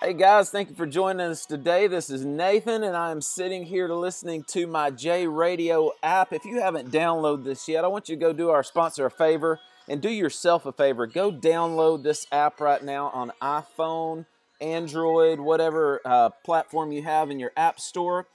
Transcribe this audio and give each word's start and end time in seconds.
Hey 0.00 0.14
guys, 0.14 0.48
thank 0.48 0.68
you 0.68 0.76
for 0.76 0.86
joining 0.86 1.26
us 1.26 1.44
today. 1.44 1.88
This 1.88 2.08
is 2.08 2.24
Nathan, 2.24 2.84
and 2.84 2.96
I 2.96 3.10
am 3.10 3.20
sitting 3.20 3.64
here 3.64 3.88
listening 3.88 4.44
to 4.44 4.68
my 4.68 4.92
J 4.92 5.26
Radio 5.26 5.90
app. 6.04 6.32
If 6.32 6.44
you 6.44 6.60
haven't 6.60 6.92
downloaded 6.92 7.42
this 7.42 7.66
yet, 7.66 7.84
I 7.84 7.88
want 7.88 8.08
you 8.08 8.14
to 8.14 8.20
go 8.20 8.32
do 8.32 8.48
our 8.50 8.62
sponsor 8.62 9.06
a 9.06 9.10
favor 9.10 9.58
and 9.88 10.00
do 10.00 10.08
yourself 10.08 10.66
a 10.66 10.72
favor. 10.72 11.08
Go 11.08 11.32
download 11.32 12.04
this 12.04 12.28
app 12.30 12.60
right 12.60 12.80
now 12.80 13.08
on 13.08 13.32
iPhone, 13.42 14.26
Android, 14.60 15.40
whatever 15.40 16.00
uh, 16.04 16.30
platform 16.44 16.92
you 16.92 17.02
have 17.02 17.28
in 17.28 17.40
your 17.40 17.50
app 17.56 17.80
store, 17.80 18.28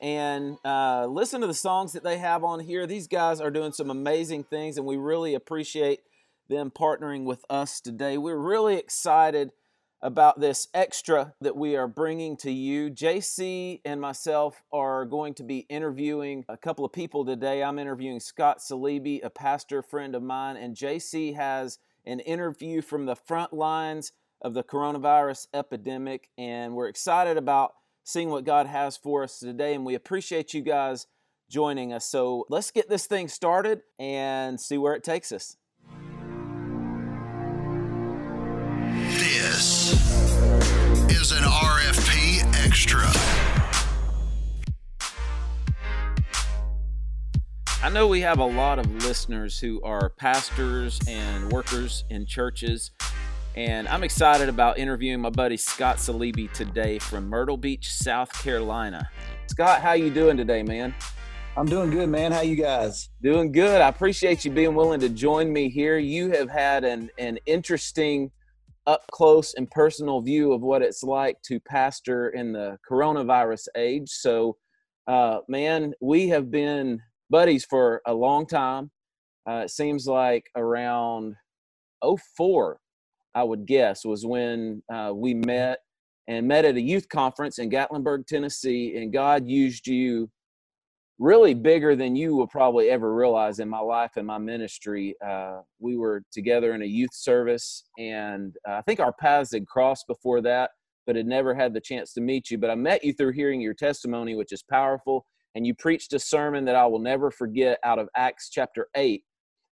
and 0.00 0.56
uh, 0.64 1.04
listen 1.04 1.42
to 1.42 1.46
the 1.46 1.52
songs 1.52 1.92
that 1.92 2.02
they 2.02 2.16
have 2.16 2.44
on 2.44 2.60
here. 2.60 2.86
These 2.86 3.08
guys 3.08 3.42
are 3.42 3.50
doing 3.50 3.72
some 3.72 3.90
amazing 3.90 4.44
things, 4.44 4.78
and 4.78 4.86
we 4.86 4.96
really 4.96 5.34
appreciate 5.34 6.00
them 6.48 6.70
partnering 6.70 7.24
with 7.24 7.44
us 7.50 7.78
today. 7.78 8.16
We're 8.16 8.38
really 8.38 8.76
excited 8.76 9.52
about 10.02 10.40
this 10.40 10.68
extra 10.72 11.34
that 11.40 11.56
we 11.56 11.76
are 11.76 11.88
bringing 11.88 12.36
to 12.38 12.50
you. 12.50 12.90
JC 12.90 13.80
and 13.84 14.00
myself 14.00 14.62
are 14.72 15.04
going 15.04 15.34
to 15.34 15.42
be 15.42 15.66
interviewing 15.68 16.44
a 16.48 16.56
couple 16.56 16.84
of 16.84 16.92
people 16.92 17.24
today. 17.24 17.62
I'm 17.62 17.78
interviewing 17.78 18.20
Scott 18.20 18.58
Salibi, 18.58 19.22
a 19.22 19.30
pastor 19.30 19.82
friend 19.82 20.14
of 20.14 20.22
mine, 20.22 20.56
and 20.56 20.74
JC 20.74 21.34
has 21.36 21.78
an 22.06 22.20
interview 22.20 22.80
from 22.80 23.06
the 23.06 23.16
front 23.16 23.52
lines 23.52 24.12
of 24.40 24.54
the 24.54 24.62
coronavirus 24.62 25.48
epidemic. 25.52 26.30
And 26.38 26.74
we're 26.74 26.88
excited 26.88 27.36
about 27.36 27.74
seeing 28.04 28.30
what 28.30 28.44
God 28.44 28.66
has 28.66 28.96
for 28.96 29.22
us 29.22 29.38
today. 29.38 29.74
And 29.74 29.84
we 29.84 29.94
appreciate 29.94 30.54
you 30.54 30.62
guys 30.62 31.06
joining 31.50 31.92
us. 31.92 32.06
So 32.06 32.46
let's 32.48 32.70
get 32.70 32.88
this 32.88 33.06
thing 33.06 33.28
started 33.28 33.82
and 33.98 34.58
see 34.58 34.78
where 34.78 34.94
it 34.94 35.04
takes 35.04 35.30
us. 35.30 35.56
This 39.90 41.10
is 41.10 41.32
an 41.32 41.42
RFP 41.42 42.64
Extra. 42.64 43.00
I 47.82 47.88
know 47.88 48.06
we 48.06 48.20
have 48.20 48.38
a 48.38 48.44
lot 48.44 48.78
of 48.78 48.86
listeners 49.04 49.58
who 49.58 49.82
are 49.82 50.10
pastors 50.10 51.00
and 51.08 51.50
workers 51.50 52.04
in 52.08 52.24
churches, 52.24 52.92
and 53.56 53.88
I'm 53.88 54.04
excited 54.04 54.48
about 54.48 54.78
interviewing 54.78 55.20
my 55.20 55.30
buddy 55.30 55.56
Scott 55.56 55.96
Salibi 55.96 56.52
today 56.52 57.00
from 57.00 57.28
Myrtle 57.28 57.56
Beach, 57.56 57.92
South 57.92 58.32
Carolina. 58.44 59.10
Scott, 59.48 59.80
how 59.80 59.94
you 59.94 60.10
doing 60.10 60.36
today, 60.36 60.62
man? 60.62 60.94
I'm 61.56 61.66
doing 61.66 61.90
good, 61.90 62.08
man. 62.08 62.30
How 62.30 62.42
you 62.42 62.54
guys? 62.54 63.08
Doing 63.22 63.50
good. 63.50 63.80
I 63.80 63.88
appreciate 63.88 64.44
you 64.44 64.52
being 64.52 64.76
willing 64.76 65.00
to 65.00 65.08
join 65.08 65.52
me 65.52 65.68
here. 65.68 65.98
You 65.98 66.30
have 66.30 66.48
had 66.48 66.84
an 66.84 67.10
an 67.18 67.40
interesting 67.44 68.30
up 68.86 69.02
close 69.10 69.54
and 69.54 69.70
personal 69.70 70.20
view 70.20 70.52
of 70.52 70.62
what 70.62 70.82
it's 70.82 71.02
like 71.02 71.40
to 71.42 71.60
pastor 71.60 72.30
in 72.30 72.52
the 72.52 72.78
coronavirus 72.88 73.68
age. 73.76 74.08
So, 74.08 74.56
uh, 75.06 75.40
man, 75.48 75.92
we 76.00 76.28
have 76.28 76.50
been 76.50 77.00
buddies 77.28 77.64
for 77.64 78.02
a 78.06 78.14
long 78.14 78.46
time. 78.46 78.90
Uh, 79.48 79.62
it 79.64 79.70
seems 79.70 80.06
like 80.06 80.44
around 80.56 81.34
04, 82.36 82.78
I 83.34 83.42
would 83.42 83.66
guess, 83.66 84.04
was 84.04 84.26
when 84.26 84.82
uh, 84.92 85.12
we 85.14 85.34
met 85.34 85.78
and 86.28 86.46
met 86.46 86.64
at 86.64 86.76
a 86.76 86.80
youth 86.80 87.08
conference 87.08 87.58
in 87.58 87.70
Gatlinburg, 87.70 88.26
Tennessee. 88.26 88.96
And 88.96 89.12
God 89.12 89.48
used 89.48 89.86
you 89.86 90.30
really 91.20 91.52
bigger 91.52 91.94
than 91.94 92.16
you 92.16 92.34
will 92.34 92.46
probably 92.46 92.88
ever 92.88 93.14
realize 93.14 93.58
in 93.58 93.68
my 93.68 93.78
life 93.78 94.12
and 94.16 94.26
my 94.26 94.38
ministry. 94.38 95.14
Uh, 95.24 95.60
we 95.78 95.98
were 95.98 96.22
together 96.32 96.74
in 96.74 96.80
a 96.80 96.86
youth 96.86 97.12
service, 97.12 97.84
and 97.98 98.56
uh, 98.66 98.72
I 98.72 98.82
think 98.82 99.00
our 99.00 99.12
paths 99.12 99.52
had 99.52 99.66
crossed 99.66 100.06
before 100.08 100.40
that, 100.40 100.70
but 101.06 101.16
had 101.16 101.26
never 101.26 101.54
had 101.54 101.74
the 101.74 101.80
chance 101.80 102.14
to 102.14 102.22
meet 102.22 102.50
you. 102.50 102.56
But 102.56 102.70
I 102.70 102.74
met 102.74 103.04
you 103.04 103.12
through 103.12 103.32
hearing 103.32 103.60
your 103.60 103.74
testimony, 103.74 104.34
which 104.34 104.50
is 104.50 104.62
powerful. 104.62 105.26
And 105.54 105.66
you 105.66 105.74
preached 105.74 106.14
a 106.14 106.18
sermon 106.18 106.64
that 106.64 106.76
I 106.76 106.86
will 106.86 107.00
never 107.00 107.30
forget 107.30 107.78
out 107.84 107.98
of 107.98 108.08
Acts 108.16 108.48
chapter 108.50 108.88
8. 108.96 109.22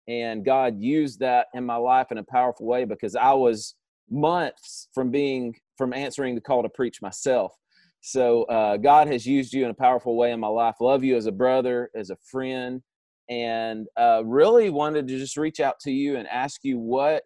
And 0.09 0.45
God 0.45 0.77
used 0.79 1.21
that 1.21 1.49
in 1.53 1.65
my 1.65 1.77
life 1.77 2.07
in 2.11 2.19
a 2.19 2.25
powerful 2.25 2.67
way 2.67 2.85
because 2.85 3.17
I 3.17 3.33
was 3.33 3.75
months 4.11 4.89
from 4.95 5.11
being 5.11 5.55
from 5.77 5.93
answering 5.93 6.35
the 6.35 6.41
call 6.41 6.63
to 6.63 6.69
preach 6.69 7.03
myself 7.03 7.53
so 8.07 8.43
uh, 8.45 8.77
God 8.77 9.09
has 9.09 9.25
used 9.25 9.55
you 9.55 9.65
in 9.65 9.71
a 9.71 9.75
powerful 9.75 10.15
way 10.15 10.33
in 10.33 10.39
my 10.39 10.47
life. 10.49 10.75
Love 10.79 11.03
you 11.03 11.17
as 11.17 11.25
a 11.25 11.33
brother, 11.33 11.89
as 11.97 12.11
a 12.11 12.17
friend, 12.31 12.83
and 13.31 13.87
uh, 13.99 14.23
really 14.27 14.69
wanted 14.69 15.09
to 15.09 15.19
just 15.19 15.39
reach 15.39 15.59
out 15.59 15.81
to 15.81 15.91
you 15.91 16.17
and 16.17 16.29
ask 16.29 16.61
you 16.65 16.79
what 16.79 17.23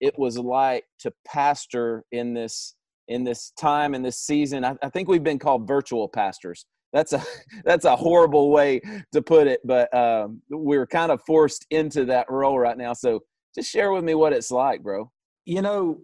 it 0.00 0.18
was 0.18 0.38
like 0.38 0.84
to 1.00 1.12
pastor 1.26 2.02
in 2.12 2.32
this 2.32 2.76
in 3.08 3.24
this 3.24 3.52
time 3.60 3.94
in 3.94 4.00
this 4.00 4.18
season. 4.18 4.64
I, 4.64 4.74
I 4.82 4.88
think 4.88 5.06
we've 5.06 5.22
been 5.22 5.38
called 5.38 5.68
virtual 5.68 6.08
pastors. 6.08 6.64
That's 6.94 7.12
a 7.12 7.22
that's 7.66 7.84
a 7.84 7.94
horrible 7.94 8.50
way 8.50 8.80
to 9.12 9.20
put 9.20 9.46
it, 9.46 9.60
but 9.66 9.94
um, 9.94 10.40
we're 10.48 10.86
kind 10.86 11.12
of 11.12 11.20
forced 11.26 11.66
into 11.68 12.06
that 12.06 12.30
role 12.30 12.58
right 12.58 12.78
now. 12.78 12.94
So 12.94 13.20
just 13.54 13.70
share 13.70 13.92
with 13.92 14.02
me 14.02 14.14
what 14.14 14.32
it's 14.32 14.50
like, 14.50 14.82
bro. 14.82 15.10
You 15.44 15.60
know, 15.60 15.98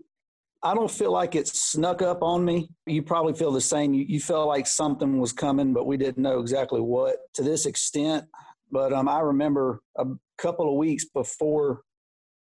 I 0.64 0.74
don't 0.74 0.90
feel 0.90 1.10
like 1.10 1.34
it 1.34 1.48
snuck 1.48 2.02
up 2.02 2.22
on 2.22 2.44
me. 2.44 2.68
You 2.86 3.02
probably 3.02 3.34
feel 3.34 3.50
the 3.50 3.60
same. 3.60 3.92
You, 3.92 4.04
you 4.06 4.20
felt 4.20 4.46
like 4.46 4.66
something 4.66 5.18
was 5.18 5.32
coming, 5.32 5.72
but 5.72 5.86
we 5.86 5.96
didn't 5.96 6.22
know 6.22 6.38
exactly 6.38 6.80
what 6.80 7.16
to 7.34 7.42
this 7.42 7.66
extent. 7.66 8.26
But 8.70 8.92
um, 8.92 9.08
I 9.08 9.20
remember 9.20 9.80
a 9.96 10.06
couple 10.38 10.70
of 10.70 10.76
weeks 10.76 11.04
before 11.04 11.82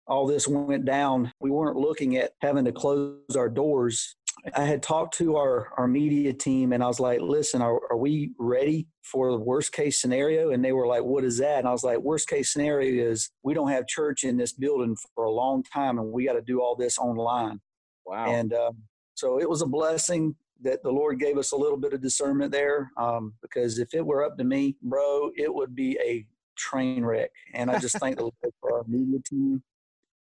all 0.07 0.25
this 0.25 0.47
went 0.47 0.85
down, 0.85 1.31
we 1.39 1.51
weren't 1.51 1.77
looking 1.77 2.17
at 2.17 2.31
having 2.41 2.65
to 2.65 2.71
close 2.71 3.35
our 3.35 3.49
doors. 3.49 4.15
I 4.55 4.63
had 4.63 4.81
talked 4.81 5.15
to 5.17 5.35
our, 5.35 5.69
our 5.77 5.87
media 5.87 6.31
team 6.31 6.71
and 6.71 6.83
I 6.83 6.87
was 6.87 6.99
like, 6.99 7.19
listen, 7.21 7.61
are, 7.61 7.79
are 7.91 7.97
we 7.97 8.31
ready 8.39 8.87
for 9.03 9.31
the 9.31 9.37
worst 9.37 9.73
case 9.73 9.99
scenario? 9.99 10.51
And 10.51 10.63
they 10.63 10.71
were 10.71 10.87
like, 10.87 11.03
what 11.03 11.23
is 11.23 11.37
that? 11.39 11.59
And 11.59 11.67
I 11.67 11.71
was 11.71 11.83
like, 11.83 11.97
worst 11.97 12.29
case 12.29 12.53
scenario 12.53 13.11
is 13.11 13.29
we 13.43 13.53
don't 13.53 13.69
have 13.69 13.87
church 13.87 14.23
in 14.23 14.37
this 14.37 14.53
building 14.53 14.95
for 15.15 15.25
a 15.25 15.31
long 15.31 15.63
time 15.63 15.97
and 15.97 16.11
we 16.11 16.25
got 16.25 16.33
to 16.33 16.41
do 16.41 16.61
all 16.61 16.75
this 16.75 16.97
online. 16.97 17.59
Wow. 18.07 18.31
And 18.31 18.53
um, 18.53 18.77
so 19.15 19.39
it 19.39 19.49
was 19.49 19.61
a 19.61 19.67
blessing 19.67 20.35
that 20.61 20.81
the 20.81 20.91
Lord 20.91 21.19
gave 21.19 21.37
us 21.37 21.51
a 21.51 21.57
little 21.57 21.77
bit 21.77 21.93
of 21.93 22.01
discernment 22.01 22.51
there 22.51 22.91
um, 22.97 23.33
because 23.41 23.77
if 23.79 23.93
it 23.93 24.05
were 24.05 24.23
up 24.23 24.37
to 24.37 24.43
me, 24.43 24.75
bro, 24.81 25.31
it 25.35 25.53
would 25.53 25.75
be 25.75 25.99
a 26.03 26.25
train 26.55 27.05
wreck. 27.05 27.31
And 27.53 27.69
I 27.69 27.79
just 27.79 27.99
thank 27.99 28.17
the 28.17 28.23
Lord 28.23 28.33
for 28.59 28.77
our 28.77 28.83
media 28.87 29.19
team. 29.23 29.61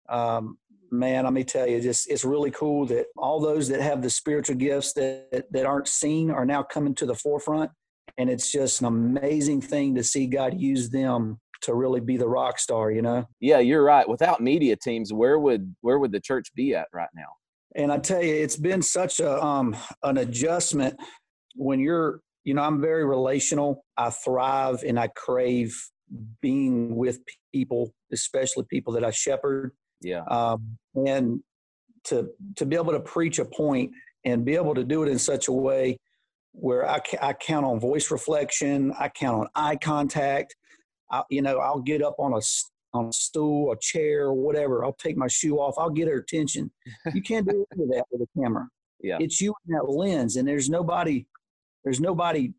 Um, 0.09 0.57
man, 0.91 1.25
let 1.25 1.33
me 1.33 1.43
tell 1.43 1.67
you, 1.67 1.81
just 1.81 2.09
it's 2.09 2.25
really 2.25 2.51
cool 2.51 2.85
that 2.87 3.07
all 3.17 3.39
those 3.39 3.67
that 3.67 3.81
have 3.81 4.01
the 4.01 4.09
spiritual 4.09 4.55
gifts 4.55 4.93
that, 4.93 5.45
that 5.51 5.65
aren't 5.65 5.87
seen 5.87 6.31
are 6.31 6.45
now 6.45 6.63
coming 6.63 6.95
to 6.95 7.05
the 7.05 7.15
forefront. 7.15 7.71
And 8.17 8.29
it's 8.29 8.51
just 8.51 8.81
an 8.81 8.87
amazing 8.87 9.61
thing 9.61 9.95
to 9.95 10.03
see 10.03 10.25
God 10.25 10.59
use 10.59 10.89
them 10.89 11.39
to 11.61 11.73
really 11.73 11.99
be 11.99 12.17
the 12.17 12.27
rock 12.27 12.59
star, 12.59 12.91
you 12.91 13.01
know? 13.01 13.27
Yeah, 13.39 13.59
you're 13.59 13.83
right. 13.83 14.07
Without 14.07 14.41
media 14.41 14.75
teams, 14.75 15.11
where 15.11 15.39
would 15.39 15.75
where 15.81 15.99
would 15.99 16.11
the 16.11 16.19
church 16.19 16.53
be 16.55 16.75
at 16.75 16.87
right 16.93 17.09
now? 17.15 17.27
And 17.75 17.91
I 17.91 17.97
tell 17.97 18.23
you, 18.23 18.33
it's 18.33 18.55
been 18.55 18.81
such 18.81 19.19
a 19.19 19.43
um, 19.43 19.75
an 20.03 20.17
adjustment 20.17 20.95
when 21.55 21.79
you're, 21.79 22.21
you 22.43 22.53
know, 22.53 22.61
I'm 22.61 22.81
very 22.81 23.05
relational. 23.05 23.83
I 23.97 24.09
thrive 24.09 24.83
and 24.83 24.99
I 24.99 25.07
crave 25.07 25.75
being 26.41 26.95
with 26.95 27.19
people, 27.53 27.93
especially 28.11 28.65
people 28.69 28.93
that 28.93 29.03
I 29.03 29.11
shepherd. 29.11 29.71
Yeah. 30.01 30.23
Um, 30.29 30.77
and 30.95 31.41
to 32.05 32.29
to 32.57 32.65
be 32.65 32.75
able 32.75 32.93
to 32.93 32.99
preach 32.99 33.39
a 33.39 33.45
point 33.45 33.91
and 34.23 34.45
be 34.45 34.55
able 34.55 34.75
to 34.75 34.83
do 34.83 35.03
it 35.03 35.09
in 35.09 35.19
such 35.19 35.47
a 35.47 35.51
way 35.51 35.97
where 36.51 36.89
I, 36.89 37.01
I 37.21 37.33
count 37.33 37.65
on 37.65 37.79
voice 37.79 38.09
reflection, 38.11 38.93
I 38.97 39.09
count 39.09 39.41
on 39.41 39.47
eye 39.55 39.75
contact. 39.75 40.55
I, 41.11 41.23
you 41.29 41.41
know, 41.41 41.57
I'll 41.57 41.81
get 41.81 42.01
up 42.01 42.15
on 42.17 42.33
a 42.33 42.41
on 42.95 43.05
a 43.05 43.13
stool, 43.13 43.71
a 43.71 43.77
chair, 43.79 44.33
whatever. 44.33 44.83
I'll 44.83 44.93
take 44.93 45.17
my 45.17 45.27
shoe 45.27 45.57
off. 45.57 45.75
I'll 45.77 45.89
get 45.89 46.07
her 46.07 46.17
attention. 46.17 46.71
You 47.13 47.21
can't 47.21 47.47
do 47.47 47.65
any 47.73 47.83
of 47.83 47.89
that 47.89 48.05
with 48.11 48.21
a 48.21 48.39
camera. 48.41 48.67
Yeah. 49.01 49.17
It's 49.19 49.41
you 49.41 49.53
in 49.67 49.75
that 49.75 49.89
lens, 49.89 50.35
and 50.35 50.47
there's 50.47 50.69
nobody, 50.69 51.27
there's 51.83 51.99
nobody 51.99 52.53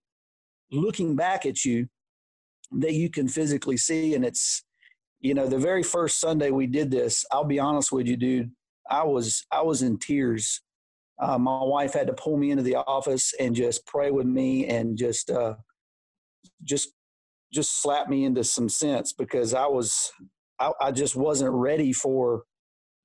looking 0.71 1.17
back 1.17 1.47
at 1.47 1.65
you 1.65 1.89
that 2.73 2.95
you 2.95 3.11
can 3.11 3.29
physically 3.29 3.77
see. 3.77 4.15
And 4.15 4.25
it's, 4.25 4.65
you 5.21 5.35
know, 5.35 5.47
the 5.47 5.59
very 5.59 5.83
first 5.83 6.21
Sunday 6.21 6.51
we 6.51 6.67
did 6.67 6.91
this, 6.91 7.25
I'll 7.33 7.45
be 7.45 7.59
honest 7.59 7.93
with 7.93 8.07
you, 8.07 8.17
dude. 8.17 8.51
I 8.89 9.03
was 9.05 9.45
I 9.51 9.63
was 9.63 9.83
in 9.83 9.99
tears. 9.99 10.61
Uh, 11.21 11.39
my 11.39 11.65
wife 11.65 11.95
had 11.95 12.07
to 12.07 12.13
pull 12.13 12.37
me 12.37 12.51
into 12.51 12.63
the 12.63 12.77
office 12.77 13.33
and 13.41 13.55
just 13.55 13.87
pray 13.87 14.11
with 14.11 14.27
me 14.27 14.67
and 14.67 14.97
just 14.97 15.31
uh, 15.31 15.55
just 16.63 16.91
just 17.53 17.83
slapped 17.83 18.11
me 18.11 18.25
into 18.25 18.45
some 18.45 18.69
sense 18.69 19.13
because 19.13 19.55
I 19.55 19.67
was 19.67 20.11
I, 20.59 20.73
I 20.81 20.93
just 20.93 21.17
wasn't 21.17 21.53
ready 21.53 21.93
for 21.93 22.43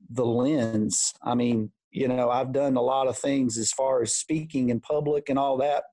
the 0.09 0.25
lens. 0.25 1.13
I 1.23 1.35
mean, 1.35 1.71
you 1.91 2.07
know, 2.07 2.29
I've 2.29 2.53
done 2.53 2.75
a 2.75 2.81
lot 2.81 3.07
of 3.07 3.17
things 3.17 3.57
as 3.57 3.71
far 3.71 4.01
as 4.01 4.15
speaking 4.15 4.69
in 4.69 4.79
public 4.79 5.29
and 5.29 5.37
all 5.37 5.57
that, 5.57 5.83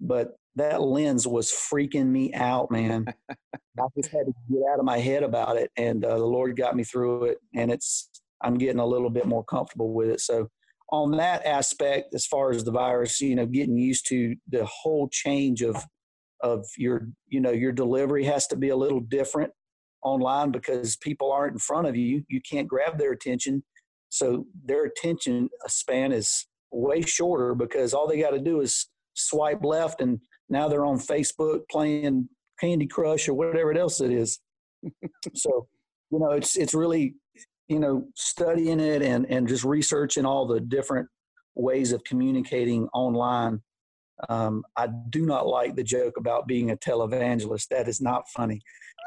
but 0.00 0.36
that 0.56 0.82
lens 0.82 1.26
was 1.26 1.50
freaking 1.50 2.08
me 2.08 2.32
out, 2.34 2.70
man. 2.70 3.06
I 3.30 3.86
just 3.96 4.10
had 4.10 4.26
to 4.26 4.32
get 4.50 4.60
out 4.72 4.78
of 4.78 4.84
my 4.84 4.98
head 4.98 5.22
about 5.22 5.56
it, 5.56 5.70
and 5.76 6.04
uh, 6.04 6.18
the 6.18 6.26
Lord 6.26 6.56
got 6.56 6.76
me 6.76 6.84
through 6.84 7.26
it. 7.26 7.38
And 7.54 7.70
it's 7.70 8.10
I'm 8.42 8.58
getting 8.58 8.80
a 8.80 8.86
little 8.86 9.10
bit 9.10 9.26
more 9.26 9.44
comfortable 9.44 9.94
with 9.94 10.10
it. 10.10 10.20
So 10.20 10.48
on 10.90 11.12
that 11.12 11.46
aspect, 11.46 12.14
as 12.14 12.26
far 12.26 12.50
as 12.50 12.64
the 12.64 12.72
virus, 12.72 13.20
you 13.20 13.36
know, 13.36 13.46
getting 13.46 13.76
used 13.76 14.06
to 14.08 14.34
the 14.48 14.66
whole 14.66 15.08
change 15.08 15.62
of 15.62 15.82
of 16.42 16.66
your, 16.76 17.08
you 17.28 17.40
know, 17.40 17.50
your 17.50 17.72
delivery 17.72 18.24
has 18.24 18.46
to 18.48 18.56
be 18.56 18.70
a 18.70 18.76
little 18.76 19.00
different 19.00 19.52
online 20.02 20.50
because 20.50 20.96
people 20.96 21.30
aren't 21.32 21.52
in 21.52 21.58
front 21.58 21.86
of 21.86 21.96
you. 21.96 22.22
You 22.28 22.40
can't 22.48 22.68
grab 22.68 22.98
their 22.98 23.12
attention, 23.12 23.62
so 24.08 24.46
their 24.64 24.84
attention 24.84 25.48
span 25.66 26.12
is 26.12 26.46
way 26.72 27.02
shorter 27.02 27.54
because 27.54 27.92
all 27.92 28.08
they 28.08 28.20
got 28.20 28.30
to 28.30 28.40
do 28.40 28.60
is 28.60 28.88
swipe 29.14 29.62
left, 29.62 30.00
and 30.00 30.20
now 30.48 30.68
they're 30.68 30.86
on 30.86 30.98
Facebook 30.98 31.60
playing 31.70 32.28
Candy 32.60 32.86
Crush 32.86 33.28
or 33.28 33.34
whatever 33.34 33.72
else 33.72 34.00
it 34.00 34.10
is. 34.10 34.40
so, 35.34 35.68
you 36.10 36.18
know, 36.18 36.32
it's 36.32 36.56
it's 36.56 36.74
really 36.74 37.14
you 37.68 37.78
know 37.78 38.04
studying 38.16 38.80
it 38.80 39.02
and 39.02 39.26
and 39.30 39.48
just 39.48 39.64
researching 39.64 40.26
all 40.26 40.46
the 40.46 40.60
different 40.60 41.08
ways 41.54 41.92
of 41.92 42.02
communicating 42.04 42.88
online 42.92 43.62
um, 44.28 44.62
i 44.76 44.86
do 45.10 45.26
not 45.26 45.46
like 45.46 45.76
the 45.76 45.82
joke 45.82 46.16
about 46.16 46.46
being 46.46 46.70
a 46.70 46.76
televangelist. 46.76 47.68
That 47.68 47.88
is 47.88 48.00
not 48.00 48.28
funny. 48.28 48.60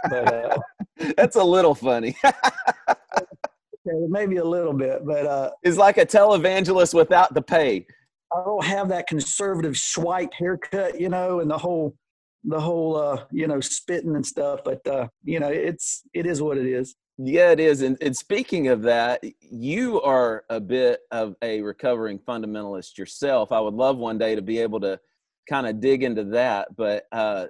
But 0.10 0.34
uh, 0.34 0.58
that's 1.18 1.36
a 1.36 1.44
little 1.44 1.76
funny. 1.76 2.16
Maybe 3.86 4.38
a 4.38 4.46
little 4.46 4.74
bit 4.74 5.06
but 5.06 5.26
uh, 5.26 5.52
it's 5.62 5.78
like 5.78 5.98
a 5.98 6.06
televangelist 6.06 6.94
without 6.94 7.34
the 7.34 7.42
pay. 7.42 7.86
I 8.34 8.44
don't 8.46 8.64
have 8.64 8.90
that 8.90 9.08
conservative 9.08 9.78
swipe 9.78 10.34
haircut 10.34 11.00
you 11.00 11.10
know 11.10 11.40
and 11.42 11.52
the 11.52 11.58
whole 11.58 11.96
the 12.46 12.60
whole 12.60 12.96
uh, 12.96 13.26
you 13.32 13.48
know 13.48 13.60
spitting 13.60 14.16
and 14.16 14.26
stuff 14.26 14.62
but 14.64 14.86
uh, 14.88 15.08
you 15.24 15.40
know 15.40 15.50
it's 15.50 16.04
it 16.14 16.26
is 16.26 16.42
what 16.42 16.58
it 16.58 16.66
is 16.66 16.96
yeah, 17.18 17.52
it 17.52 17.60
is. 17.60 17.82
And, 17.82 17.98
and, 18.02 18.16
speaking 18.16 18.70
of 18.70 18.82
that, 18.84 19.24
you 19.40 20.02
are 20.02 20.46
a 20.50 20.60
bit 20.60 21.02
of 21.12 21.36
a 21.44 21.62
recovering 21.62 22.18
fundamentalist 22.18 22.98
yourself. 22.98 23.52
I 23.52 23.60
would 23.60 23.76
love 23.76 23.98
one 23.98 24.18
day 24.18 24.36
to 24.36 24.42
be 24.42 24.58
able 24.60 24.80
to 24.82 25.00
kind 25.48 25.68
of 25.68 25.80
dig 25.80 26.04
into 26.04 26.24
that. 26.26 26.70
But 26.76 27.06
uh, 27.12 27.48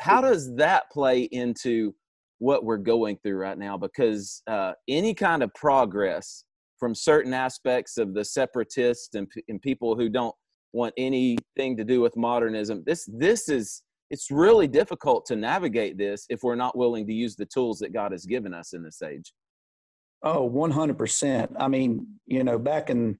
how 0.00 0.20
does 0.20 0.54
that 0.56 0.90
play 0.90 1.22
into 1.22 1.94
what 2.38 2.64
we're 2.64 2.76
going 2.76 3.16
through 3.22 3.36
right 3.36 3.56
now? 3.56 3.76
Because 3.76 4.42
uh, 4.48 4.72
any 4.88 5.14
kind 5.14 5.42
of 5.42 5.54
progress 5.54 6.44
from 6.80 6.94
certain 6.94 7.32
aspects 7.32 7.98
of 7.98 8.14
the 8.14 8.24
separatists 8.24 9.14
and, 9.14 9.30
and 9.48 9.62
people 9.62 9.94
who 9.94 10.08
don't 10.08 10.34
want 10.72 10.92
anything 10.96 11.76
to 11.76 11.84
do 11.84 12.00
with 12.00 12.16
modernism, 12.16 12.82
this 12.84 13.08
this 13.12 13.48
is 13.48 13.82
it's 14.14 14.30
really 14.30 14.68
difficult 14.68 15.26
to 15.26 15.34
navigate 15.34 15.98
this 15.98 16.24
if 16.28 16.44
we're 16.44 16.54
not 16.54 16.78
willing 16.78 17.04
to 17.04 17.12
use 17.12 17.34
the 17.34 17.46
tools 17.46 17.80
that 17.80 17.92
God 17.92 18.12
has 18.12 18.24
given 18.24 18.54
us 18.54 18.72
in 18.72 18.84
this 18.84 19.02
age. 19.02 19.32
Oh, 20.22 20.48
100%. 20.48 21.48
I 21.58 21.66
mean, 21.66 22.06
you 22.24 22.44
know, 22.44 22.56
back 22.56 22.90
in 22.90 23.18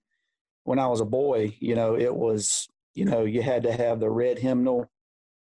when 0.62 0.78
I 0.78 0.86
was 0.86 1.00
a 1.00 1.04
boy, 1.04 1.56
you 1.58 1.74
know, 1.74 1.98
it 1.98 2.14
was, 2.14 2.68
you 2.94 3.06
know, 3.06 3.24
you 3.24 3.42
had 3.42 3.64
to 3.64 3.72
have 3.72 3.98
the 3.98 4.08
red 4.08 4.38
hymnal. 4.38 4.88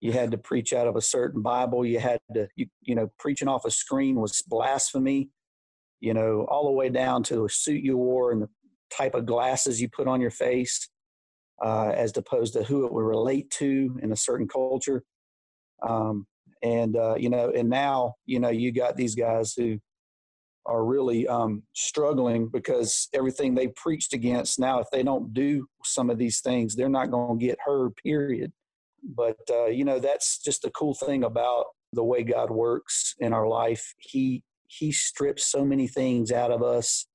You 0.01 0.11
had 0.11 0.33
to 0.33 0.39
preach 0.39 0.73
out 0.73 0.89
of 0.89 0.97
a 0.97 1.01
certain 1.01 1.41
Bible. 1.41 1.87
You 1.87 2.01
had 2.01 2.19
to, 2.35 2.49
you, 2.57 2.67
you 2.83 2.97
know, 2.97 3.09
preaching 3.21 3.47
off 3.47 3.65
a 3.65 3.71
screen 3.71 4.17
was 4.17 4.43
blasphemy, 4.43 5.31
you 6.01 6.15
know, 6.15 6.47
all 6.51 6.65
the 6.65 6.73
way 6.73 6.89
down 6.89 7.23
to 7.25 7.43
the 7.45 7.49
suit 7.49 7.85
you 7.85 7.97
wore 7.97 8.33
and 8.33 8.43
the 8.43 8.49
type 8.91 9.15
of 9.15 9.25
glasses 9.25 9.81
you 9.81 9.89
put 9.89 10.09
on 10.09 10.21
your 10.21 10.33
face, 10.33 10.89
uh, 11.65 11.91
as 11.91 12.17
opposed 12.17 12.55
to 12.55 12.65
who 12.65 12.87
it 12.87 12.93
would 12.93 13.05
relate 13.05 13.49
to 13.53 14.01
in 14.03 14.11
a 14.11 14.17
certain 14.17 14.49
culture. 14.49 15.05
Um, 15.87 16.27
and 16.63 16.97
uh, 16.97 17.15
you 17.17 17.31
know, 17.31 17.51
and 17.55 17.69
now 17.69 18.15
you 18.27 18.41
know 18.41 18.49
you 18.49 18.73
got 18.73 18.97
these 18.97 19.15
guys 19.15 19.55
who 19.55 19.79
are 20.67 20.85
really 20.85 21.27
um, 21.27 21.63
struggling 21.73 22.49
because 22.49 23.09
everything 23.15 23.55
they 23.55 23.69
preached 23.69 24.13
against 24.13 24.59
now, 24.59 24.81
if 24.81 24.87
they 24.93 25.03
don't 25.03 25.33
do 25.33 25.67
some 25.83 26.11
of 26.11 26.19
these 26.19 26.41
things, 26.41 26.75
they're 26.75 26.89
not 26.89 27.11
going 27.11 27.39
to 27.39 27.47
get 27.47 27.59
heard. 27.65 27.97
Period. 27.97 28.53
But 29.03 29.39
uh, 29.51 29.67
you 29.67 29.85
know, 29.85 29.99
that's 29.99 30.39
just 30.39 30.63
the 30.63 30.71
cool 30.71 30.95
thing 30.95 31.25
about 31.25 31.67
the 31.93 32.05
way 32.05 32.23
God 32.23 32.51
works 32.51 33.15
in 33.21 33.33
our 33.33 33.47
life. 33.47 33.95
He 33.99 34.43
He 34.67 34.93
strips 34.93 35.47
so 35.47 35.65
many 35.65 35.87
things 35.87 36.33
out 36.33 36.51
of 36.51 36.63
us 36.63 37.07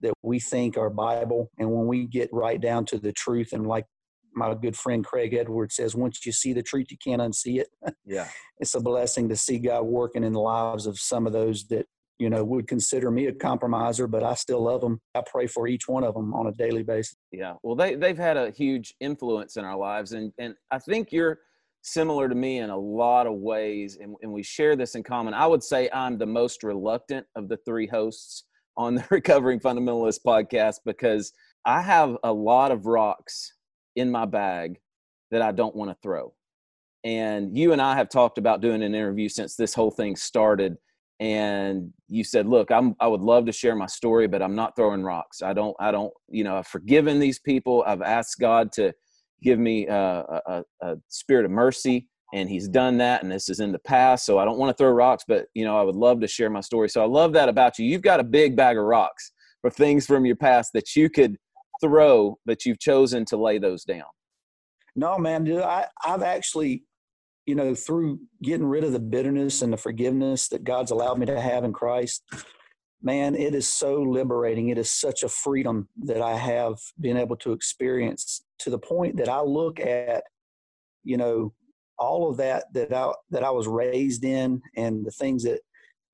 that 0.00 0.12
we 0.22 0.40
think 0.40 0.76
are 0.76 0.90
Bible, 0.90 1.50
and 1.58 1.70
when 1.70 1.86
we 1.86 2.06
get 2.06 2.28
right 2.32 2.60
down 2.60 2.84
to 2.86 2.98
the 2.98 3.12
truth, 3.12 3.52
and 3.52 3.66
like 3.66 3.86
my 4.34 4.54
good 4.54 4.76
friend 4.76 5.04
Craig 5.04 5.34
Edwards 5.34 5.76
says, 5.76 5.94
once 5.94 6.24
you 6.24 6.32
see 6.32 6.52
the 6.52 6.62
truth, 6.62 6.88
you 6.90 6.96
can't 7.02 7.22
unsee 7.22 7.60
it. 7.60 7.68
Yeah. 8.04 8.26
it's 8.58 8.74
a 8.74 8.80
blessing 8.80 9.28
to 9.28 9.36
see 9.36 9.58
God 9.58 9.82
working 9.82 10.24
in 10.24 10.32
the 10.32 10.40
lives 10.40 10.86
of 10.86 10.98
some 10.98 11.26
of 11.26 11.32
those 11.32 11.64
that, 11.68 11.86
you 12.18 12.28
know, 12.28 12.44
would 12.44 12.66
consider 12.66 13.10
me 13.10 13.26
a 13.26 13.32
compromiser, 13.32 14.06
but 14.06 14.22
I 14.22 14.34
still 14.34 14.62
love 14.64 14.80
them. 14.80 15.00
I 15.14 15.22
pray 15.24 15.46
for 15.46 15.66
each 15.68 15.88
one 15.88 16.04
of 16.04 16.14
them 16.14 16.34
on 16.34 16.46
a 16.48 16.52
daily 16.52 16.82
basis. 16.82 17.16
Yeah. 17.30 17.54
Well, 17.62 17.76
they, 17.76 17.94
they've 17.94 18.18
had 18.18 18.36
a 18.36 18.50
huge 18.50 18.94
influence 19.00 19.56
in 19.56 19.64
our 19.64 19.76
lives. 19.76 20.12
And, 20.12 20.32
and 20.38 20.54
I 20.70 20.78
think 20.78 21.12
you're 21.12 21.38
similar 21.82 22.28
to 22.28 22.34
me 22.34 22.58
in 22.58 22.70
a 22.70 22.76
lot 22.76 23.26
of 23.26 23.34
ways. 23.34 23.98
And, 24.00 24.16
and 24.22 24.32
we 24.32 24.42
share 24.42 24.76
this 24.76 24.94
in 24.94 25.02
common. 25.02 25.34
I 25.34 25.46
would 25.46 25.62
say 25.62 25.88
I'm 25.92 26.18
the 26.18 26.26
most 26.26 26.62
reluctant 26.62 27.26
of 27.36 27.48
the 27.48 27.58
three 27.58 27.86
hosts 27.86 28.44
on 28.76 28.94
the 28.94 29.04
Recovering 29.10 29.60
Fundamentalist 29.60 30.20
podcast 30.26 30.76
because 30.84 31.32
I 31.64 31.82
have 31.82 32.16
a 32.24 32.32
lot 32.32 32.72
of 32.72 32.86
rocks 32.86 33.52
in 33.96 34.10
my 34.10 34.24
bag 34.24 34.78
that 35.30 35.42
I 35.42 35.52
don't 35.52 35.74
want 35.74 35.90
to 35.90 35.96
throw. 36.02 36.34
And 37.04 37.56
you 37.56 37.72
and 37.72 37.82
I 37.82 37.96
have 37.96 38.08
talked 38.08 38.38
about 38.38 38.60
doing 38.60 38.82
an 38.82 38.94
interview 38.94 39.28
since 39.28 39.56
this 39.56 39.74
whole 39.74 39.90
thing 39.90 40.14
started. 40.14 40.76
And 41.18 41.92
you 42.08 42.24
said, 42.24 42.46
"Look, 42.46 42.70
I'm 42.70 42.94
I 43.00 43.06
would 43.06 43.20
love 43.20 43.46
to 43.46 43.52
share 43.52 43.76
my 43.76 43.86
story, 43.86 44.26
but 44.26 44.42
I'm 44.42 44.54
not 44.54 44.74
throwing 44.76 45.02
rocks. 45.02 45.42
I 45.42 45.52
don't 45.52 45.76
I 45.78 45.90
don't 45.90 46.12
you 46.28 46.42
know 46.42 46.56
I've 46.56 46.66
forgiven 46.66 47.18
these 47.18 47.38
people. 47.38 47.84
I've 47.86 48.02
asked 48.02 48.38
God 48.40 48.72
to 48.72 48.92
give 49.42 49.58
me 49.58 49.88
uh, 49.88 50.22
a, 50.22 50.40
a, 50.46 50.64
a 50.82 50.96
spirit 51.08 51.44
of 51.44 51.50
mercy, 51.50 52.08
and 52.34 52.48
He's 52.48 52.68
done 52.68 52.98
that. 52.98 53.22
And 53.22 53.30
this 53.30 53.48
is 53.48 53.60
in 53.60 53.72
the 53.72 53.78
past, 53.80 54.26
so 54.26 54.38
I 54.38 54.44
don't 54.44 54.58
want 54.58 54.76
to 54.76 54.82
throw 54.82 54.90
rocks, 54.90 55.24
but 55.26 55.46
you 55.54 55.64
know 55.64 55.78
I 55.78 55.82
would 55.82 55.96
love 55.96 56.20
to 56.20 56.28
share 56.28 56.50
my 56.50 56.60
story. 56.60 56.88
So 56.88 57.02
I 57.02 57.06
love 57.06 57.32
that 57.34 57.48
about 57.48 57.78
you. 57.78 57.86
You've 57.86 58.02
got 58.02 58.20
a 58.20 58.24
big 58.24 58.56
bag 58.56 58.76
of 58.76 58.84
rocks 58.84 59.32
for 59.60 59.70
things 59.70 60.06
from 60.06 60.26
your 60.26 60.36
past 60.36 60.72
that 60.74 60.96
you 60.96 61.08
could 61.08 61.36
throw, 61.82 62.38
that 62.46 62.64
you've 62.64 62.78
chosen 62.78 63.24
to 63.26 63.36
lay 63.36 63.58
those 63.58 63.84
down? 63.84 64.04
No, 64.94 65.18
man, 65.18 65.44
dude, 65.44 65.60
I, 65.62 65.86
I've 66.04 66.22
actually, 66.22 66.84
you 67.46 67.54
know, 67.54 67.74
through 67.74 68.20
getting 68.42 68.66
rid 68.66 68.84
of 68.84 68.92
the 68.92 69.00
bitterness 69.00 69.62
and 69.62 69.72
the 69.72 69.78
forgiveness 69.78 70.48
that 70.48 70.64
God's 70.64 70.90
allowed 70.90 71.18
me 71.18 71.26
to 71.26 71.40
have 71.40 71.64
in 71.64 71.72
Christ, 71.72 72.22
man, 73.02 73.34
it 73.34 73.54
is 73.54 73.68
so 73.68 74.02
liberating. 74.02 74.68
It 74.68 74.78
is 74.78 74.90
such 74.90 75.22
a 75.22 75.28
freedom 75.28 75.88
that 76.04 76.22
I 76.22 76.36
have 76.36 76.76
been 77.00 77.16
able 77.16 77.36
to 77.38 77.52
experience 77.52 78.44
to 78.60 78.70
the 78.70 78.78
point 78.78 79.16
that 79.16 79.28
I 79.28 79.40
look 79.40 79.80
at, 79.80 80.24
you 81.04 81.16
know, 81.16 81.52
all 81.98 82.30
of 82.30 82.36
that 82.38 82.64
that 82.74 82.92
I 82.92 83.12
that 83.30 83.44
I 83.44 83.50
was 83.50 83.68
raised 83.68 84.24
in 84.24 84.60
and 84.76 85.04
the 85.04 85.10
things 85.10 85.44
that 85.44 85.60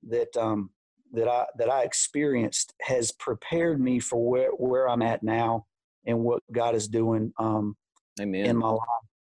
that 0.08 0.36
um 0.36 0.70
that 1.12 1.28
I 1.28 1.46
that 1.58 1.70
I 1.70 1.82
experienced 1.82 2.74
has 2.82 3.12
prepared 3.12 3.80
me 3.80 3.98
for 4.00 4.28
where 4.28 4.50
where 4.50 4.88
I'm 4.88 5.02
at 5.02 5.22
now 5.22 5.66
and 6.06 6.20
what 6.20 6.42
God 6.52 6.74
is 6.74 6.88
doing 6.88 7.32
um, 7.38 7.76
Amen. 8.20 8.46
in 8.46 8.56
my 8.56 8.70
life. 8.70 8.80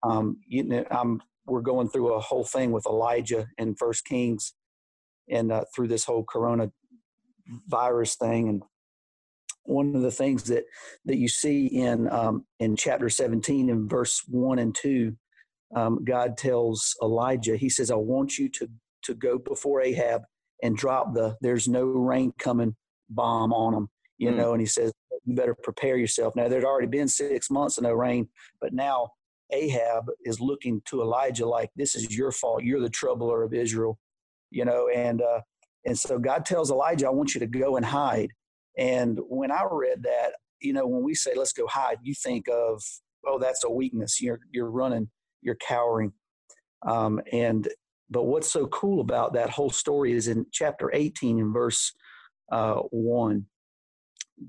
Um, 0.03 0.37
you 0.47 0.63
know, 0.63 0.85
I'm 0.91 1.21
we're 1.45 1.61
going 1.61 1.89
through 1.89 2.13
a 2.13 2.19
whole 2.19 2.43
thing 2.43 2.71
with 2.71 2.85
Elijah 2.85 3.47
in 3.57 3.75
First 3.75 4.05
Kings, 4.05 4.53
and 5.29 5.51
uh, 5.51 5.65
through 5.75 5.87
this 5.87 6.05
whole 6.05 6.23
Corona 6.23 6.71
virus 7.67 8.15
thing, 8.15 8.49
and 8.49 8.63
one 9.63 9.95
of 9.95 10.01
the 10.01 10.11
things 10.11 10.43
that 10.43 10.65
that 11.05 11.17
you 11.17 11.27
see 11.27 11.67
in 11.67 12.09
um, 12.09 12.45
in 12.59 12.75
chapter 12.75 13.09
17 13.09 13.69
in 13.69 13.87
verse 13.87 14.23
one 14.27 14.59
and 14.59 14.75
two, 14.75 15.15
um, 15.75 16.03
God 16.03 16.37
tells 16.37 16.95
Elijah, 17.01 17.55
He 17.55 17.69
says, 17.69 17.91
"I 17.91 17.95
want 17.95 18.37
you 18.37 18.49
to 18.49 18.69
to 19.03 19.13
go 19.13 19.37
before 19.37 19.81
Ahab 19.81 20.23
and 20.63 20.77
drop 20.77 21.13
the 21.13 21.35
there's 21.41 21.67
no 21.67 21.85
rain 21.85 22.31
coming 22.39 22.75
bomb 23.09 23.53
on 23.53 23.73
them 23.73 23.89
you 24.17 24.29
mm. 24.29 24.35
know 24.35 24.51
and 24.53 24.61
he 24.61 24.67
says 24.67 24.91
you 25.25 25.35
better 25.35 25.55
prepare 25.61 25.97
yourself. 25.97 26.35
Now 26.37 26.47
there'd 26.47 26.63
already 26.63 26.87
been 26.87 27.09
six 27.09 27.49
months 27.49 27.77
of 27.77 27.83
no 27.83 27.93
rain 27.93 28.27
but 28.61 28.73
now 28.73 29.09
ahab 29.51 30.05
is 30.25 30.41
looking 30.41 30.81
to 30.85 31.01
elijah 31.01 31.45
like 31.45 31.69
this 31.75 31.95
is 31.95 32.15
your 32.15 32.31
fault. 32.31 32.63
You're 32.63 32.81
the 32.81 32.89
troubler 32.89 33.43
of 33.43 33.53
israel 33.53 33.99
you 34.49 34.65
know 34.65 34.87
and 34.93 35.21
uh 35.21 35.41
and 35.85 35.97
so 35.97 36.17
god 36.17 36.45
tells 36.45 36.71
elijah 36.71 37.07
i 37.07 37.09
want 37.09 37.33
you 37.33 37.39
to 37.39 37.47
go 37.47 37.77
and 37.77 37.85
hide. 37.85 38.31
And 38.77 39.19
when 39.27 39.51
i 39.51 39.63
read 39.69 40.03
that 40.03 40.33
you 40.59 40.73
know 40.73 40.87
when 40.87 41.03
we 41.03 41.13
say 41.13 41.31
let's 41.35 41.53
go 41.53 41.67
hide 41.67 41.97
you 42.01 42.13
think 42.15 42.47
of 42.47 42.81
oh 43.25 43.39
that's 43.39 43.63
a 43.63 43.69
weakness. 43.69 44.21
You're 44.21 44.39
you're 44.51 44.71
running 44.71 45.09
you're 45.41 45.55
cowering. 45.55 46.13
Um, 46.85 47.21
and 47.31 47.67
but 48.09 48.23
what's 48.23 48.49
so 48.51 48.67
cool 48.67 49.01
about 49.01 49.33
that 49.33 49.49
whole 49.49 49.69
story 49.69 50.13
is 50.13 50.27
in 50.27 50.45
chapter 50.51 50.91
18 50.93 51.39
in 51.39 51.53
verse 51.53 51.93
uh, 52.51 52.75
1, 52.91 53.45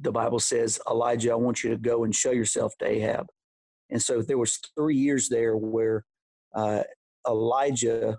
the 0.01 0.13
Bible 0.13 0.39
says, 0.39 0.81
Elijah, 0.89 1.33
I 1.33 1.37
want 1.37 1.65
you 1.65 1.71
to 1.71 1.77
go 1.77 2.05
and 2.05 2.15
show 2.15 2.31
yourself 2.31 2.75
to 2.79 2.87
Ahab. 2.89 3.27
And 3.91 4.03
so 4.03 4.23
there 4.23 4.39
was 4.39 4.61
three 4.77 4.97
years 4.97 5.29
there 5.29 5.57
where 5.57 6.05
uh, 6.55 6.83
Elijah, 7.27 8.19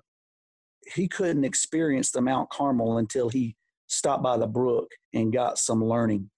he 0.95 1.07
couldn't 1.07 1.45
experience 1.45 2.11
the 2.11 2.21
Mount 2.21 2.49
Carmel 2.49 2.97
until 2.97 3.29
he 3.29 3.55
stopped 3.87 4.23
by 4.23 4.37
the 4.37 4.47
brook 4.47 4.91
and 5.13 5.33
got 5.33 5.57
some 5.57 5.83
learning. 5.83 6.29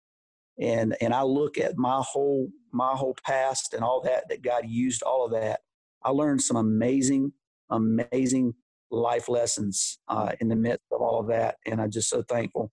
and 0.59 0.95
and 1.01 1.13
I 1.13 1.23
look 1.23 1.57
at 1.57 1.77
my 1.77 2.01
whole 2.05 2.49
my 2.71 2.93
whole 2.95 3.15
past 3.25 3.73
and 3.73 3.83
all 3.83 4.01
that 4.01 4.29
that 4.29 4.41
God 4.43 4.65
used 4.67 5.03
all 5.03 5.25
of 5.25 5.31
that. 5.31 5.61
I 6.03 6.11
learned 6.11 6.41
some 6.41 6.57
amazing, 6.57 7.33
amazing 7.69 8.53
life 8.91 9.29
lessons 9.29 9.99
uh, 10.07 10.33
in 10.39 10.49
the 10.49 10.55
midst 10.55 10.85
of 10.91 11.01
all 11.01 11.19
of 11.19 11.27
that, 11.27 11.55
and 11.65 11.81
I'm 11.81 11.91
just 11.91 12.09
so 12.09 12.21
thankful 12.23 12.71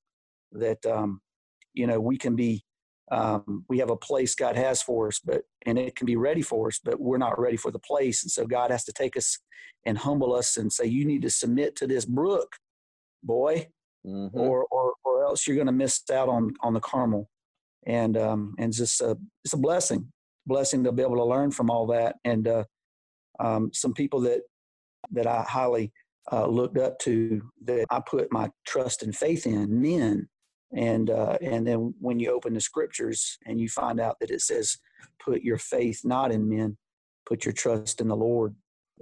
that 0.52 0.84
um, 0.86 1.20
you 1.74 1.86
know 1.86 2.00
we 2.00 2.18
can 2.18 2.36
be 2.36 2.64
um, 3.10 3.64
we 3.68 3.78
have 3.78 3.90
a 3.90 3.96
place 3.96 4.34
God 4.34 4.56
has 4.56 4.82
for 4.82 5.08
us, 5.08 5.20
but 5.20 5.42
and 5.64 5.78
it 5.78 5.96
can 5.96 6.06
be 6.06 6.16
ready 6.16 6.42
for 6.42 6.68
us, 6.68 6.80
but 6.82 7.00
we're 7.00 7.18
not 7.18 7.38
ready 7.38 7.56
for 7.56 7.70
the 7.70 7.78
place, 7.78 8.22
and 8.22 8.30
so 8.30 8.46
God 8.46 8.70
has 8.70 8.84
to 8.84 8.92
take 8.92 9.16
us 9.16 9.38
and 9.86 9.96
humble 9.96 10.34
us 10.34 10.56
and 10.56 10.72
say, 10.72 10.86
"You 10.86 11.04
need 11.04 11.22
to 11.22 11.30
submit 11.30 11.76
to 11.76 11.86
this 11.86 12.04
brook, 12.04 12.56
boy, 13.22 13.68
mm-hmm. 14.06 14.38
or, 14.38 14.66
or 14.70 14.94
or 15.04 15.24
else 15.24 15.46
you're 15.46 15.56
going 15.56 15.66
to 15.66 15.72
miss 15.72 16.02
out 16.12 16.28
on 16.28 16.54
on 16.60 16.74
the 16.74 16.80
Carmel." 16.80 17.30
And 17.86 18.16
um, 18.18 18.54
and 18.58 18.72
just 18.72 19.00
a, 19.00 19.16
it's 19.44 19.54
a 19.54 19.58
blessing, 19.58 20.12
blessing 20.46 20.84
to 20.84 20.92
be 20.92 21.02
able 21.02 21.16
to 21.16 21.24
learn 21.24 21.50
from 21.50 21.70
all 21.70 21.86
that, 21.86 22.16
and 22.24 22.46
uh, 22.46 22.64
um, 23.40 23.70
some 23.72 23.94
people 23.94 24.20
that 24.22 24.42
that 25.12 25.26
I 25.26 25.42
highly 25.42 25.92
uh, 26.32 26.46
looked 26.46 26.78
up 26.78 26.98
to 27.00 27.42
that 27.64 27.86
I 27.90 28.00
put 28.00 28.32
my 28.32 28.50
trust 28.66 29.02
and 29.02 29.14
faith 29.14 29.46
in 29.46 29.80
men. 29.80 30.28
And 30.74 31.08
uh, 31.08 31.38
and 31.40 31.66
then 31.66 31.94
when 31.98 32.18
you 32.18 32.30
open 32.30 32.52
the 32.52 32.60
scriptures 32.60 33.38
and 33.46 33.58
you 33.60 33.68
find 33.68 33.98
out 33.98 34.16
that 34.20 34.30
it 34.30 34.42
says 34.42 34.76
put 35.24 35.42
your 35.42 35.56
faith 35.56 36.02
not 36.04 36.30
in 36.30 36.48
men 36.48 36.76
put 37.24 37.44
your 37.44 37.52
trust 37.52 38.00
in 38.00 38.08
the 38.08 38.16
lord 38.16 38.54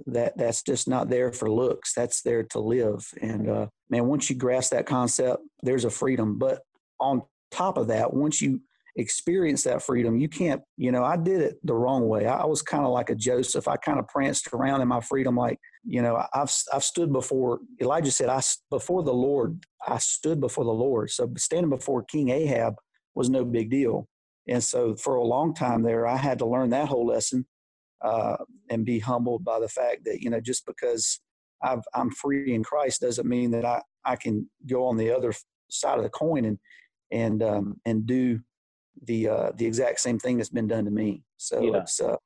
that 0.06 0.36
that's 0.36 0.62
just 0.62 0.88
not 0.88 1.08
there 1.08 1.32
for 1.32 1.50
looks. 1.50 1.94
That's 1.94 2.22
there 2.22 2.42
to 2.44 2.60
live. 2.60 3.06
And 3.22 3.48
uh, 3.48 3.66
man 3.88 4.06
once 4.06 4.28
you 4.28 4.36
grasp 4.36 4.72
that 4.72 4.86
concept 4.86 5.42
there's 5.62 5.84
a 5.84 5.90
freedom. 5.90 6.38
But 6.38 6.60
on 7.00 7.22
top 7.50 7.78
of 7.78 7.88
that 7.88 8.12
once 8.12 8.40
you 8.40 8.60
experience 8.98 9.62
that 9.62 9.82
freedom 9.82 10.16
you 10.16 10.26
can't 10.26 10.62
you 10.78 10.90
know 10.90 11.04
i 11.04 11.18
did 11.18 11.42
it 11.42 11.58
the 11.64 11.74
wrong 11.74 12.08
way. 12.08 12.26
I 12.26 12.46
was 12.46 12.62
kind 12.62 12.84
of 12.84 12.92
like 12.92 13.10
a 13.10 13.14
joseph. 13.14 13.68
I 13.68 13.76
kind 13.76 13.98
of 13.98 14.08
pranced 14.08 14.52
around 14.52 14.80
in 14.80 14.88
my 14.88 15.00
freedom 15.00 15.36
like 15.36 15.58
you 15.86 16.02
know 16.02 16.22
i've 16.34 16.52
i've 16.72 16.84
stood 16.84 17.12
before 17.12 17.60
elijah 17.80 18.10
said 18.10 18.28
i 18.28 18.40
before 18.70 19.02
the 19.02 19.12
lord 19.12 19.62
i 19.86 19.98
stood 19.98 20.40
before 20.40 20.64
the 20.64 20.70
lord 20.70 21.10
so 21.10 21.30
standing 21.36 21.70
before 21.70 22.02
king 22.02 22.28
ahab 22.30 22.74
was 23.14 23.30
no 23.30 23.44
big 23.44 23.70
deal 23.70 24.06
and 24.48 24.62
so 24.62 24.94
for 24.96 25.16
a 25.16 25.24
long 25.24 25.54
time 25.54 25.82
there 25.82 26.06
i 26.06 26.16
had 26.16 26.38
to 26.38 26.46
learn 26.46 26.70
that 26.70 26.88
whole 26.88 27.06
lesson 27.06 27.46
uh, 28.04 28.36
and 28.68 28.84
be 28.84 28.98
humbled 28.98 29.42
by 29.42 29.58
the 29.58 29.68
fact 29.68 30.04
that 30.04 30.20
you 30.20 30.28
know 30.28 30.40
just 30.40 30.66
because 30.66 31.20
i 31.62 31.76
am 31.94 32.10
free 32.10 32.52
in 32.52 32.62
christ 32.62 33.00
doesn't 33.00 33.28
mean 33.28 33.50
that 33.50 33.64
i 33.64 33.80
i 34.04 34.16
can 34.16 34.48
go 34.66 34.86
on 34.86 34.96
the 34.96 35.10
other 35.10 35.32
side 35.70 35.96
of 35.96 36.04
the 36.04 36.10
coin 36.10 36.44
and 36.44 36.58
and 37.10 37.42
um, 37.42 37.80
and 37.84 38.06
do 38.06 38.40
the 39.04 39.28
uh, 39.28 39.52
the 39.56 39.66
exact 39.66 40.00
same 40.00 40.18
thing 40.18 40.36
that's 40.36 40.48
been 40.48 40.66
done 40.66 40.84
to 40.84 40.90
me. 40.90 41.22
So 41.36 41.60
yeah. 41.62 41.80
it's. 41.80 42.00
Uh, 42.00 42.16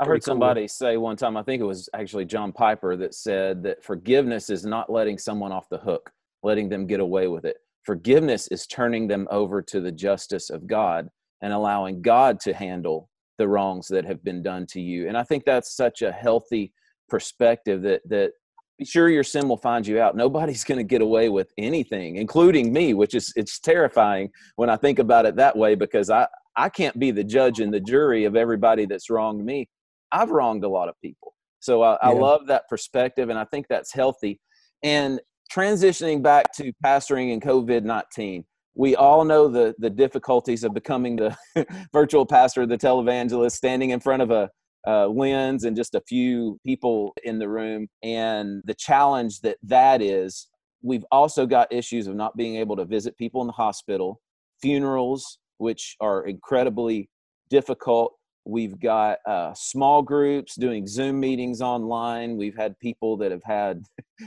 I 0.00 0.06
heard 0.06 0.22
somebody 0.22 0.62
cool. 0.62 0.68
say 0.68 0.96
one 0.96 1.16
time, 1.16 1.36
I 1.36 1.42
think 1.42 1.60
it 1.60 1.66
was 1.66 1.88
actually 1.92 2.24
John 2.24 2.52
Piper 2.52 2.96
that 2.96 3.14
said 3.14 3.62
that 3.64 3.82
forgiveness 3.82 4.48
is 4.48 4.64
not 4.64 4.90
letting 4.90 5.18
someone 5.18 5.50
off 5.50 5.68
the 5.68 5.78
hook, 5.78 6.10
letting 6.42 6.68
them 6.68 6.86
get 6.86 7.00
away 7.00 7.26
with 7.26 7.44
it. 7.44 7.56
Forgiveness 7.82 8.48
is 8.48 8.66
turning 8.66 9.08
them 9.08 9.26
over 9.30 9.60
to 9.62 9.80
the 9.80 9.90
justice 9.90 10.50
of 10.50 10.66
God 10.66 11.08
and 11.42 11.52
allowing 11.52 12.00
God 12.00 12.38
to 12.40 12.52
handle 12.52 13.08
the 13.38 13.48
wrongs 13.48 13.88
that 13.88 14.04
have 14.04 14.22
been 14.22 14.42
done 14.42 14.66
to 14.66 14.80
you. 14.80 15.08
And 15.08 15.16
I 15.16 15.24
think 15.24 15.44
that's 15.44 15.74
such 15.74 16.02
a 16.02 16.12
healthy 16.12 16.72
perspective 17.08 17.82
that 17.82 18.02
that 18.08 18.32
be 18.78 18.84
sure 18.84 19.08
your 19.08 19.24
sin 19.24 19.48
will 19.48 19.56
find 19.56 19.84
you 19.84 20.00
out. 20.00 20.14
Nobody's 20.14 20.62
going 20.62 20.78
to 20.78 20.84
get 20.84 21.00
away 21.00 21.28
with 21.28 21.52
anything, 21.58 22.16
including 22.16 22.72
me, 22.72 22.94
which 22.94 23.14
is 23.14 23.32
it's 23.34 23.58
terrifying 23.58 24.30
when 24.54 24.70
I 24.70 24.76
think 24.76 25.00
about 25.00 25.26
it 25.26 25.34
that 25.36 25.56
way 25.56 25.74
because 25.74 26.10
I 26.10 26.28
I 26.56 26.68
can't 26.68 26.98
be 26.98 27.10
the 27.10 27.24
judge 27.24 27.60
and 27.60 27.72
the 27.72 27.80
jury 27.80 28.24
of 28.24 28.36
everybody 28.36 28.86
that's 28.86 29.10
wronged 29.10 29.44
me. 29.44 29.68
I've 30.12 30.30
wronged 30.30 30.64
a 30.64 30.68
lot 30.68 30.88
of 30.88 30.94
people, 31.02 31.34
so 31.60 31.82
I, 31.82 31.92
yeah. 31.92 31.98
I 32.02 32.12
love 32.12 32.46
that 32.46 32.68
perspective, 32.68 33.28
and 33.28 33.38
I 33.38 33.44
think 33.44 33.66
that's 33.68 33.92
healthy. 33.92 34.40
And 34.82 35.20
transitioning 35.52 36.22
back 36.22 36.52
to 36.54 36.72
pastoring 36.84 37.32
in 37.32 37.40
COVID 37.40 37.84
nineteen, 37.84 38.44
we 38.74 38.96
all 38.96 39.24
know 39.24 39.48
the 39.48 39.74
the 39.78 39.90
difficulties 39.90 40.64
of 40.64 40.74
becoming 40.74 41.16
the 41.16 41.36
virtual 41.92 42.26
pastor, 42.26 42.66
the 42.66 42.78
televangelist, 42.78 43.52
standing 43.52 43.90
in 43.90 44.00
front 44.00 44.22
of 44.22 44.30
a 44.30 44.50
uh, 44.86 45.06
lens 45.08 45.64
and 45.64 45.76
just 45.76 45.94
a 45.94 46.00
few 46.08 46.58
people 46.64 47.12
in 47.24 47.38
the 47.38 47.48
room. 47.48 47.88
And 48.02 48.62
the 48.64 48.74
challenge 48.74 49.40
that 49.40 49.58
that 49.64 50.00
is, 50.00 50.48
we've 50.82 51.04
also 51.10 51.46
got 51.46 51.72
issues 51.72 52.06
of 52.06 52.14
not 52.14 52.36
being 52.36 52.56
able 52.56 52.76
to 52.76 52.84
visit 52.84 53.16
people 53.16 53.40
in 53.40 53.46
the 53.46 53.52
hospital, 53.52 54.20
funerals, 54.62 55.38
which 55.58 55.96
are 56.00 56.26
incredibly 56.26 57.10
difficult. 57.50 58.14
We've 58.48 58.80
got 58.80 59.18
uh, 59.26 59.52
small 59.52 60.00
groups 60.00 60.54
doing 60.54 60.86
Zoom 60.86 61.20
meetings 61.20 61.60
online. 61.60 62.38
We've 62.38 62.56
had 62.56 62.78
people 62.78 63.18
that 63.18 63.30
have 63.30 63.44
had 63.44 63.84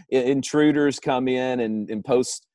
intruders 0.10 1.00
come 1.00 1.28
in 1.28 1.62
and, 1.62 1.90
and 1.90 2.06
post 2.06 2.46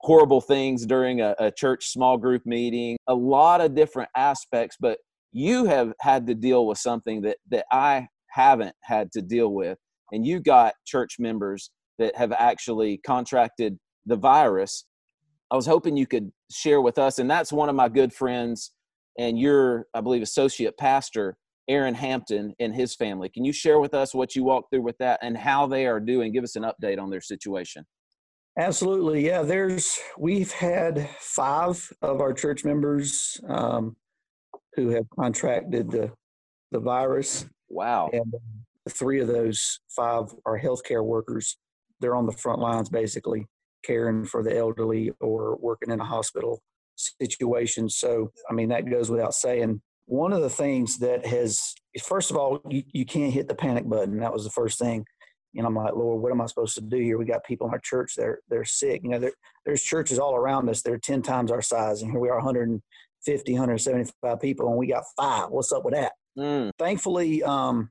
horrible 0.00 0.40
things 0.40 0.86
during 0.86 1.20
a, 1.20 1.34
a, 1.38 1.50
church 1.50 1.88
small 1.88 2.16
group 2.16 2.46
meeting. 2.46 2.96
A 3.06 3.14
lot 3.14 3.60
of 3.60 3.74
different 3.74 4.08
aspects, 4.16 4.78
but 4.80 4.98
you 5.30 5.66
have 5.66 5.92
had 6.00 6.26
to 6.26 6.34
deal 6.34 6.66
with 6.66 6.78
something 6.78 7.20
that 7.20 7.36
that 7.50 7.66
I 7.70 8.08
haven't 8.30 8.74
had 8.82 9.12
to 9.12 9.20
deal 9.20 9.52
with, 9.52 9.76
and 10.12 10.26
you 10.26 10.40
got 10.40 10.72
church 10.86 11.16
members 11.18 11.70
that 11.98 12.16
have 12.16 12.32
actually 12.32 12.96
contracted 13.04 13.78
the 14.06 14.16
virus. 14.16 14.86
I 15.50 15.56
was 15.56 15.66
hoping 15.66 15.98
you 15.98 16.06
could 16.06 16.32
share 16.50 16.80
with 16.80 16.96
us, 16.96 17.18
and 17.18 17.30
that's 17.30 17.52
one 17.52 17.68
of 17.68 17.74
my 17.74 17.90
good 17.90 18.14
friends 18.14 18.72
and 19.18 19.38
your, 19.38 19.86
I 19.94 20.00
believe, 20.00 20.22
associate 20.22 20.76
pastor, 20.78 21.36
Aaron 21.68 21.94
Hampton, 21.94 22.54
and 22.58 22.74
his 22.74 22.94
family. 22.94 23.28
Can 23.28 23.44
you 23.44 23.52
share 23.52 23.80
with 23.80 23.94
us 23.94 24.14
what 24.14 24.34
you 24.34 24.44
walked 24.44 24.70
through 24.70 24.82
with 24.82 24.98
that 24.98 25.20
and 25.22 25.36
how 25.36 25.66
they 25.66 25.86
are 25.86 26.00
doing? 26.00 26.32
Give 26.32 26.44
us 26.44 26.56
an 26.56 26.64
update 26.64 26.98
on 26.98 27.10
their 27.10 27.20
situation. 27.20 27.84
Absolutely, 28.58 29.24
yeah. 29.24 29.42
There's 29.42 29.98
we've 30.18 30.50
had 30.50 31.08
five 31.20 31.92
of 32.02 32.20
our 32.20 32.32
church 32.32 32.64
members 32.64 33.40
um, 33.48 33.96
who 34.74 34.90
have 34.90 35.08
contracted 35.18 35.90
the, 35.90 36.12
the 36.72 36.80
virus. 36.80 37.46
Wow. 37.68 38.10
And 38.12 38.34
uh, 38.34 38.90
three 38.90 39.20
of 39.20 39.28
those 39.28 39.78
five 39.94 40.34
are 40.44 40.58
healthcare 40.58 41.04
workers. 41.04 41.56
They're 42.00 42.16
on 42.16 42.26
the 42.26 42.32
front 42.32 42.60
lines 42.60 42.88
basically 42.88 43.46
caring 43.84 44.24
for 44.24 44.42
the 44.42 44.56
elderly 44.56 45.12
or 45.20 45.56
working 45.56 45.90
in 45.90 46.00
a 46.00 46.04
hospital 46.04 46.62
situation. 47.20 47.88
So, 47.88 48.32
I 48.48 48.52
mean, 48.52 48.68
that 48.68 48.88
goes 48.90 49.10
without 49.10 49.34
saying. 49.34 49.80
One 50.06 50.32
of 50.32 50.42
the 50.42 50.50
things 50.50 50.98
that 50.98 51.24
has, 51.24 51.72
first 52.02 52.30
of 52.30 52.36
all, 52.36 52.60
you, 52.68 52.82
you 52.92 53.04
can't 53.04 53.32
hit 53.32 53.46
the 53.46 53.54
panic 53.54 53.88
button. 53.88 54.18
That 54.18 54.32
was 54.32 54.44
the 54.44 54.50
first 54.50 54.78
thing. 54.78 55.04
And 55.54 55.66
I'm 55.66 55.74
like, 55.74 55.94
Lord, 55.94 56.20
what 56.20 56.32
am 56.32 56.40
I 56.40 56.46
supposed 56.46 56.74
to 56.76 56.80
do 56.80 56.96
here? 56.96 57.18
We 57.18 57.24
got 57.24 57.44
people 57.44 57.66
in 57.68 57.72
our 57.72 57.80
church, 57.80 58.14
they're, 58.16 58.40
they're 58.48 58.64
sick. 58.64 59.02
You 59.04 59.10
know, 59.10 59.30
there's 59.64 59.82
churches 59.82 60.18
all 60.18 60.34
around 60.34 60.68
us. 60.68 60.82
They're 60.82 60.98
10 60.98 61.22
times 61.22 61.50
our 61.50 61.62
size. 61.62 62.02
And 62.02 62.10
here 62.10 62.20
we 62.20 62.28
are 62.28 62.36
100, 62.36 62.80
50, 63.24 63.52
175 63.52 64.40
people, 64.40 64.68
and 64.68 64.76
we 64.76 64.86
got 64.86 65.04
five. 65.16 65.50
What's 65.50 65.72
up 65.72 65.84
with 65.84 65.94
that? 65.94 66.12
Mm. 66.38 66.70
Thankfully, 66.78 67.42
um, 67.42 67.90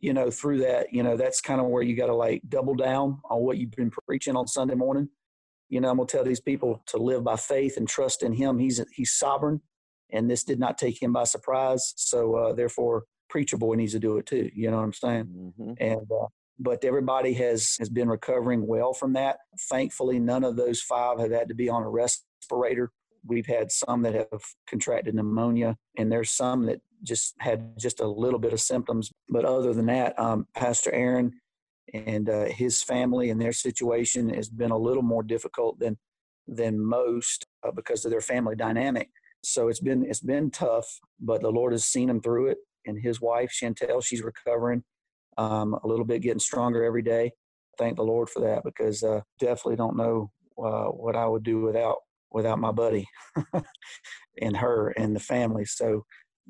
you 0.00 0.12
know, 0.12 0.30
through 0.30 0.58
that, 0.58 0.92
you 0.92 1.02
know, 1.02 1.16
that's 1.16 1.40
kind 1.40 1.60
of 1.60 1.66
where 1.66 1.82
you 1.82 1.96
got 1.96 2.06
to 2.06 2.14
like 2.14 2.42
double 2.48 2.74
down 2.74 3.20
on 3.28 3.40
what 3.40 3.58
you've 3.58 3.70
been 3.72 3.90
preaching 4.06 4.36
on 4.36 4.46
Sunday 4.46 4.74
morning. 4.74 5.08
You 5.70 5.80
know, 5.80 5.88
I'm 5.88 5.96
gonna 5.96 6.06
tell 6.06 6.24
these 6.24 6.40
people 6.40 6.82
to 6.88 6.98
live 6.98 7.24
by 7.24 7.36
faith 7.36 7.76
and 7.76 7.88
trust 7.88 8.22
in 8.22 8.32
Him. 8.32 8.58
He's 8.58 8.82
He's 8.92 9.12
sovereign, 9.12 9.62
and 10.10 10.30
this 10.30 10.44
did 10.44 10.60
not 10.60 10.76
take 10.76 11.02
Him 11.02 11.12
by 11.12 11.24
surprise. 11.24 11.94
So, 11.96 12.34
uh, 12.34 12.52
therefore, 12.52 13.04
preacher 13.28 13.56
boy 13.56 13.74
needs 13.76 13.92
to 13.92 13.98
do 13.98 14.18
it 14.18 14.26
too. 14.26 14.50
You 14.54 14.70
know 14.70 14.76
what 14.76 14.84
I'm 14.84 14.92
saying? 14.92 15.24
Mm-hmm. 15.24 15.72
And 15.78 16.12
uh, 16.12 16.26
but 16.58 16.84
everybody 16.84 17.32
has 17.34 17.76
has 17.78 17.88
been 17.88 18.08
recovering 18.08 18.66
well 18.66 18.92
from 18.92 19.14
that. 19.14 19.38
Thankfully, 19.70 20.18
none 20.18 20.44
of 20.44 20.56
those 20.56 20.82
five 20.82 21.18
have 21.18 21.30
had 21.30 21.48
to 21.48 21.54
be 21.54 21.70
on 21.70 21.82
a 21.82 21.88
respirator 21.88 22.92
We've 23.26 23.46
had 23.46 23.70
some 23.70 24.02
that 24.02 24.14
have 24.14 24.42
contracted 24.66 25.14
pneumonia, 25.14 25.76
and 25.96 26.10
there's 26.10 26.30
some 26.30 26.66
that 26.66 26.80
just 27.02 27.34
had 27.38 27.78
just 27.78 28.00
a 28.00 28.06
little 28.06 28.38
bit 28.38 28.52
of 28.52 28.60
symptoms. 28.60 29.10
But 29.28 29.44
other 29.44 29.74
than 29.74 29.86
that, 29.86 30.18
um, 30.18 30.46
Pastor 30.54 30.92
Aaron 30.92 31.32
and 31.92 32.28
uh, 32.28 32.44
his 32.46 32.82
family 32.82 33.30
and 33.30 33.40
their 33.40 33.52
situation 33.52 34.32
has 34.34 34.48
been 34.48 34.70
a 34.70 34.78
little 34.78 35.02
more 35.02 35.22
difficult 35.22 35.78
than 35.78 35.98
than 36.46 36.80
most 36.80 37.46
uh, 37.62 37.70
because 37.70 38.04
of 38.04 38.10
their 38.10 38.20
family 38.20 38.56
dynamic. 38.56 39.08
So 39.42 39.68
it's 39.68 39.80
been 39.80 40.04
it's 40.04 40.20
been 40.20 40.50
tough, 40.50 40.86
but 41.20 41.40
the 41.42 41.50
Lord 41.50 41.72
has 41.72 41.84
seen 41.84 42.10
him 42.10 42.20
through 42.20 42.48
it. 42.48 42.58
And 42.86 42.98
his 42.98 43.20
wife 43.20 43.52
Chantel, 43.52 44.02
she's 44.02 44.22
recovering 44.22 44.82
um, 45.36 45.74
a 45.84 45.86
little 45.86 46.04
bit, 46.04 46.22
getting 46.22 46.38
stronger 46.38 46.82
every 46.82 47.02
day. 47.02 47.32
Thank 47.78 47.96
the 47.96 48.02
Lord 48.02 48.28
for 48.28 48.40
that 48.40 48.62
because 48.64 49.02
uh, 49.02 49.20
definitely 49.38 49.76
don't 49.76 49.96
know 49.96 50.30
uh, 50.62 50.86
what 50.86 51.16
I 51.16 51.26
would 51.26 51.42
do 51.42 51.60
without 51.60 51.96
without 52.32 52.58
my 52.58 52.70
buddy 52.70 53.06
and 54.40 54.56
her 54.56 54.88
and 54.90 55.14
the 55.14 55.20
family. 55.20 55.64
So, 55.64 56.04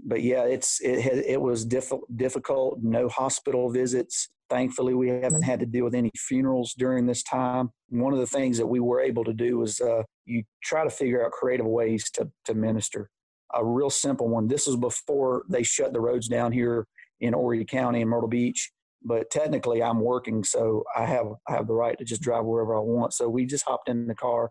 but 0.05 0.23
yeah, 0.23 0.45
it's 0.45 0.81
it 0.81 1.25
it 1.27 1.41
was 1.41 1.65
diff- 1.65 1.93
difficult. 2.17 2.79
No 2.83 3.09
hospital 3.09 3.71
visits. 3.71 4.29
Thankfully, 4.51 4.95
we 4.95 5.09
haven't 5.09 5.43
had 5.43 5.61
to 5.61 5.67
deal 5.67 5.85
with 5.85 5.95
any 5.95 6.11
funerals 6.17 6.75
during 6.77 7.07
this 7.07 7.23
time. 7.23 7.71
One 7.89 8.13
of 8.13 8.19
the 8.19 8.27
things 8.27 8.59
that 8.59 8.67
we 8.67 8.81
were 8.81 9.01
able 9.01 9.25
to 9.25 9.33
do 9.33 9.59
was 9.59 9.81
uh, 9.81 10.03
you 10.27 10.43
try 10.63 10.85
to 10.85 10.91
figure 10.91 11.25
out 11.25 11.33
creative 11.33 11.67
ways 11.67 12.11
to 12.13 12.31
to 12.47 12.55
minister. 12.55 13.11
a 13.55 13.65
real 13.65 13.91
simple 13.91 14.29
one. 14.29 14.49
This 14.49 14.67
was 14.67 14.77
before 14.77 15.45
they 15.49 15.63
shut 15.63 15.93
the 15.93 16.01
roads 16.01 16.29
down 16.29 16.53
here 16.53 16.87
in 17.21 17.33
Horry 17.33 17.65
County 17.65 18.01
and 18.03 18.11
Myrtle 18.11 18.29
Beach. 18.29 18.71
But 19.03 19.31
technically, 19.31 19.83
I'm 19.83 20.01
working, 20.01 20.45
so 20.45 20.85
I 20.97 21.07
have 21.07 21.27
I 21.49 21.53
have 21.53 21.67
the 21.67 21.75
right 21.75 21.97
to 21.99 22.05
just 22.05 22.23
drive 22.23 22.45
wherever 22.45 22.77
I 22.77 22.81
want. 22.81 23.15
So 23.15 23.29
we 23.29 23.47
just 23.47 23.65
hopped 23.65 23.89
in 23.89 24.07
the 24.07 24.15
car, 24.15 24.51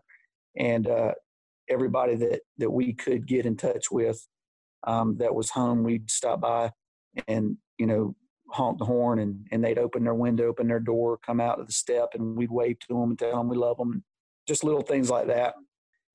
and 0.56 0.88
uh, 0.88 1.12
everybody 1.68 2.16
that 2.16 2.40
that 2.58 2.70
we 2.70 2.92
could 2.94 3.26
get 3.26 3.46
in 3.46 3.56
touch 3.56 3.90
with 3.92 4.26
um, 4.86 5.18
that 5.18 5.34
was 5.34 5.50
home, 5.50 5.84
we'd 5.84 6.10
stop 6.10 6.40
by 6.40 6.72
and 7.28 7.56
you 7.78 7.86
know 7.86 8.14
honk 8.52 8.78
the 8.78 8.84
horn, 8.84 9.18
and 9.18 9.46
and 9.52 9.62
they'd 9.62 9.78
open 9.78 10.04
their 10.04 10.14
window, 10.14 10.48
open 10.48 10.68
their 10.68 10.80
door, 10.80 11.18
come 11.18 11.40
out 11.40 11.56
to 11.58 11.64
the 11.64 11.72
step, 11.72 12.10
and 12.14 12.36
we'd 12.36 12.50
wave 12.50 12.78
to 12.80 12.88
them 12.88 13.10
and 13.10 13.18
tell 13.18 13.36
them 13.36 13.48
we 13.48 13.56
love 13.56 13.78
them. 13.78 14.04
Just 14.46 14.64
little 14.64 14.82
things 14.82 15.10
like 15.10 15.26
that 15.28 15.54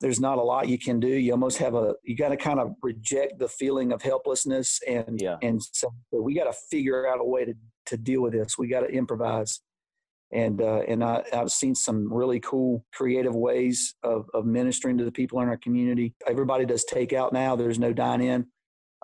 there's 0.01 0.20
not 0.20 0.38
a 0.38 0.42
lot 0.42 0.68
you 0.68 0.77
can 0.77 1.00
do. 1.00 1.08
You 1.08 1.32
almost 1.32 1.58
have 1.60 1.74
a 1.74 1.96
you 2.04 2.15
got 2.15 2.30
to 2.30 2.38
kind 2.38 2.60
of 2.60 2.75
reject 2.82 3.39
the 3.39 3.48
feeling 3.48 3.92
of 3.92 4.01
helplessness 4.01 4.80
and 4.88 5.20
yeah. 5.20 5.38
and 5.42 5.62
so 5.62 5.89
we 6.12 6.36
got 6.36 6.46
to 6.46 6.54
figure 6.70 7.08
out 7.08 7.20
a 7.20 7.24
way 7.24 7.46
to 7.46 7.54
to 7.88 7.98
deal 7.98 8.22
with 8.22 8.34
this. 8.34 8.58
We 8.58 8.68
got 8.68 8.82
to 8.82 8.88
improvise. 8.88 9.62
And 10.32 10.62
uh, 10.62 10.82
and 10.88 11.04
I, 11.04 11.24
I've 11.32 11.51
seen 11.51 11.75
some 11.75 12.12
really 12.12 12.39
cool 12.39 12.84
creative 12.94 13.36
ways 13.36 13.96
of, 14.04 14.25
of 14.34 14.46
ministering 14.46 14.98
to 14.98 15.06
the 15.06 15.12
people 15.12 15.39
in 15.42 15.48
our 15.48 15.58
community. 15.58 16.13
Everybody 16.27 16.65
does 16.65 16.84
takeout 16.92 17.32
now. 17.32 17.56
There's 17.56 17.80
no 17.80 17.94
dine 17.94 18.22
in, 18.22 18.48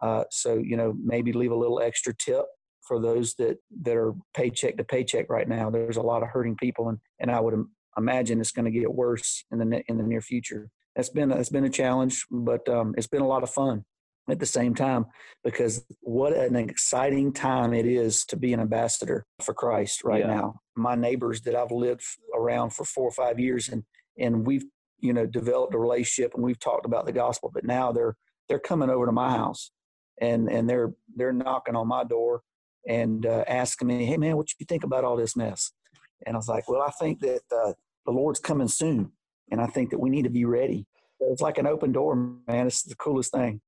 uh, 0.01 0.23
so 0.31 0.55
you 0.55 0.75
know 0.75 0.93
maybe 1.01 1.31
leave 1.31 1.51
a 1.51 1.55
little 1.55 1.79
extra 1.79 2.13
tip 2.13 2.45
for 2.91 2.99
those 2.99 3.35
that 3.35 3.57
that 3.83 3.95
are 3.95 4.13
paycheck 4.33 4.75
to 4.75 4.83
paycheck 4.83 5.29
right 5.29 5.47
now. 5.47 5.69
There's 5.69 5.95
a 5.97 6.01
lot 6.01 6.23
of 6.23 6.29
hurting 6.29 6.57
people, 6.57 6.89
and 6.89 6.97
and 7.19 7.31
I 7.31 7.39
would 7.39 7.55
imagine 7.97 8.41
it's 8.41 8.51
going 8.51 8.65
to 8.65 8.79
get 8.79 8.93
worse 8.93 9.45
in 9.49 9.59
the 9.59 9.81
in 9.87 9.97
the 9.97 10.03
near 10.03 10.21
future 10.21 10.69
it's 10.95 11.09
been 11.09 11.31
it's 11.31 11.49
been 11.49 11.65
a 11.65 11.69
challenge, 11.69 12.25
but 12.29 12.67
um, 12.67 12.93
it's 12.97 13.07
been 13.07 13.21
a 13.21 13.27
lot 13.27 13.43
of 13.43 13.49
fun 13.49 13.85
at 14.29 14.39
the 14.39 14.45
same 14.45 14.75
time 14.75 15.05
because 15.43 15.83
what 16.01 16.33
an 16.33 16.55
exciting 16.55 17.33
time 17.33 17.73
it 17.73 17.85
is 17.85 18.23
to 18.25 18.37
be 18.37 18.53
an 18.53 18.59
ambassador 18.59 19.25
for 19.41 19.53
Christ 19.53 20.03
right 20.03 20.21
yeah. 20.21 20.35
now. 20.35 20.59
My 20.75 20.95
neighbors 20.95 21.41
that 21.41 21.55
I've 21.55 21.71
lived 21.71 22.03
around 22.35 22.71
for 22.71 22.85
four 22.85 23.07
or 23.07 23.11
five 23.11 23.39
years 23.39 23.69
and 23.69 23.83
and 24.17 24.45
we've 24.45 24.65
you 24.99 25.13
know 25.13 25.25
developed 25.25 25.73
a 25.73 25.79
relationship 25.79 26.33
and 26.35 26.43
we've 26.43 26.59
talked 26.59 26.85
about 26.85 27.05
the 27.05 27.11
gospel, 27.11 27.51
but 27.53 27.63
now 27.63 27.91
they're 27.91 28.15
they're 28.49 28.59
coming 28.59 28.89
over 28.89 29.05
to 29.05 29.11
my 29.11 29.31
house 29.31 29.71
and 30.19 30.49
and 30.49 30.69
they're 30.69 30.93
they're 31.15 31.33
knocking 31.33 31.75
on 31.75 31.87
my 31.87 32.03
door 32.03 32.41
and 32.87 33.25
uh, 33.25 33.43
asking 33.47 33.87
me, 33.87 34.05
"Hey 34.05 34.17
man, 34.17 34.37
what 34.37 34.49
you 34.59 34.65
think 34.65 34.83
about 34.83 35.03
all 35.03 35.15
this 35.15 35.35
mess?" 35.35 35.71
And 36.25 36.35
I 36.35 36.37
was 36.37 36.47
like, 36.47 36.69
"Well, 36.69 36.81
I 36.81 36.91
think 36.91 37.19
that 37.21 37.41
uh, 37.51 37.73
the 38.05 38.11
Lord's 38.11 38.39
coming 38.39 38.67
soon." 38.67 39.11
and 39.51 39.61
I 39.61 39.67
think 39.67 39.89
that 39.91 39.99
we 39.99 40.09
need 40.09 40.23
to 40.23 40.29
be 40.29 40.45
ready. 40.45 40.87
It's 41.19 41.41
like 41.41 41.57
an 41.57 41.67
open 41.67 41.91
door, 41.91 42.15
man. 42.15 42.67
It's 42.67 42.83
the 42.83 42.95
coolest 42.95 43.31
thing. 43.31 43.61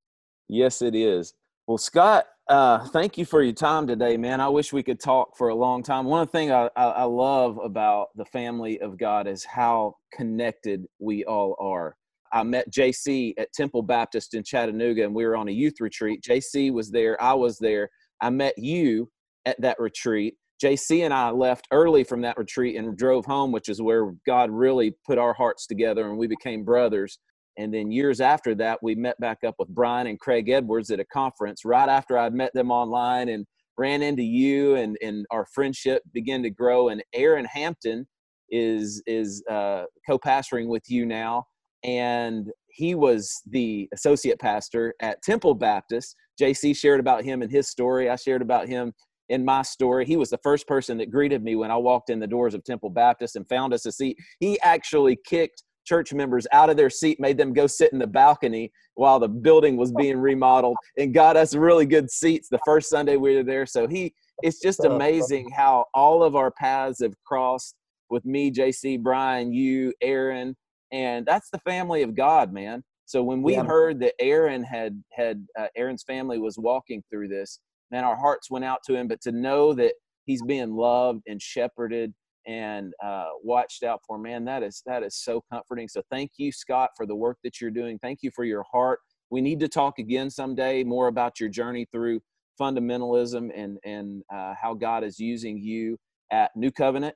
Yes, 0.48 0.82
it 0.82 0.96
is. 0.96 1.34
Well, 1.68 1.78
Scott, 1.78 2.26
uh, 2.50 2.88
thank 2.90 3.18
you 3.18 3.26
for 3.26 3.44
your 3.44 3.54
time 3.54 3.86
today, 3.86 4.18
man. 4.18 4.42
I 4.42 4.50
wish 4.50 4.74
we 4.74 4.84
could 4.84 5.00
talk 5.00 5.38
for 5.38 5.50
a 5.50 5.56
long 5.56 5.84
time. 5.84 6.06
One 6.06 6.22
of 6.22 6.28
the 6.28 6.32
things 6.32 6.52
I, 6.52 6.70
I, 6.76 6.86
I 6.86 7.04
love 7.04 7.60
about 7.64 8.08
the 8.16 8.26
family 8.26 8.80
of 8.82 8.98
God 8.98 9.28
is 9.28 9.46
how 9.46 9.96
connected 10.12 10.86
we 11.00 11.24
all 11.26 11.56
are. 11.60 11.96
I 12.32 12.44
met 12.44 12.72
JC 12.72 13.34
at 13.38 13.54
Temple 13.54 13.84
Baptist 13.84 14.34
in 14.34 14.44
Chattanooga, 14.44 15.04
and 15.04 15.14
we 15.14 15.26
were 15.26 15.36
on 15.36 15.48
a 15.48 15.52
youth 15.52 15.80
retreat. 15.80 16.24
JC 16.24 16.74
was 16.74 16.90
there, 16.90 17.22
I 17.22 17.34
was 17.34 17.60
there. 17.60 17.90
I 18.24 18.30
met 18.30 18.54
you 18.58 19.10
at 19.46 19.60
that 19.62 19.80
retreat, 19.80 20.36
JC 20.64 21.04
and 21.04 21.14
I 21.14 21.30
left 21.30 21.68
early 21.72 22.04
from 22.06 22.22
that 22.22 22.38
retreat 22.38 22.78
and 22.78 22.98
drove 22.98 23.26
home, 23.26 23.52
which 23.52 23.68
is 23.68 23.82
where 23.82 24.14
God 24.26 24.50
really 24.50 24.96
put 25.06 25.18
our 25.18 25.34
hearts 25.34 25.68
together 25.68 26.08
and 26.08 26.18
we 26.18 26.28
became 26.28 26.64
brothers. 26.64 27.20
And 27.58 27.74
then 27.74 27.92
years 27.92 28.22
after 28.22 28.56
that, 28.56 28.80
we 28.82 28.96
met 28.96 29.20
back 29.20 29.40
up 29.46 29.56
with 29.60 29.68
Brian 29.68 30.08
and 30.08 30.20
Craig 30.20 30.50
Edwards 30.50 30.90
at 30.90 31.02
a 31.02 31.06
conference 31.06 31.66
right 31.66 31.90
after 31.90 32.18
I'd 32.18 32.34
met 32.34 32.54
them 32.54 32.72
online 32.72 33.30
and 33.30 33.46
ran 33.78 34.02
into 34.02 34.24
you 34.24 34.76
and, 34.76 34.98
and 35.02 35.26
our 35.32 35.46
friendship 35.54 36.02
began 36.14 36.42
to 36.44 36.50
grow. 36.50 36.90
And 36.90 37.04
Aaron 37.14 37.46
Hampton 37.46 38.08
is, 38.50 39.04
is 39.06 39.44
uh, 39.52 39.84
co-pastoring 40.08 40.68
with 40.68 40.84
you 40.88 41.06
now. 41.06 41.44
And 41.84 42.50
he 42.74 42.96
was 42.96 43.42
the 43.50 43.88
associate 43.94 44.40
pastor 44.40 44.94
at 45.00 45.22
Temple 45.22 45.54
Baptist. 45.54 46.16
JC 46.42 46.76
shared 46.76 47.00
about 47.00 47.24
him 47.24 47.42
and 47.42 47.52
his 47.52 47.70
story. 47.70 48.10
I 48.10 48.16
shared 48.16 48.42
about 48.42 48.68
him 48.68 48.94
in 49.30 49.46
my 49.46 49.62
story. 49.62 50.06
He 50.06 50.18
was 50.18 50.30
the 50.30 50.40
first 50.44 50.68
person 50.68 50.98
that 50.98 51.12
greeted 51.12 51.44
me 51.44 51.56
when 51.56 51.72
I 51.72 51.78
walked 51.78 52.10
in 52.10 52.20
the 52.20 52.28
doors 52.28 52.54
of 52.54 52.64
Temple 52.64 52.90
Baptist 52.90 53.36
and 53.36 53.48
found 53.48 53.74
us 53.74 53.86
a 53.86 53.92
seat. 53.92 54.18
He 54.40 54.60
actually 54.62 55.18
kicked 55.26 55.64
church 55.86 56.14
members 56.14 56.48
out 56.52 56.70
of 56.70 56.78
their 56.78 56.90
seat, 56.90 57.20
made 57.20 57.38
them 57.38 57.54
go 57.54 57.68
sit 57.68 57.94
in 57.94 58.00
the 58.00 58.08
balcony 58.08 58.72
while 58.96 59.20
the 59.20 59.28
building 59.28 59.78
was 59.78 59.92
being 59.92 60.18
remodeled, 60.18 60.78
and 60.98 61.14
got 61.14 61.38
us 61.38 61.56
really 61.56 61.86
good 61.86 62.10
seats 62.10 62.48
the 62.50 62.60
first 62.66 62.90
Sunday 62.90 63.18
we 63.18 63.36
were 63.36 63.44
there. 63.44 63.66
So 63.66 63.88
he, 63.88 64.14
it's 64.42 64.60
just 64.60 64.84
amazing 64.84 65.50
how 65.52 65.86
all 65.94 66.24
of 66.24 66.36
our 66.36 66.52
paths 66.52 67.02
have 67.02 67.14
crossed 67.24 67.76
with 68.10 68.26
me, 68.26 68.52
JC, 68.52 69.02
Brian, 69.02 69.52
you, 69.52 69.94
Aaron, 70.02 70.56
and 70.94 71.26
that's 71.26 71.50
the 71.50 71.60
family 71.60 72.04
of 72.04 72.16
God, 72.16 72.54
man. 72.54 72.84
So 73.06 73.22
when 73.24 73.42
we 73.42 73.54
yeah. 73.54 73.64
heard 73.64 74.00
that 74.00 74.14
Aaron 74.22 74.64
had 74.64 75.04
had 75.12 75.46
uh, 75.60 75.68
Aaron's 75.76 76.04
family 76.04 76.40
was 76.40 76.58
walking 76.58 77.04
through 77.10 77.28
this, 77.28 77.60
man, 77.92 78.06
our 78.06 78.16
hearts 78.16 78.50
went 78.50 78.64
out 78.64 78.80
to 78.86 78.96
him. 78.96 79.08
But 79.08 79.20
to 79.22 79.32
know 79.32 79.74
that 79.74 79.94
he's 80.26 80.42
being 80.44 80.76
loved 80.76 81.24
and 81.28 81.42
shepherded 81.42 82.14
and 82.46 82.94
uh, 83.04 83.30
watched 83.44 83.84
out 83.84 84.02
for, 84.08 84.18
man, 84.18 84.46
that 84.46 84.64
is 84.64 84.82
that 84.86 85.04
is 85.04 85.18
so 85.18 85.44
comforting. 85.52 85.88
So 85.88 86.02
thank 86.12 86.32
you, 86.38 86.52
Scott, 86.52 86.92
for 86.96 87.06
the 87.06 87.16
work 87.16 87.38
that 87.44 87.60
you're 87.60 87.72
doing. 87.72 88.00
Thank 88.00 88.20
you 88.22 88.32
for 88.34 88.46
your 88.46 88.64
heart. 88.72 89.00
We 89.32 89.42
need 89.42 89.60
to 89.62 89.68
talk 89.68 89.98
again 90.00 90.30
someday 90.30 90.84
more 90.84 91.08
about 91.08 91.40
your 91.40 91.50
journey 91.50 91.88
through 91.92 92.22
fundamentalism 92.62 93.50
and 93.56 93.80
and 93.84 94.22
uh, 94.34 94.54
how 94.62 94.76
God 94.76 95.04
is 95.04 95.20
using 95.20 95.58
you 95.58 95.98
at 96.32 96.52
New 96.56 96.72
Covenant 96.72 97.16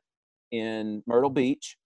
in 0.51 1.03
Myrtle 1.05 1.29
Beach. 1.29 1.77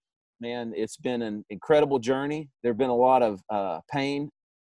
Man, 0.41 0.73
it's 0.75 0.97
been 0.97 1.21
an 1.21 1.45
incredible 1.51 1.99
journey. 1.99 2.49
There 2.63 2.71
have 2.71 2.77
been 2.77 2.89
a 2.89 2.95
lot 2.95 3.21
of 3.21 3.41
uh, 3.51 3.79
pain 3.91 4.27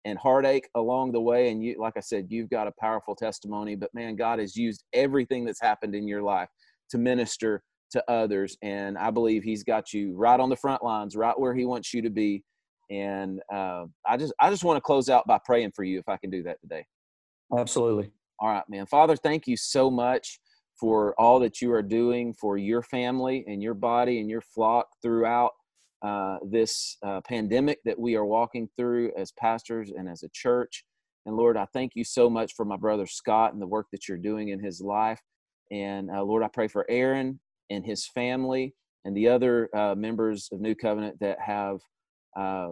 and 0.05 0.17
heartache 0.17 0.67
along 0.73 1.11
the 1.11 1.21
way. 1.21 1.51
And 1.51 1.63
you, 1.63 1.75
like 1.79 1.93
I 1.95 1.99
said, 1.99 2.25
you've 2.29 2.49
got 2.49 2.67
a 2.67 2.73
powerful 2.79 3.15
testimony. 3.15 3.75
But 3.75 3.93
man, 3.93 4.15
God 4.15 4.39
has 4.39 4.55
used 4.55 4.83
everything 4.91 5.45
that's 5.45 5.61
happened 5.61 5.93
in 5.93 6.07
your 6.07 6.23
life 6.23 6.49
to 6.89 6.97
minister 6.97 7.61
to 7.91 8.03
others. 8.09 8.57
And 8.63 8.97
I 8.97 9.11
believe 9.11 9.43
He's 9.43 9.63
got 9.63 9.93
you 9.93 10.15
right 10.15 10.39
on 10.39 10.49
the 10.49 10.55
front 10.55 10.83
lines, 10.83 11.15
right 11.15 11.39
where 11.39 11.53
He 11.53 11.65
wants 11.65 11.93
you 11.93 12.01
to 12.01 12.09
be. 12.09 12.43
And 12.89 13.39
uh, 13.53 13.85
I 14.07 14.17
just, 14.17 14.33
I 14.39 14.49
just 14.49 14.63
want 14.63 14.77
to 14.77 14.81
close 14.81 15.09
out 15.09 15.27
by 15.27 15.39
praying 15.45 15.73
for 15.75 15.83
you, 15.83 15.99
if 15.99 16.09
I 16.09 16.17
can 16.17 16.31
do 16.31 16.41
that 16.43 16.59
today. 16.61 16.83
Absolutely. 17.55 18.09
All 18.39 18.49
right, 18.49 18.63
man. 18.67 18.87
Father, 18.87 19.15
thank 19.15 19.45
you 19.45 19.55
so 19.55 19.91
much 19.91 20.39
for 20.81 21.13
all 21.19 21.39
that 21.39 21.61
you 21.61 21.71
are 21.71 21.83
doing 21.83 22.33
for 22.33 22.57
your 22.57 22.81
family 22.81 23.45
and 23.47 23.61
your 23.61 23.75
body 23.75 24.19
and 24.19 24.31
your 24.31 24.41
flock 24.41 24.87
throughout 25.03 25.51
uh, 26.01 26.39
this 26.43 26.97
uh, 27.05 27.21
pandemic 27.21 27.77
that 27.85 27.99
we 27.99 28.15
are 28.15 28.25
walking 28.25 28.67
through 28.75 29.11
as 29.15 29.31
pastors 29.33 29.91
and 29.95 30.09
as 30.09 30.23
a 30.23 30.29
church. 30.33 30.83
And 31.27 31.35
Lord, 31.35 31.55
I 31.55 31.67
thank 31.71 31.91
you 31.93 32.03
so 32.03 32.27
much 32.31 32.53
for 32.55 32.65
my 32.65 32.77
brother 32.77 33.05
Scott 33.05 33.53
and 33.53 33.61
the 33.61 33.67
work 33.67 33.85
that 33.91 34.07
you're 34.07 34.17
doing 34.17 34.49
in 34.49 34.59
his 34.59 34.81
life. 34.81 35.21
And 35.69 36.09
uh, 36.09 36.23
Lord, 36.23 36.41
I 36.41 36.47
pray 36.47 36.67
for 36.67 36.83
Aaron 36.89 37.39
and 37.69 37.85
his 37.85 38.07
family 38.07 38.73
and 39.05 39.15
the 39.15 39.27
other 39.27 39.69
uh, 39.75 39.93
members 39.93 40.49
of 40.51 40.61
New 40.61 40.73
Covenant 40.73 41.19
that 41.19 41.39
have 41.39 41.79
uh, 42.35 42.69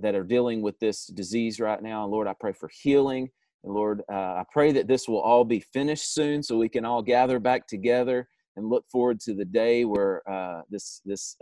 that 0.00 0.16
are 0.16 0.24
dealing 0.24 0.62
with 0.62 0.76
this 0.80 1.06
disease 1.06 1.60
right 1.60 1.80
now. 1.80 2.02
And 2.02 2.12
Lord, 2.12 2.26
I 2.26 2.34
pray 2.38 2.52
for 2.52 2.68
healing. 2.82 3.30
And 3.66 3.74
Lord, 3.74 4.02
I 4.08 4.44
pray 4.50 4.72
that 4.72 4.88
this 4.88 5.08
will 5.08 5.20
all 5.20 5.44
be 5.44 5.60
finished 5.60 6.14
soon, 6.14 6.42
so 6.42 6.56
we 6.56 6.70
can 6.70 6.86
all 6.86 7.02
gather 7.02 7.38
back 7.38 7.66
together 7.66 8.28
and 8.56 8.70
look 8.70 8.86
forward 8.90 9.20
to 9.20 9.34
the 9.34 9.44
day 9.44 9.84
where 9.84 10.22
this 10.70 11.02
this 11.04 11.36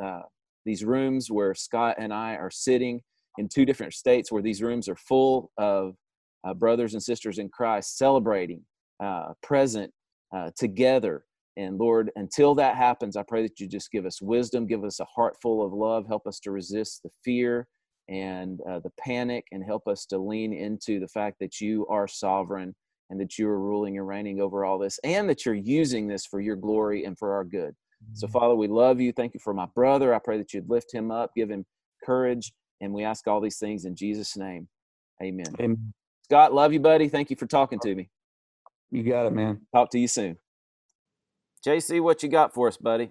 these 0.65 0.85
rooms 0.85 1.31
where 1.31 1.55
Scott 1.55 1.97
and 1.99 2.13
I 2.13 2.37
are 2.37 2.51
sitting 2.51 3.01
in 3.39 3.49
two 3.49 3.65
different 3.65 3.95
states 3.95 4.31
where 4.31 4.43
these 4.43 4.63
rooms 4.63 4.89
are 4.89 4.97
full 4.97 5.51
of 5.59 5.95
uh, 6.47 6.55
brothers 6.55 6.95
and 6.95 7.03
sisters 7.03 7.39
in 7.39 7.49
Christ 7.49 7.97
celebrating, 7.97 8.63
uh, 9.03 9.33
present 9.43 9.93
uh, 10.35 10.51
together. 10.57 11.25
And 11.57 11.79
Lord, 11.79 12.11
until 12.17 12.55
that 12.57 12.77
happens, 12.77 13.17
I 13.17 13.23
pray 13.23 13.43
that 13.43 13.61
you 13.61 13.69
just 13.69 13.91
give 13.91 14.07
us 14.07 14.21
wisdom, 14.21 14.67
give 14.67 14.85
us 14.85 15.01
a 15.01 15.05
heart 15.05 15.37
full 15.41 15.65
of 15.65 15.73
love, 15.73 16.07
help 16.07 16.27
us 16.27 16.41
to 16.41 16.51
resist 16.51 17.03
the 17.03 17.11
fear 17.25 17.67
and 18.09 18.61
uh, 18.69 18.81
the 18.81 18.93
panic, 18.99 19.47
and 19.53 19.65
help 19.65 19.89
us 19.89 20.07
to 20.07 20.19
lean 20.19 20.53
into 20.53 21.01
the 21.01 21.09
fact 21.09 21.39
that 21.41 21.61
you 21.61 21.87
are 21.89 22.07
sovereign 22.07 22.75
and 23.11 23.21
that 23.21 23.39
you 23.39 23.49
are 23.49 23.59
ruling 23.59 23.99
and 23.99 24.07
reigning 24.09 24.41
over 24.41 24.65
all 24.65 24.79
this, 24.79 24.99
and 25.05 25.29
that 25.29 25.45
you're 25.45 25.55
using 25.55 26.07
this 26.07 26.25
for 26.27 26.41
your 26.41 26.57
glory 26.57 27.05
and 27.05 27.19
for 27.19 27.33
our 27.33 27.45
good. 27.45 27.75
So, 28.13 28.29
Father, 28.29 28.55
we 28.55 28.69
love 28.69 29.01
you. 29.01 29.13
Thank 29.13 29.35
you 29.35 29.41
for 29.41 29.55
my 29.55 29.67
brother. 29.75 30.15
I 30.15 30.19
pray 30.19 30.39
that 30.39 30.53
you'd 30.53 30.69
lift 30.69 30.93
him 30.93 31.11
up, 31.11 31.33
give 31.35 31.51
him 31.51 31.65
courage, 32.05 32.53
and 32.81 32.93
we 32.93 33.03
ask 33.03 33.27
all 33.27 33.41
these 33.41 33.59
things 33.59 33.85
in 33.85 33.97
Jesus' 33.97 34.37
name. 34.37 34.69
Amen. 35.23 35.47
Amen. 35.59 35.93
Scott, 36.25 36.55
love 36.55 36.73
you, 36.73 36.81
buddy. 36.81 37.09
Thank 37.09 37.31
you 37.31 37.37
for 37.37 37.47
talking 37.47 37.79
to 37.81 37.95
me. 37.95 38.09
You 38.91 39.03
got 39.03 39.27
it, 39.27 39.33
man. 39.33 39.63
Talk 39.75 39.91
to 39.91 39.99
you 39.99 40.09
soon. 40.09 40.37
JC, 41.67 42.01
what 42.01 42.23
you 42.23 42.29
got 42.29 42.55
for 42.55 42.69
us, 42.69 42.77
buddy? 42.77 43.11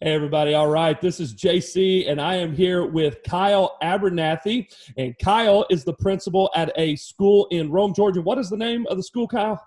Hey, 0.00 0.14
everybody. 0.14 0.54
All 0.54 0.68
right. 0.68 1.00
This 1.00 1.18
is 1.18 1.34
JC, 1.34 2.08
and 2.08 2.20
I 2.20 2.36
am 2.36 2.54
here 2.54 2.86
with 2.86 3.20
Kyle 3.24 3.76
Abernathy. 3.82 4.72
And 4.96 5.12
Kyle 5.18 5.66
is 5.70 5.82
the 5.82 5.92
principal 5.92 6.52
at 6.54 6.70
a 6.76 6.94
school 6.94 7.48
in 7.50 7.68
Rome, 7.68 7.92
Georgia. 7.92 8.22
What 8.22 8.38
is 8.38 8.48
the 8.48 8.56
name 8.56 8.86
of 8.90 8.96
the 8.96 9.02
school, 9.02 9.26
Kyle? 9.26 9.60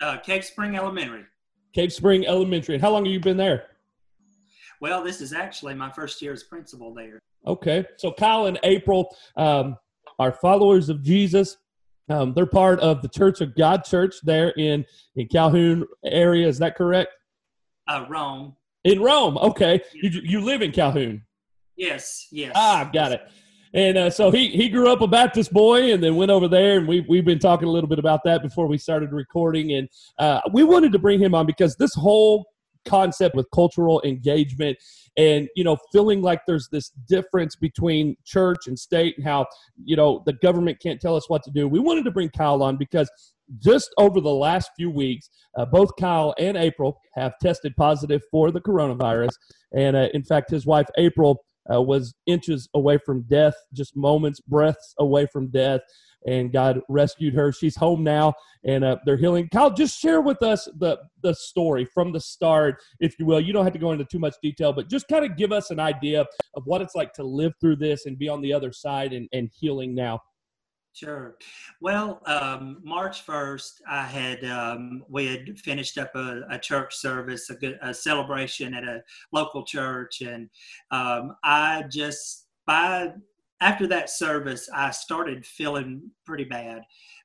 Uh, 0.00 0.16
Cave 0.16 0.44
Spring 0.44 0.74
Elementary. 0.74 1.22
Cave 1.72 1.92
Spring 1.92 2.26
Elementary. 2.26 2.74
And 2.74 2.82
how 2.82 2.90
long 2.90 3.04
have 3.04 3.12
you 3.12 3.20
been 3.20 3.36
there? 3.36 3.66
Well, 4.80 5.04
this 5.04 5.20
is 5.20 5.32
actually 5.32 5.74
my 5.74 5.88
first 5.88 6.20
year 6.20 6.32
as 6.32 6.42
principal 6.42 6.92
there. 6.92 7.20
Okay. 7.46 7.84
So, 7.96 8.10
Kyle 8.10 8.46
and 8.46 8.58
April 8.64 9.14
um, 9.36 9.76
are 10.18 10.32
followers 10.32 10.88
of 10.88 11.00
Jesus. 11.00 11.58
Um, 12.08 12.34
they're 12.34 12.44
part 12.44 12.80
of 12.80 13.02
the 13.02 13.08
Church 13.08 13.40
of 13.40 13.54
God 13.54 13.84
Church 13.84 14.16
there 14.24 14.48
in, 14.56 14.84
in 15.14 15.28
Calhoun 15.28 15.86
area. 16.04 16.48
Is 16.48 16.58
that 16.58 16.74
correct? 16.74 17.12
Uh, 17.86 18.04
Rome. 18.08 18.56
In 18.84 19.00
Rome, 19.00 19.38
okay. 19.38 19.80
You 19.94 20.10
you 20.22 20.40
live 20.40 20.62
in 20.62 20.70
Calhoun. 20.72 21.22
Yes, 21.76 22.28
yes. 22.30 22.52
Ah, 22.54 22.88
got 22.92 23.12
it. 23.12 23.22
And 23.72 23.98
uh, 23.98 24.10
so 24.10 24.30
he 24.30 24.48
he 24.48 24.68
grew 24.68 24.92
up 24.92 25.00
a 25.00 25.08
Baptist 25.08 25.52
boy, 25.52 25.92
and 25.92 26.02
then 26.02 26.14
went 26.16 26.30
over 26.30 26.46
there, 26.46 26.78
and 26.78 26.86
we 26.86 27.00
we've 27.00 27.24
been 27.24 27.38
talking 27.38 27.66
a 27.66 27.70
little 27.70 27.88
bit 27.88 27.98
about 27.98 28.20
that 28.24 28.42
before 28.42 28.66
we 28.66 28.78
started 28.78 29.10
recording, 29.12 29.72
and 29.72 29.88
uh, 30.18 30.40
we 30.52 30.62
wanted 30.62 30.92
to 30.92 30.98
bring 30.98 31.20
him 31.20 31.34
on 31.34 31.46
because 31.46 31.74
this 31.76 31.94
whole 31.94 32.46
concept 32.86 33.34
with 33.34 33.50
cultural 33.52 34.00
engagement 34.04 34.76
and 35.16 35.48
you 35.56 35.64
know 35.64 35.76
feeling 35.92 36.20
like 36.20 36.40
there's 36.46 36.68
this 36.70 36.90
difference 37.08 37.56
between 37.56 38.16
church 38.24 38.66
and 38.66 38.78
state 38.78 39.16
and 39.16 39.26
how 39.26 39.46
you 39.84 39.96
know 39.96 40.22
the 40.26 40.34
government 40.34 40.78
can't 40.80 41.00
tell 41.00 41.16
us 41.16 41.28
what 41.28 41.42
to 41.42 41.50
do 41.50 41.66
we 41.66 41.78
wanted 41.78 42.04
to 42.04 42.10
bring 42.10 42.28
kyle 42.30 42.62
on 42.62 42.76
because 42.76 43.10
just 43.58 43.90
over 43.98 44.20
the 44.20 44.34
last 44.34 44.70
few 44.76 44.90
weeks, 44.90 45.30
uh, 45.56 45.64
both 45.64 45.90
Kyle 45.98 46.34
and 46.38 46.56
April 46.56 46.98
have 47.14 47.34
tested 47.40 47.74
positive 47.76 48.22
for 48.30 48.50
the 48.50 48.60
coronavirus. 48.60 49.32
And 49.76 49.96
uh, 49.96 50.08
in 50.14 50.24
fact, 50.24 50.50
his 50.50 50.66
wife, 50.66 50.86
April, 50.96 51.44
uh, 51.72 51.80
was 51.80 52.14
inches 52.26 52.68
away 52.74 52.98
from 52.98 53.22
death, 53.22 53.54
just 53.72 53.96
moments, 53.96 54.40
breaths 54.40 54.94
away 54.98 55.26
from 55.32 55.50
death. 55.50 55.80
And 56.26 56.52
God 56.52 56.80
rescued 56.88 57.34
her. 57.34 57.52
She's 57.52 57.76
home 57.76 58.02
now, 58.02 58.32
and 58.64 58.82
uh, 58.82 58.96
they're 59.04 59.18
healing. 59.18 59.46
Kyle, 59.52 59.70
just 59.70 60.00
share 60.00 60.22
with 60.22 60.42
us 60.42 60.66
the 60.78 60.98
the 61.22 61.34
story 61.34 61.86
from 61.92 62.12
the 62.12 62.20
start, 62.20 62.76
if 62.98 63.18
you 63.18 63.26
will. 63.26 63.40
You 63.40 63.52
don't 63.52 63.64
have 63.64 63.74
to 63.74 63.78
go 63.78 63.92
into 63.92 64.06
too 64.06 64.18
much 64.18 64.34
detail, 64.42 64.72
but 64.72 64.88
just 64.88 65.06
kind 65.06 65.26
of 65.26 65.36
give 65.36 65.52
us 65.52 65.70
an 65.70 65.78
idea 65.78 66.24
of 66.54 66.62
what 66.64 66.80
it's 66.80 66.94
like 66.94 67.12
to 67.14 67.22
live 67.22 67.52
through 67.60 67.76
this 67.76 68.06
and 68.06 68.18
be 68.18 68.30
on 68.30 68.40
the 68.40 68.54
other 68.54 68.72
side 68.72 69.12
and, 69.12 69.28
and 69.34 69.50
healing 69.52 69.94
now. 69.94 70.18
Sure. 70.94 71.34
Well, 71.80 72.20
um, 72.24 72.78
March 72.84 73.26
1st, 73.26 73.80
I 73.90 74.04
had, 74.04 74.44
um, 74.44 75.04
we 75.08 75.26
had 75.26 75.58
finished 75.58 75.98
up 75.98 76.14
a, 76.14 76.42
a 76.48 76.56
church 76.56 76.94
service, 76.94 77.50
a, 77.50 77.56
good, 77.56 77.80
a 77.82 77.92
celebration 77.92 78.74
at 78.74 78.84
a 78.84 79.02
local 79.32 79.64
church. 79.64 80.20
And 80.20 80.48
um, 80.92 81.34
I 81.42 81.82
just, 81.90 82.46
by, 82.64 83.12
after 83.60 83.88
that 83.88 84.08
service, 84.08 84.68
I 84.72 84.92
started 84.92 85.44
feeling 85.44 86.12
pretty 86.24 86.44
bad. 86.44 86.82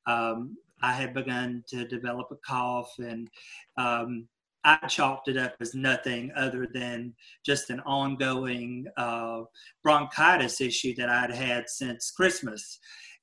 Um, 0.07 0.57
I 0.81 0.91
had 0.91 1.13
begun 1.13 1.63
to 1.67 1.87
develop 1.87 2.29
a 2.31 2.37
cough 2.37 2.95
and 2.97 3.29
um, 3.77 4.27
I 4.63 4.75
chalked 4.87 5.29
it 5.29 5.37
up 5.37 5.55
as 5.61 5.73
nothing 5.73 6.31
other 6.35 6.67
than 6.73 7.13
just 7.45 7.69
an 7.69 7.79
ongoing 7.81 8.87
uh, 8.97 9.41
bronchitis 9.83 10.59
issue 10.59 10.95
that 10.95 11.09
I'd 11.09 11.31
had 11.31 11.69
since 11.69 12.11
Christmas. 12.11 12.79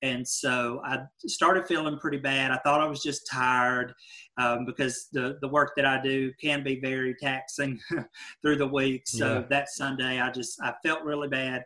And 0.06 0.26
so 0.26 0.80
I 0.84 1.00
started 1.26 1.66
feeling 1.66 1.98
pretty 1.98 2.18
bad. 2.18 2.50
I 2.50 2.58
thought 2.58 2.80
I 2.80 2.86
was 2.86 3.02
just 3.02 3.28
tired 3.30 3.92
um, 4.38 4.64
because 4.64 5.08
the, 5.12 5.38
the 5.40 5.48
work 5.48 5.72
that 5.76 5.84
I 5.84 6.00
do 6.00 6.32
can 6.40 6.62
be 6.62 6.78
very 6.80 7.14
taxing 7.20 7.80
through 8.42 8.56
the 8.56 8.66
week. 8.66 9.02
So 9.06 9.34
yeah. 9.34 9.44
that 9.50 9.68
Sunday, 9.68 10.20
I 10.20 10.30
just, 10.30 10.60
I 10.62 10.74
felt 10.84 11.02
really 11.02 11.28
bad. 11.28 11.64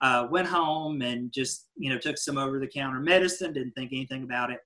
Uh, 0.00 0.26
went 0.30 0.48
home 0.48 1.02
and 1.02 1.32
just, 1.32 1.68
you 1.76 1.90
know, 1.90 1.98
took 1.98 2.18
some 2.18 2.38
over 2.38 2.58
the 2.58 2.66
counter 2.66 3.00
medicine, 3.00 3.52
didn't 3.52 3.72
think 3.72 3.92
anything 3.92 4.24
about 4.24 4.50
it. 4.50 4.58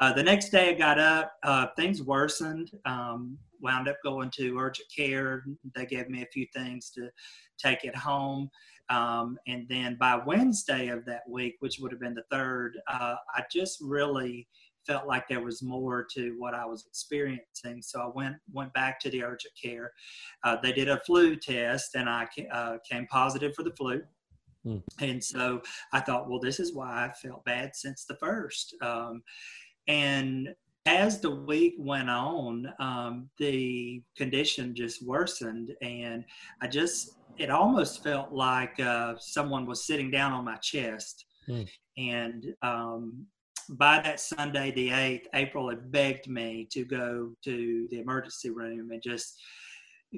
Uh, 0.00 0.12
the 0.12 0.22
next 0.22 0.50
day 0.50 0.70
I 0.70 0.74
got 0.74 0.98
up, 0.98 1.32
uh, 1.42 1.68
things 1.76 2.02
worsened. 2.02 2.70
Um, 2.84 3.38
wound 3.60 3.88
up 3.88 3.96
going 4.04 4.30
to 4.36 4.58
urgent 4.58 4.88
care. 4.94 5.44
They 5.74 5.86
gave 5.86 6.08
me 6.08 6.22
a 6.22 6.26
few 6.32 6.46
things 6.54 6.90
to 6.90 7.08
take 7.58 7.84
it 7.84 7.96
home. 7.96 8.50
Um, 8.88 9.38
and 9.46 9.66
then 9.68 9.96
by 9.98 10.16
Wednesday 10.16 10.88
of 10.88 11.04
that 11.06 11.28
week, 11.28 11.56
which 11.60 11.78
would 11.80 11.90
have 11.92 12.00
been 12.00 12.14
the 12.14 12.24
third, 12.30 12.78
uh, 12.88 13.16
I 13.34 13.42
just 13.50 13.78
really 13.80 14.46
felt 14.86 15.06
like 15.06 15.26
there 15.28 15.42
was 15.42 15.62
more 15.62 16.06
to 16.14 16.36
what 16.38 16.54
I 16.54 16.64
was 16.64 16.86
experiencing. 16.86 17.82
So 17.82 18.00
I 18.00 18.06
went 18.14 18.36
went 18.52 18.72
back 18.72 19.00
to 19.00 19.10
the 19.10 19.24
urgent 19.24 19.54
care. 19.60 19.92
Uh, 20.44 20.56
they 20.62 20.72
did 20.72 20.88
a 20.88 21.00
flu 21.00 21.36
test, 21.36 21.94
and 21.94 22.08
I 22.08 22.28
uh, 22.52 22.76
came 22.88 23.06
positive 23.08 23.54
for 23.54 23.64
the 23.64 23.72
flu. 23.72 24.02
Mm. 24.64 24.82
And 25.00 25.22
so 25.22 25.62
I 25.92 26.00
thought, 26.00 26.28
well, 26.28 26.40
this 26.40 26.60
is 26.60 26.74
why 26.74 27.06
I 27.06 27.12
felt 27.12 27.44
bad 27.44 27.74
since 27.74 28.04
the 28.04 28.16
first. 28.16 28.74
Um, 28.82 29.22
and 29.88 30.54
as 30.86 31.20
the 31.20 31.30
week 31.30 31.74
went 31.78 32.08
on, 32.08 32.72
um, 32.78 33.28
the 33.38 34.02
condition 34.16 34.74
just 34.74 35.04
worsened, 35.04 35.74
and 35.82 36.24
I 36.62 36.68
just 36.68 37.16
it 37.38 37.50
almost 37.50 38.02
felt 38.02 38.32
like 38.32 38.78
uh, 38.80 39.14
someone 39.18 39.66
was 39.66 39.86
sitting 39.86 40.10
down 40.10 40.32
on 40.32 40.44
my 40.44 40.56
chest. 40.56 41.26
Mm. 41.48 41.68
And 41.98 42.54
um, 42.62 43.26
by 43.70 44.00
that 44.02 44.20
Sunday, 44.20 44.70
the 44.72 44.90
8th, 44.90 45.26
April 45.34 45.68
had 45.68 45.90
begged 45.90 46.28
me 46.28 46.68
to 46.72 46.84
go 46.84 47.32
to 47.44 47.88
the 47.90 48.00
emergency 48.00 48.50
room 48.50 48.90
and 48.90 49.02
just 49.02 49.38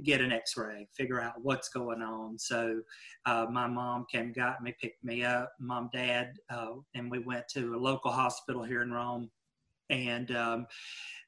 get 0.05 0.21
an 0.21 0.31
x-ray 0.31 0.87
figure 0.95 1.21
out 1.21 1.33
what's 1.43 1.71
going 1.71 2.03
on 2.03 2.39
so 2.39 2.79
uh, 3.27 3.47
my 3.51 3.67
mom 3.67 4.05
came 4.13 4.33
got 4.33 4.63
me 4.63 4.73
picked 4.81 5.03
me 5.03 5.25
up 5.25 5.51
mom 5.59 5.89
dad 5.93 6.35
uh, 6.51 6.73
and 6.95 7.11
we 7.11 7.19
went 7.21 7.49
to 7.49 7.75
a 7.75 7.77
local 7.77 8.11
hospital 8.11 8.63
here 8.63 8.83
in 8.83 8.93
rome 8.93 9.31
and 9.91 10.31
um, 10.37 10.67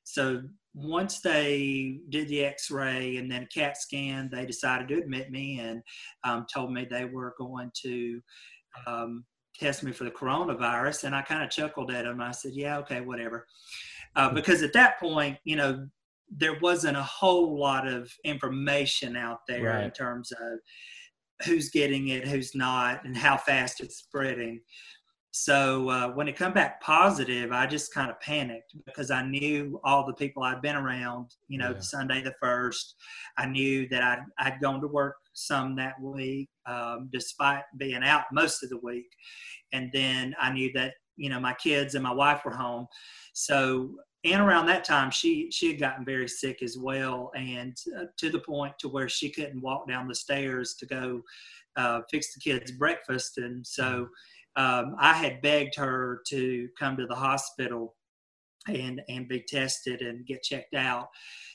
so 0.04 0.42
once 0.74 1.20
they 1.20 1.98
did 2.10 2.28
the 2.28 2.44
x-ray 2.44 3.16
and 3.16 3.30
then 3.30 3.48
cat 3.52 3.76
scan 3.76 4.28
they 4.32 4.46
decided 4.46 4.88
to 4.88 4.98
admit 4.98 5.30
me 5.30 5.58
and 5.58 5.82
um, 6.24 6.46
told 6.52 6.72
me 6.72 6.86
they 6.88 7.04
were 7.04 7.34
going 7.38 7.70
to 7.74 8.20
um, 8.86 9.24
test 9.58 9.82
me 9.82 9.92
for 9.92 10.04
the 10.04 10.10
coronavirus 10.10 11.04
and 11.04 11.14
i 11.14 11.22
kind 11.22 11.42
of 11.42 11.50
chuckled 11.50 11.90
at 11.90 12.04
them 12.04 12.20
i 12.20 12.30
said 12.30 12.52
yeah 12.54 12.78
okay 12.78 13.00
whatever 13.00 13.46
uh, 14.16 14.28
hmm. 14.28 14.34
because 14.34 14.62
at 14.62 14.72
that 14.72 14.98
point 15.00 15.36
you 15.44 15.56
know 15.56 15.86
there 16.36 16.58
wasn't 16.60 16.96
a 16.96 17.02
whole 17.02 17.58
lot 17.58 17.88
of 17.88 18.12
information 18.24 19.16
out 19.16 19.40
there 19.48 19.64
right. 19.64 19.84
in 19.84 19.90
terms 19.90 20.30
of 20.30 20.58
who's 21.44 21.70
getting 21.70 22.08
it 22.08 22.26
who's 22.26 22.54
not 22.54 23.04
and 23.04 23.16
how 23.16 23.36
fast 23.36 23.80
it's 23.80 23.96
spreading 23.96 24.60
so 25.32 25.88
uh, 25.88 26.08
when 26.08 26.26
it 26.26 26.36
come 26.36 26.52
back 26.52 26.80
positive, 26.80 27.52
I 27.52 27.66
just 27.66 27.94
kind 27.94 28.10
of 28.10 28.18
panicked 28.20 28.74
because 28.84 29.12
I 29.12 29.22
knew 29.22 29.80
all 29.84 30.04
the 30.04 30.14
people 30.14 30.42
I'd 30.42 30.60
been 30.60 30.74
around. 30.74 31.30
You 31.46 31.58
know, 31.58 31.72
yeah. 31.72 31.80
Sunday 31.80 32.20
the 32.20 32.34
first, 32.40 32.96
I 33.38 33.46
knew 33.46 33.88
that 33.90 34.02
I'd 34.02 34.24
I'd 34.38 34.60
gone 34.60 34.80
to 34.80 34.88
work 34.88 35.16
some 35.32 35.76
that 35.76 36.00
week, 36.00 36.48
um, 36.66 37.08
despite 37.12 37.62
being 37.78 38.02
out 38.02 38.24
most 38.32 38.64
of 38.64 38.70
the 38.70 38.80
week, 38.82 39.06
and 39.72 39.88
then 39.92 40.34
I 40.40 40.52
knew 40.52 40.72
that 40.74 40.94
you 41.16 41.30
know 41.30 41.38
my 41.38 41.54
kids 41.54 41.94
and 41.94 42.02
my 42.02 42.12
wife 42.12 42.44
were 42.44 42.56
home. 42.56 42.88
So 43.32 43.94
and 44.24 44.42
around 44.42 44.66
that 44.66 44.84
time, 44.84 45.12
she 45.12 45.48
she 45.52 45.68
had 45.68 45.78
gotten 45.78 46.04
very 46.04 46.26
sick 46.26 46.60
as 46.60 46.76
well, 46.76 47.30
and 47.36 47.76
uh, 47.96 48.06
to 48.18 48.30
the 48.30 48.40
point 48.40 48.74
to 48.80 48.88
where 48.88 49.08
she 49.08 49.30
couldn't 49.30 49.62
walk 49.62 49.86
down 49.88 50.08
the 50.08 50.14
stairs 50.14 50.74
to 50.80 50.86
go 50.86 51.22
uh, 51.76 52.00
fix 52.10 52.34
the 52.34 52.40
kids 52.40 52.72
breakfast, 52.72 53.38
and 53.38 53.64
so. 53.64 53.84
Mm-hmm 53.84 54.12
um, 54.56 54.96
I 54.98 55.14
had 55.14 55.42
begged 55.42 55.76
her 55.76 56.22
to 56.28 56.68
come 56.78 56.96
to 56.96 57.06
the 57.06 57.14
hospital 57.14 57.94
and 58.68 59.00
and 59.08 59.28
be 59.28 59.42
tested 59.46 60.02
and 60.02 60.26
get 60.26 60.42
checked 60.42 60.74
out. 60.74 61.08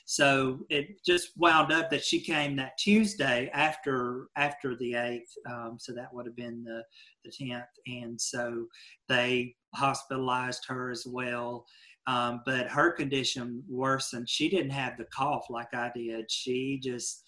So 0.06 0.60
it 0.70 1.04
just 1.04 1.30
wound 1.36 1.72
up 1.72 1.90
that 1.90 2.04
she 2.04 2.20
came 2.20 2.56
that 2.56 2.78
Tuesday 2.78 3.50
after 3.52 4.28
after 4.36 4.76
the 4.76 4.94
eighth. 4.94 5.32
Um, 5.48 5.76
so 5.78 5.92
that 5.94 6.12
would 6.12 6.26
have 6.26 6.36
been 6.36 6.64
the 6.64 6.82
the 7.24 7.30
tenth, 7.30 7.64
and 7.86 8.20
so 8.20 8.66
they 9.08 9.54
hospitalized 9.74 10.64
her 10.68 10.90
as 10.90 11.06
well. 11.06 11.66
Um, 12.08 12.42
but 12.46 12.68
her 12.68 12.92
condition 12.92 13.64
worsened. 13.68 14.30
She 14.30 14.48
didn't 14.48 14.70
have 14.70 14.96
the 14.96 15.06
cough 15.06 15.46
like 15.50 15.74
I 15.74 15.90
did. 15.94 16.30
She 16.30 16.80
just 16.82 17.24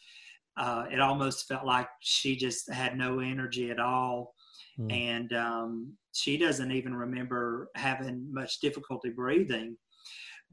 uh, 0.56 0.84
it 0.90 1.00
almost 1.00 1.46
felt 1.48 1.66
like 1.66 1.88
she 2.00 2.36
just 2.36 2.72
had 2.72 2.96
no 2.96 3.20
energy 3.20 3.70
at 3.70 3.80
all 3.80 4.34
mm. 4.78 4.92
and 4.92 5.32
um, 5.32 5.92
she 6.12 6.36
doesn't 6.36 6.72
even 6.72 6.94
remember 6.94 7.68
having 7.74 8.32
much 8.32 8.60
difficulty 8.60 9.10
breathing. 9.10 9.76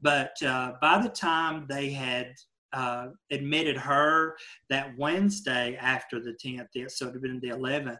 But 0.02 0.40
uh, 0.42 0.72
by 0.80 1.00
the 1.02 1.08
time 1.08 1.66
they 1.68 1.90
had 1.90 2.34
uh, 2.72 3.08
admitted 3.30 3.76
her 3.76 4.36
that 4.68 4.96
Wednesday 4.98 5.76
after 5.80 6.20
the 6.20 6.36
10th, 6.44 6.90
so 6.90 7.06
it 7.06 7.12
had 7.12 7.22
been 7.22 7.40
the 7.40 7.48
11th, 7.48 7.98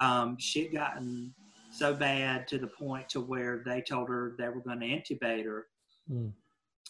um, 0.00 0.36
she 0.38 0.64
had 0.64 0.72
gotten 0.72 1.34
so 1.72 1.94
bad 1.94 2.46
to 2.46 2.58
the 2.58 2.66
point 2.66 3.08
to 3.08 3.20
where 3.20 3.62
they 3.66 3.80
told 3.80 4.08
her 4.08 4.34
they 4.38 4.48
were 4.48 4.60
going 4.60 4.80
to 4.80 4.86
intubate 4.86 5.44
her. 5.44 5.66
Mm. 6.10 6.32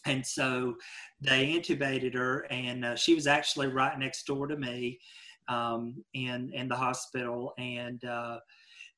And 0.04 0.26
so 0.26 0.74
they 1.20 1.46
intubated 1.46 2.12
her, 2.14 2.40
and 2.50 2.84
uh, 2.84 2.96
she 2.96 3.14
was 3.14 3.28
actually 3.28 3.68
right 3.68 3.96
next 3.96 4.26
door 4.26 4.48
to 4.48 4.56
me 4.56 4.98
um, 5.46 6.04
in 6.14 6.52
in 6.52 6.68
the 6.68 6.74
hospital, 6.74 7.52
and 7.56 8.04
uh, 8.04 8.38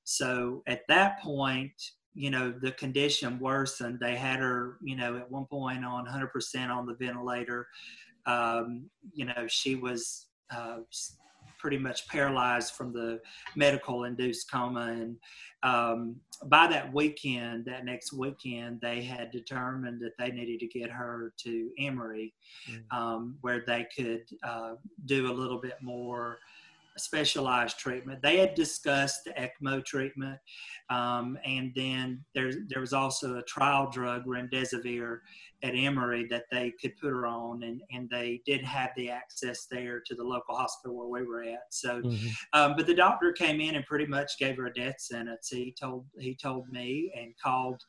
so 0.04 0.62
at 0.66 0.82
that 0.88 1.20
point, 1.20 1.72
you 2.14 2.30
know, 2.30 2.52
the 2.52 2.72
condition 2.72 3.40
worsened. 3.40 3.98
They 4.00 4.14
had 4.14 4.38
her, 4.38 4.76
you 4.82 4.96
know, 4.96 5.16
at 5.16 5.30
one 5.30 5.46
point 5.46 5.84
on 5.84 6.06
100% 6.06 6.68
on 6.70 6.86
the 6.86 6.94
ventilator. 6.94 7.66
Um, 8.26 8.88
you 9.12 9.24
know, 9.24 9.46
she 9.48 9.74
was 9.74 10.26
uh, 10.54 10.78
pretty 11.58 11.78
much 11.78 12.06
paralyzed 12.08 12.74
from 12.74 12.92
the 12.92 13.20
medical 13.56 14.04
induced 14.04 14.50
coma. 14.50 14.92
And 14.92 15.16
um, 15.62 16.16
by 16.46 16.66
that 16.68 16.92
weekend, 16.92 17.64
that 17.64 17.84
next 17.84 18.12
weekend, 18.12 18.80
they 18.80 19.02
had 19.02 19.30
determined 19.30 20.00
that 20.02 20.12
they 20.18 20.30
needed 20.30 20.60
to 20.60 20.78
get 20.78 20.90
her 20.90 21.32
to 21.38 21.70
Emory, 21.78 22.34
mm-hmm. 22.70 22.96
um, 22.96 23.38
where 23.40 23.64
they 23.66 23.88
could 23.96 24.24
uh, 24.42 24.74
do 25.06 25.32
a 25.32 25.34
little 25.34 25.58
bit 25.58 25.76
more 25.80 26.38
specialized 26.96 27.78
treatment. 27.78 28.22
They 28.22 28.38
had 28.38 28.54
discussed 28.54 29.24
the 29.24 29.32
ECMO 29.32 29.84
treatment, 29.84 30.38
um, 30.90 31.38
and 31.44 31.72
then 31.74 32.24
there 32.34 32.52
there 32.68 32.80
was 32.80 32.92
also 32.92 33.36
a 33.36 33.42
trial 33.42 33.90
drug, 33.90 34.24
remdesivir, 34.26 35.18
at 35.62 35.74
Emory 35.74 36.26
that 36.30 36.44
they 36.52 36.72
could 36.80 36.96
put 36.96 37.10
her 37.10 37.26
on, 37.26 37.62
and 37.62 37.80
and 37.90 38.08
they 38.10 38.42
did 38.46 38.64
have 38.64 38.90
the 38.96 39.10
access 39.10 39.66
there 39.70 40.00
to 40.06 40.14
the 40.14 40.22
local 40.22 40.54
hospital 40.54 40.96
where 40.96 41.22
we 41.22 41.26
were 41.26 41.42
at. 41.42 41.64
So, 41.70 42.02
mm-hmm. 42.02 42.28
um, 42.52 42.74
but 42.76 42.86
the 42.86 42.94
doctor 42.94 43.32
came 43.32 43.60
in 43.60 43.74
and 43.74 43.86
pretty 43.86 44.06
much 44.06 44.38
gave 44.38 44.56
her 44.56 44.66
a 44.66 44.74
death 44.74 45.00
sentence. 45.00 45.48
He 45.48 45.74
told 45.78 46.04
he 46.18 46.34
told 46.34 46.68
me 46.68 47.12
and 47.16 47.34
called 47.42 47.82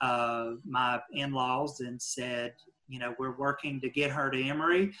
uh, 0.00 0.52
my 0.64 1.00
in-laws 1.12 1.80
and 1.80 2.00
said, 2.00 2.54
you 2.88 2.98
know, 2.98 3.14
we're 3.18 3.36
working 3.36 3.80
to 3.80 3.90
get 3.90 4.10
her 4.10 4.30
to 4.30 4.42
Emory, 4.42 4.92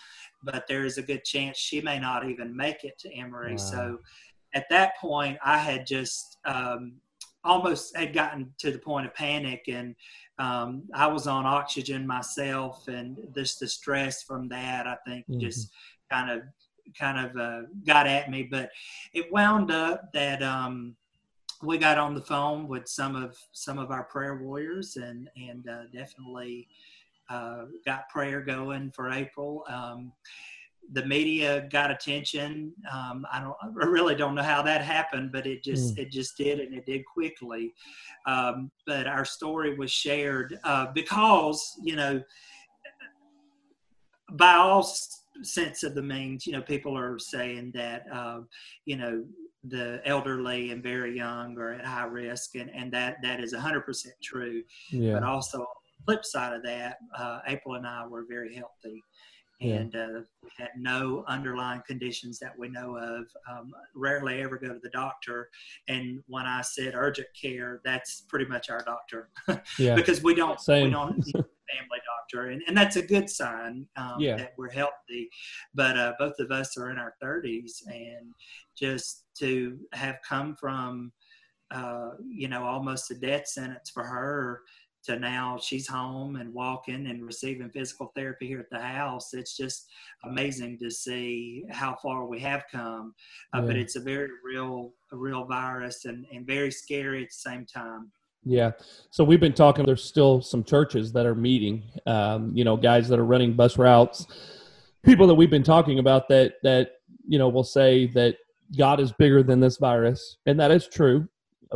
but 0.42 0.66
there 0.68 0.84
is 0.84 0.98
a 0.98 1.02
good 1.02 1.24
chance 1.24 1.56
she 1.56 1.80
may 1.80 1.98
not 1.98 2.28
even 2.28 2.56
make 2.56 2.84
it 2.84 2.98
to 3.00 3.12
Emory. 3.12 3.52
Wow. 3.52 3.56
So 3.56 3.98
at 4.54 4.66
that 4.70 4.96
point, 4.98 5.38
I 5.44 5.58
had 5.58 5.86
just 5.86 6.38
um, 6.44 6.94
almost 7.44 7.96
had 7.96 8.12
gotten 8.12 8.52
to 8.58 8.70
the 8.70 8.78
point 8.78 9.06
of 9.06 9.14
panic 9.14 9.64
and 9.68 9.94
um, 10.38 10.84
I 10.94 11.06
was 11.06 11.26
on 11.26 11.46
oxygen 11.46 12.06
myself 12.06 12.86
and 12.88 13.18
this 13.34 13.56
the 13.56 13.66
stress 13.66 14.22
from 14.22 14.48
that 14.48 14.86
I 14.86 14.96
think 15.06 15.26
mm-hmm. 15.28 15.40
just 15.40 15.70
kind 16.10 16.30
of 16.30 16.42
kind 16.98 17.18
of 17.18 17.36
uh, 17.36 17.66
got 17.86 18.06
at 18.06 18.30
me 18.30 18.42
but 18.42 18.70
it 19.12 19.32
wound 19.32 19.70
up 19.70 20.12
that 20.12 20.42
um, 20.42 20.94
we 21.62 21.78
got 21.78 21.98
on 21.98 22.14
the 22.14 22.20
phone 22.20 22.68
with 22.68 22.88
some 22.88 23.16
of 23.16 23.36
some 23.52 23.78
of 23.78 23.90
our 23.90 24.04
prayer 24.04 24.36
warriors 24.36 24.96
and 24.96 25.28
and 25.36 25.68
uh, 25.68 25.84
definitely 25.92 26.68
uh, 27.28 27.64
got 27.84 28.08
prayer 28.08 28.40
going 28.40 28.90
for 28.90 29.10
April. 29.10 29.64
Um, 29.68 30.12
the 30.92 31.04
media 31.04 31.68
got 31.70 31.90
attention. 31.90 32.72
Um, 32.90 33.26
I 33.30 33.40
don't, 33.40 33.56
I 33.62 33.86
really 33.86 34.14
don't 34.14 34.34
know 34.34 34.42
how 34.42 34.62
that 34.62 34.82
happened, 34.82 35.32
but 35.32 35.46
it 35.46 35.62
just, 35.62 35.96
mm. 35.96 35.98
it 35.98 36.10
just 36.10 36.36
did, 36.36 36.60
and 36.60 36.74
it 36.74 36.86
did 36.86 37.04
quickly. 37.04 37.74
Um, 38.26 38.70
but 38.86 39.06
our 39.06 39.24
story 39.24 39.76
was 39.76 39.90
shared 39.90 40.58
uh, 40.64 40.86
because, 40.94 41.78
you 41.82 41.96
know, 41.96 42.22
by 44.32 44.54
all 44.54 44.82
sense 45.42 45.82
of 45.82 45.94
the 45.94 46.02
means, 46.02 46.46
you 46.46 46.52
know, 46.52 46.62
people 46.62 46.96
are 46.96 47.18
saying 47.18 47.72
that, 47.74 48.04
uh, 48.12 48.40
you 48.86 48.96
know, 48.96 49.24
the 49.64 50.00
elderly 50.04 50.70
and 50.70 50.82
very 50.82 51.16
young 51.16 51.58
are 51.58 51.74
at 51.74 51.84
high 51.84 52.04
risk, 52.04 52.54
and, 52.54 52.70
and 52.70 52.92
that 52.92 53.16
that 53.22 53.40
is 53.40 53.52
100% 53.52 54.06
true. 54.22 54.62
Yeah. 54.90 55.14
But 55.14 55.24
also 55.24 55.66
flip 56.04 56.24
side 56.24 56.54
of 56.54 56.62
that, 56.64 56.98
uh, 57.16 57.40
April 57.46 57.74
and 57.74 57.86
I 57.86 58.06
were 58.06 58.24
very 58.28 58.54
healthy 58.54 59.02
and 59.60 59.96
uh, 59.96 60.20
had 60.56 60.70
no 60.76 61.24
underlying 61.26 61.82
conditions 61.86 62.38
that 62.38 62.56
we 62.56 62.68
know 62.68 62.96
of. 62.96 63.26
Um, 63.50 63.72
rarely 63.94 64.40
ever 64.40 64.56
go 64.56 64.68
to 64.68 64.78
the 64.80 64.90
doctor. 64.90 65.48
And 65.88 66.22
when 66.28 66.46
I 66.46 66.62
said 66.62 66.94
urgent 66.94 67.28
care, 67.40 67.80
that's 67.84 68.22
pretty 68.28 68.46
much 68.46 68.70
our 68.70 68.84
doctor 68.84 69.30
yeah. 69.78 69.94
because 69.94 70.22
we 70.22 70.34
don't 70.34 70.60
Same. 70.60 70.84
we 70.84 70.90
don't 70.90 71.16
need 71.16 71.34
a 71.34 71.44
family 71.74 71.98
doctor, 72.06 72.50
and, 72.50 72.62
and 72.68 72.76
that's 72.76 72.96
a 72.96 73.02
good 73.02 73.28
sign 73.28 73.86
um, 73.96 74.16
yeah. 74.20 74.36
that 74.36 74.52
we're 74.56 74.70
healthy. 74.70 75.28
But 75.74 75.98
uh, 75.98 76.12
both 76.18 76.38
of 76.38 76.52
us 76.52 76.76
are 76.78 76.90
in 76.90 76.98
our 76.98 77.14
30s, 77.22 77.82
and 77.88 78.32
just 78.76 79.24
to 79.38 79.78
have 79.92 80.18
come 80.26 80.54
from 80.54 81.12
uh, 81.72 82.10
you 82.26 82.48
know 82.48 82.64
almost 82.64 83.10
a 83.10 83.14
death 83.14 83.48
sentence 83.48 83.90
for 83.90 84.04
her 84.04 84.62
to 85.08 85.18
now 85.18 85.58
she's 85.60 85.88
home 85.88 86.36
and 86.36 86.52
walking 86.52 87.06
and 87.06 87.24
receiving 87.24 87.70
physical 87.70 88.12
therapy 88.14 88.46
here 88.46 88.60
at 88.60 88.70
the 88.70 88.78
house. 88.78 89.34
It's 89.34 89.56
just 89.56 89.88
amazing 90.24 90.78
to 90.78 90.90
see 90.90 91.64
how 91.70 91.96
far 92.02 92.26
we 92.26 92.38
have 92.40 92.64
come. 92.70 93.14
Uh, 93.54 93.60
yeah. 93.60 93.66
But 93.66 93.76
it's 93.76 93.96
a 93.96 94.00
very 94.00 94.28
real, 94.44 94.92
a 95.12 95.16
real 95.16 95.44
virus 95.44 96.04
and, 96.04 96.26
and 96.32 96.46
very 96.46 96.70
scary 96.70 97.22
at 97.22 97.30
the 97.30 97.50
same 97.50 97.66
time. 97.66 98.12
Yeah. 98.44 98.72
So 99.10 99.24
we've 99.24 99.40
been 99.40 99.54
talking, 99.54 99.84
there's 99.84 100.04
still 100.04 100.40
some 100.40 100.62
churches 100.62 101.12
that 101.12 101.26
are 101.26 101.34
meeting, 101.34 101.82
um, 102.06 102.52
you 102.54 102.64
know, 102.64 102.76
guys 102.76 103.08
that 103.08 103.18
are 103.18 103.24
running 103.24 103.54
bus 103.54 103.76
routes, 103.78 104.26
people 105.04 105.26
that 105.26 105.34
we've 105.34 105.50
been 105.50 105.62
talking 105.62 105.98
about 105.98 106.28
that, 106.28 106.54
that, 106.62 106.92
you 107.26 107.38
know, 107.38 107.48
will 107.48 107.64
say 107.64 108.06
that 108.08 108.36
God 108.76 109.00
is 109.00 109.12
bigger 109.12 109.42
than 109.42 109.60
this 109.60 109.78
virus. 109.78 110.36
And 110.46 110.60
that 110.60 110.70
is 110.70 110.86
true 110.86 111.28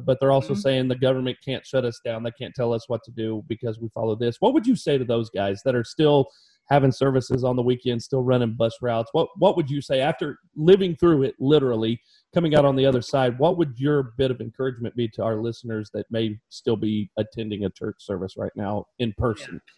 but 0.05 0.18
they're 0.20 0.33
also 0.33 0.52
mm-hmm. 0.52 0.61
saying 0.61 0.88
the 0.88 0.94
government 0.94 1.37
can't 1.44 1.66
shut 1.66 1.85
us 1.85 2.00
down. 2.05 2.22
They 2.22 2.31
can't 2.33 2.55
tell 2.55 2.72
us 2.72 2.88
what 2.88 3.02
to 3.05 3.11
do 3.11 3.44
because 3.48 3.81
we 3.81 3.88
follow 3.90 4.16
this. 4.16 4.37
What 4.40 4.55
would 4.55 4.66
you 4.66 4.76
say 4.76 4.98
to 4.98 5.05
those 5.05 5.31
guys 5.31 5.62
that 5.64 5.74
are 5.74 5.85
still 5.85 6.28
having 6.68 6.92
services 6.92 7.44
on 7.44 7.57
the 7.57 7.62
weekend, 7.62 8.02
still 8.02 8.22
running 8.22 8.55
bus 8.55 8.76
routes? 8.81 9.11
What 9.12 9.28
what 9.37 9.57
would 9.57 9.70
you 9.70 9.81
say 9.81 10.00
after 10.00 10.38
living 10.57 10.96
through 10.96 11.24
it 11.24 11.35
literally, 11.38 12.00
coming 12.35 12.55
out 12.55 12.64
on 12.64 12.76
the 12.76 12.87
other 12.87 13.02
side? 13.02 13.38
What 13.38 13.59
would 13.59 13.74
your 13.76 14.14
bit 14.16 14.31
of 14.31 14.40
encouragement 14.40 14.96
be 14.96 15.09
to 15.09 15.22
our 15.22 15.37
listeners 15.37 15.90
that 15.94 16.07
may 16.11 16.38
still 16.48 16.76
be 16.76 17.11
attending 17.16 17.64
a 17.64 17.70
church 17.70 17.96
service 17.98 18.37
right 18.37 18.52
now 18.57 18.87
in 18.98 19.12
person? 19.18 19.55
Yeah. 19.55 19.72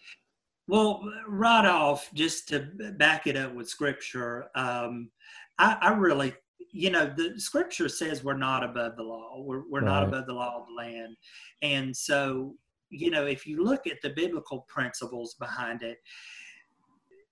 Well, 0.67 1.03
right 1.29 1.67
off, 1.67 2.11
just 2.15 2.49
to 2.49 2.71
back 2.97 3.27
it 3.27 3.37
up 3.37 3.55
with 3.55 3.69
scripture, 3.69 4.47
um, 4.55 5.11
I, 5.59 5.77
I 5.81 5.93
really 5.93 6.33
you 6.73 6.91
know 6.91 7.13
the 7.17 7.39
scripture 7.39 7.89
says 7.89 8.25
we're 8.25 8.37
not 8.37 8.65
above 8.65 8.97
the 8.97 9.03
law 9.03 9.35
we're, 9.39 9.63
we're 9.71 9.81
right. 9.81 9.87
not 9.87 10.03
above 10.03 10.27
the 10.27 10.33
law 10.33 10.61
of 10.61 10.67
the 10.67 10.75
land 10.75 11.17
and 11.63 11.95
so 11.97 12.55
you 12.91 13.11
know 13.11 13.27
if 13.27 13.47
you 13.47 13.65
look 13.65 13.87
at 13.87 14.01
the 14.03 14.11
biblical 14.11 14.67
principles 14.69 15.35
behind 15.39 15.83
it 15.83 15.99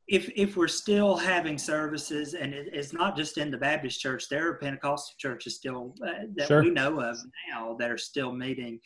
if 0.09 0.31
if 0.35 0.57
we're 0.57 0.69
still 0.69 1.17
having 1.17 1.57
services 1.57 2.35
and 2.35 2.53
it, 2.53 2.69
it's 2.73 2.93
not 2.93 3.17
just 3.17 3.39
in 3.39 3.51
the 3.51 3.59
baptist 3.59 4.01
church 4.01 4.29
there 4.29 4.49
are 4.49 4.55
pentecostal 4.55 5.15
churches 5.19 5.57
still 5.57 5.95
uh, 6.07 6.25
that 6.37 6.49
sure. 6.49 6.63
we 6.63 6.71
know 6.71 7.01
of 7.01 7.17
now 7.51 7.77
that 7.79 7.91
are 7.91 7.99
still 7.99 8.33
meeting 8.33 8.79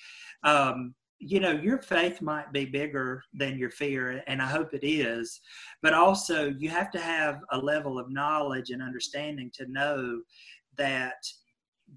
um, 0.44 0.94
you 1.18 1.40
know 1.40 1.52
your 1.52 1.78
faith 1.78 2.20
might 2.20 2.52
be 2.52 2.64
bigger 2.64 3.22
than 3.32 3.58
your 3.58 3.70
fear 3.70 4.22
and 4.26 4.42
i 4.42 4.46
hope 4.46 4.74
it 4.74 4.86
is 4.86 5.40
but 5.82 5.94
also 5.94 6.52
you 6.58 6.68
have 6.68 6.90
to 6.90 7.00
have 7.00 7.40
a 7.52 7.58
level 7.58 7.98
of 7.98 8.10
knowledge 8.10 8.70
and 8.70 8.82
understanding 8.82 9.50
to 9.54 9.66
know 9.70 10.20
that 10.76 11.14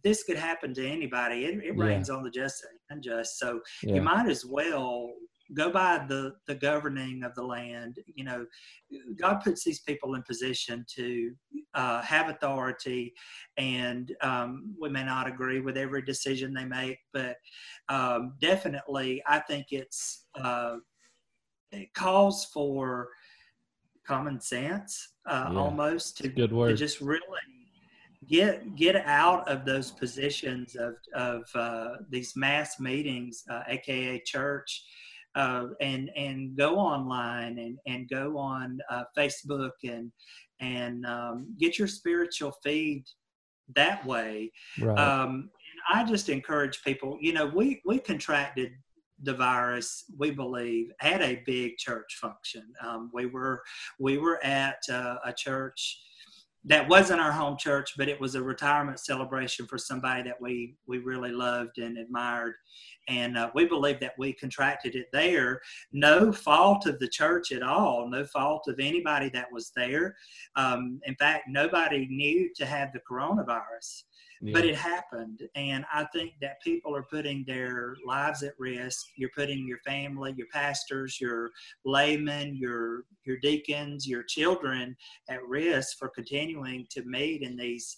this 0.03 0.23
could 0.23 0.37
happen 0.37 0.73
to 0.73 0.87
anybody 0.87 1.45
it, 1.45 1.55
it 1.57 1.75
yeah. 1.75 1.83
rains 1.83 2.09
on 2.09 2.23
the 2.23 2.29
just 2.29 2.63
and 2.89 2.97
unjust 2.97 3.39
so 3.39 3.59
yeah. 3.83 3.95
you 3.95 4.01
might 4.01 4.29
as 4.29 4.45
well 4.45 5.13
go 5.53 5.69
by 5.69 6.03
the 6.07 6.33
the 6.47 6.55
governing 6.55 7.23
of 7.23 7.33
the 7.35 7.43
land 7.43 7.97
you 8.15 8.23
know 8.23 8.45
god 9.19 9.39
puts 9.43 9.63
these 9.63 9.79
people 9.81 10.15
in 10.15 10.23
position 10.23 10.85
to 10.87 11.33
uh, 11.73 12.01
have 12.01 12.29
authority 12.29 13.13
and 13.57 14.15
um, 14.21 14.75
we 14.79 14.89
may 14.89 15.03
not 15.03 15.27
agree 15.27 15.59
with 15.59 15.77
every 15.77 16.01
decision 16.01 16.53
they 16.53 16.65
make 16.65 16.97
but 17.13 17.37
um, 17.89 18.33
definitely 18.39 19.21
i 19.27 19.39
think 19.39 19.67
it's 19.71 20.25
uh, 20.35 20.75
it 21.71 21.93
calls 21.93 22.45
for 22.45 23.09
common 24.05 24.39
sense 24.39 25.13
uh, 25.27 25.49
yeah. 25.51 25.59
almost 25.59 26.17
to, 26.17 26.29
to 26.29 26.73
just 26.73 27.01
really 27.01 27.21
get 28.27 28.75
get 28.75 28.95
out 28.95 29.47
of 29.47 29.65
those 29.65 29.91
positions 29.91 30.75
of 30.75 30.95
of 31.13 31.43
uh, 31.55 31.97
these 32.09 32.35
mass 32.35 32.79
meetings, 32.79 33.43
uh, 33.49 33.63
aka 33.67 34.21
church, 34.25 34.83
uh, 35.35 35.67
and 35.81 36.09
and 36.15 36.57
go 36.57 36.77
online 36.77 37.59
and 37.59 37.77
and 37.87 38.09
go 38.09 38.37
on 38.37 38.79
uh, 38.89 39.03
Facebook 39.17 39.71
and 39.83 40.11
and 40.59 41.05
um, 41.05 41.55
get 41.59 41.77
your 41.77 41.87
spiritual 41.87 42.53
feed 42.63 43.03
that 43.75 44.05
way. 44.05 44.51
Right. 44.79 44.97
Um, 44.97 45.49
I 45.91 46.03
just 46.03 46.29
encourage 46.29 46.83
people. 46.83 47.17
You 47.21 47.33
know, 47.33 47.45
we 47.45 47.81
we 47.85 47.99
contracted 47.99 48.71
the 49.23 49.33
virus 49.33 50.05
we 50.17 50.31
believe 50.31 50.91
at 51.01 51.21
a 51.21 51.41
big 51.45 51.77
church 51.77 52.17
function. 52.21 52.63
Um, 52.81 53.11
we 53.13 53.25
were 53.25 53.61
we 53.99 54.17
were 54.17 54.43
at 54.43 54.81
uh, 54.89 55.17
a 55.25 55.33
church 55.33 55.99
that 56.65 56.89
wasn't 56.89 57.21
our 57.21 57.31
home 57.31 57.57
church, 57.57 57.93
but 57.97 58.09
it 58.09 58.19
was 58.19 58.35
a 58.35 58.43
retirement 58.43 58.99
celebration 58.99 59.65
for 59.65 59.77
somebody 59.77 60.23
that 60.23 60.41
we 60.41 60.75
we 60.87 60.97
really 60.97 61.31
loved 61.31 61.77
and 61.77 61.97
admired, 61.97 62.55
and 63.07 63.37
uh, 63.37 63.49
we 63.55 63.65
believe 63.65 63.99
that 64.01 64.15
we 64.17 64.33
contracted 64.33 64.95
it 64.95 65.07
there. 65.13 65.61
No 65.93 66.33
fault 66.33 66.85
of 66.85 66.99
the 66.99 67.07
church 67.07 67.51
at 67.51 67.63
all. 67.63 68.09
No 68.09 68.25
fault 68.25 68.67
of 68.67 68.79
anybody 68.79 69.29
that 69.29 69.47
was 69.51 69.71
there. 69.75 70.15
Um, 70.55 70.99
in 71.05 71.15
fact, 71.15 71.45
nobody 71.47 72.07
knew 72.09 72.49
to 72.55 72.65
have 72.65 72.91
the 72.91 73.01
coronavirus 73.09 74.03
yeah. 74.41 74.53
but 74.53 74.65
it 74.65 74.75
happened. 74.75 75.41
And 75.55 75.85
I 75.93 76.05
think 76.13 76.33
that 76.41 76.61
people 76.61 76.95
are 76.95 77.03
putting 77.03 77.43
their 77.45 77.95
lives 78.05 78.43
at 78.43 78.53
risk. 78.57 79.05
You're 79.15 79.31
putting 79.35 79.67
your 79.67 79.79
family, 79.85 80.33
your 80.37 80.47
pastors, 80.53 81.19
your 81.19 81.51
laymen, 81.85 82.55
your 82.55 83.03
your 83.25 83.37
deacons, 83.41 84.07
your 84.07 84.23
children 84.23 84.95
at 85.29 85.45
risk 85.45 85.97
for 85.97 86.09
continuing 86.09 86.87
to 86.91 87.03
meet 87.03 87.41
in 87.41 87.57
these. 87.57 87.97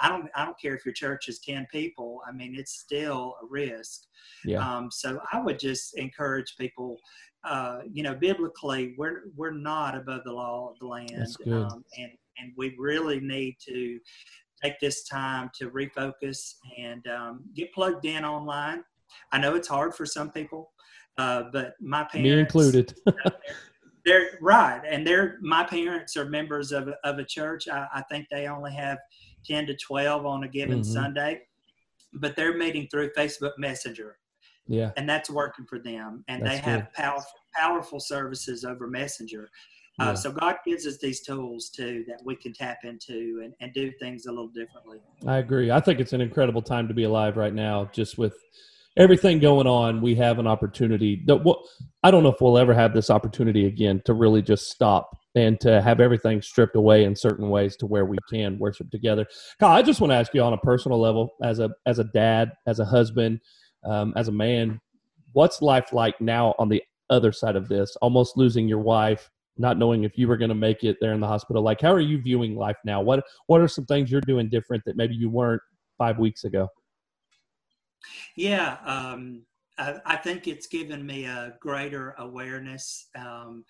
I 0.00 0.08
don't. 0.08 0.28
I 0.36 0.44
don't 0.44 0.60
care 0.60 0.76
if 0.76 0.84
your 0.84 0.94
church 0.94 1.28
is 1.28 1.40
ten 1.40 1.66
people. 1.72 2.20
I 2.28 2.32
mean, 2.32 2.54
it's 2.56 2.78
still 2.78 3.34
a 3.42 3.46
risk. 3.46 4.02
Yeah. 4.44 4.58
Um, 4.58 4.90
so 4.92 5.18
I 5.32 5.40
would 5.40 5.58
just 5.58 5.96
encourage 5.98 6.54
people. 6.58 6.98
Uh, 7.44 7.80
you 7.92 8.04
know, 8.04 8.14
biblically, 8.14 8.94
we're 8.96 9.22
we're 9.34 9.50
not 9.50 9.96
above 9.96 10.22
the 10.24 10.32
law 10.32 10.70
of 10.70 10.78
the 10.78 10.86
land, 10.86 11.26
um, 11.48 11.84
and 11.98 12.12
and 12.38 12.52
we 12.56 12.74
really 12.78 13.20
need 13.20 13.56
to 13.68 13.98
take 14.62 14.78
this 14.80 15.04
time 15.04 15.50
to 15.58 15.70
refocus 15.70 16.54
and 16.78 17.06
um, 17.06 17.44
get 17.54 17.72
plugged 17.72 18.04
in 18.04 18.24
online. 18.24 18.84
I 19.32 19.38
know 19.38 19.54
it's 19.54 19.68
hard 19.68 19.94
for 19.94 20.06
some 20.06 20.30
people, 20.30 20.72
uh, 21.18 21.44
but 21.52 21.74
my 21.80 22.04
parents, 22.04 22.30
me 22.30 22.38
included, 22.38 22.94
they're, 23.04 23.14
they're, 24.04 24.38
right, 24.40 24.80
and 24.88 25.06
they're 25.06 25.38
my 25.42 25.64
parents 25.64 26.16
are 26.16 26.24
members 26.24 26.72
of 26.72 26.88
of 27.04 27.18
a 27.18 27.24
church. 27.24 27.68
I, 27.68 27.86
I 27.94 28.02
think 28.10 28.26
they 28.30 28.46
only 28.46 28.72
have 28.72 28.98
ten 29.44 29.66
to 29.66 29.76
twelve 29.76 30.24
on 30.24 30.44
a 30.44 30.48
given 30.48 30.80
mm-hmm. 30.80 30.92
Sunday, 30.92 31.42
but 32.14 32.36
they're 32.36 32.56
meeting 32.56 32.88
through 32.90 33.10
Facebook 33.16 33.52
Messenger. 33.58 34.16
Yeah, 34.66 34.92
and 34.96 35.08
that's 35.08 35.28
working 35.28 35.66
for 35.66 35.78
them, 35.78 36.24
and 36.28 36.46
that's 36.46 36.54
they 36.54 36.70
have 36.70 36.84
good. 36.84 36.92
powerful 36.94 37.30
powerful 37.54 38.00
services 38.00 38.64
over 38.64 38.86
Messenger. 38.86 39.50
Uh. 39.98 40.14
So 40.14 40.32
God 40.32 40.56
gives 40.66 40.86
us 40.86 40.98
these 40.98 41.20
tools 41.20 41.70
too 41.70 42.04
that 42.08 42.20
we 42.24 42.34
can 42.34 42.52
tap 42.52 42.78
into 42.84 43.42
and, 43.44 43.52
and 43.60 43.72
do 43.74 43.92
things 44.00 44.26
a 44.26 44.30
little 44.30 44.48
differently. 44.48 44.98
I 45.26 45.38
agree. 45.38 45.70
I 45.70 45.80
think 45.80 46.00
it's 46.00 46.12
an 46.12 46.20
incredible 46.20 46.62
time 46.62 46.88
to 46.88 46.94
be 46.94 47.04
alive 47.04 47.36
right 47.36 47.54
now, 47.54 47.90
just 47.92 48.18
with 48.18 48.34
everything 48.96 49.38
going 49.38 49.66
on. 49.66 50.00
We 50.00 50.14
have 50.16 50.38
an 50.38 50.46
opportunity. 50.46 51.22
That, 51.26 51.44
well, 51.44 51.62
I 52.02 52.10
don't 52.10 52.22
know 52.22 52.30
if 52.30 52.40
we'll 52.40 52.58
ever 52.58 52.74
have 52.74 52.94
this 52.94 53.10
opportunity 53.10 53.66
again 53.66 54.02
to 54.06 54.14
really 54.14 54.42
just 54.42 54.70
stop 54.70 55.10
and 55.34 55.58
to 55.60 55.80
have 55.80 56.00
everything 56.00 56.42
stripped 56.42 56.76
away 56.76 57.04
in 57.04 57.16
certain 57.16 57.48
ways 57.48 57.76
to 57.76 57.86
where 57.86 58.04
we 58.04 58.18
can 58.30 58.58
worship 58.58 58.90
together. 58.90 59.26
Kyle, 59.58 59.76
I 59.76 59.82
just 59.82 60.00
want 60.00 60.10
to 60.10 60.16
ask 60.16 60.34
you 60.34 60.42
on 60.42 60.52
a 60.52 60.58
personal 60.58 61.00
level, 61.00 61.30
as 61.42 61.58
a 61.58 61.70
as 61.86 61.98
a 61.98 62.04
dad, 62.04 62.52
as 62.66 62.80
a 62.80 62.84
husband, 62.84 63.40
um, 63.84 64.12
as 64.16 64.28
a 64.28 64.32
man, 64.32 64.80
what's 65.32 65.62
life 65.62 65.92
like 65.92 66.20
now 66.20 66.54
on 66.58 66.68
the 66.68 66.82
other 67.10 67.32
side 67.32 67.56
of 67.56 67.68
this? 67.68 67.96
Almost 68.02 68.36
losing 68.36 68.68
your 68.68 68.80
wife, 68.80 69.30
not 69.58 69.78
knowing 69.78 70.04
if 70.04 70.16
you 70.16 70.28
were 70.28 70.36
going 70.36 70.48
to 70.48 70.54
make 70.54 70.84
it 70.84 70.96
there 71.00 71.12
in 71.12 71.20
the 71.20 71.26
hospital 71.26 71.62
like 71.62 71.80
how 71.80 71.92
are 71.92 72.00
you 72.00 72.20
viewing 72.20 72.56
life 72.56 72.76
now 72.84 73.00
what 73.00 73.22
what 73.46 73.60
are 73.60 73.68
some 73.68 73.84
things 73.86 74.10
you're 74.10 74.20
doing 74.22 74.48
different 74.48 74.82
that 74.86 74.96
maybe 74.96 75.14
you 75.14 75.28
weren't 75.28 75.62
five 75.98 76.18
weeks 76.18 76.44
ago 76.44 76.68
yeah 78.36 78.78
um, 78.84 79.42
I, 79.78 79.96
I, 80.04 80.16
think 80.16 80.48
it's 80.48 80.66
given 80.66 81.04
me 81.04 81.24
a 81.24 81.54
greater 81.60 82.14
awareness 82.18 83.08
um, 83.16 83.64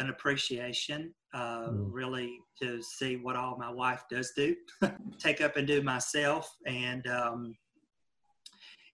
an 0.00 0.10
appreciation 0.10 1.12
uh, 1.34 1.68
mm. 1.68 1.88
really 1.90 2.38
to 2.62 2.82
see 2.82 3.16
what 3.16 3.36
all 3.36 3.56
my 3.58 3.70
wife 3.70 4.04
does 4.10 4.32
do 4.34 4.56
take 5.18 5.40
up 5.40 5.56
and 5.56 5.66
do 5.66 5.82
myself 5.82 6.50
and 6.66 7.06
um, 7.06 7.54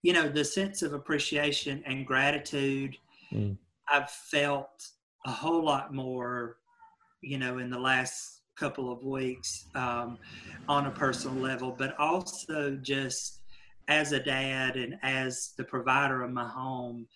you 0.02 0.12
know 0.12 0.28
the 0.28 0.44
sense 0.44 0.82
of 0.82 0.92
appreciation 0.92 1.82
and 1.86 2.06
gratitude 2.06 2.96
mm. 3.32 3.56
i've 3.88 4.10
felt 4.10 4.88
a 5.24 5.30
whole 5.30 5.64
lot 5.64 5.94
more, 5.94 6.56
you 7.22 7.38
know, 7.38 7.58
in 7.58 7.70
the 7.70 7.78
last 7.78 8.42
couple 8.56 8.92
of 8.92 9.02
weeks 9.02 9.66
um, 9.74 10.18
on 10.68 10.86
a 10.86 10.90
personal 10.90 11.36
level, 11.36 11.74
but 11.76 11.98
also 11.98 12.78
just 12.82 13.40
as 13.88 14.12
a 14.12 14.20
dad 14.20 14.76
and 14.76 14.96
as 15.02 15.52
the 15.56 15.64
provider 15.64 16.22
of 16.22 16.30
my 16.30 16.48
home, 16.48 17.06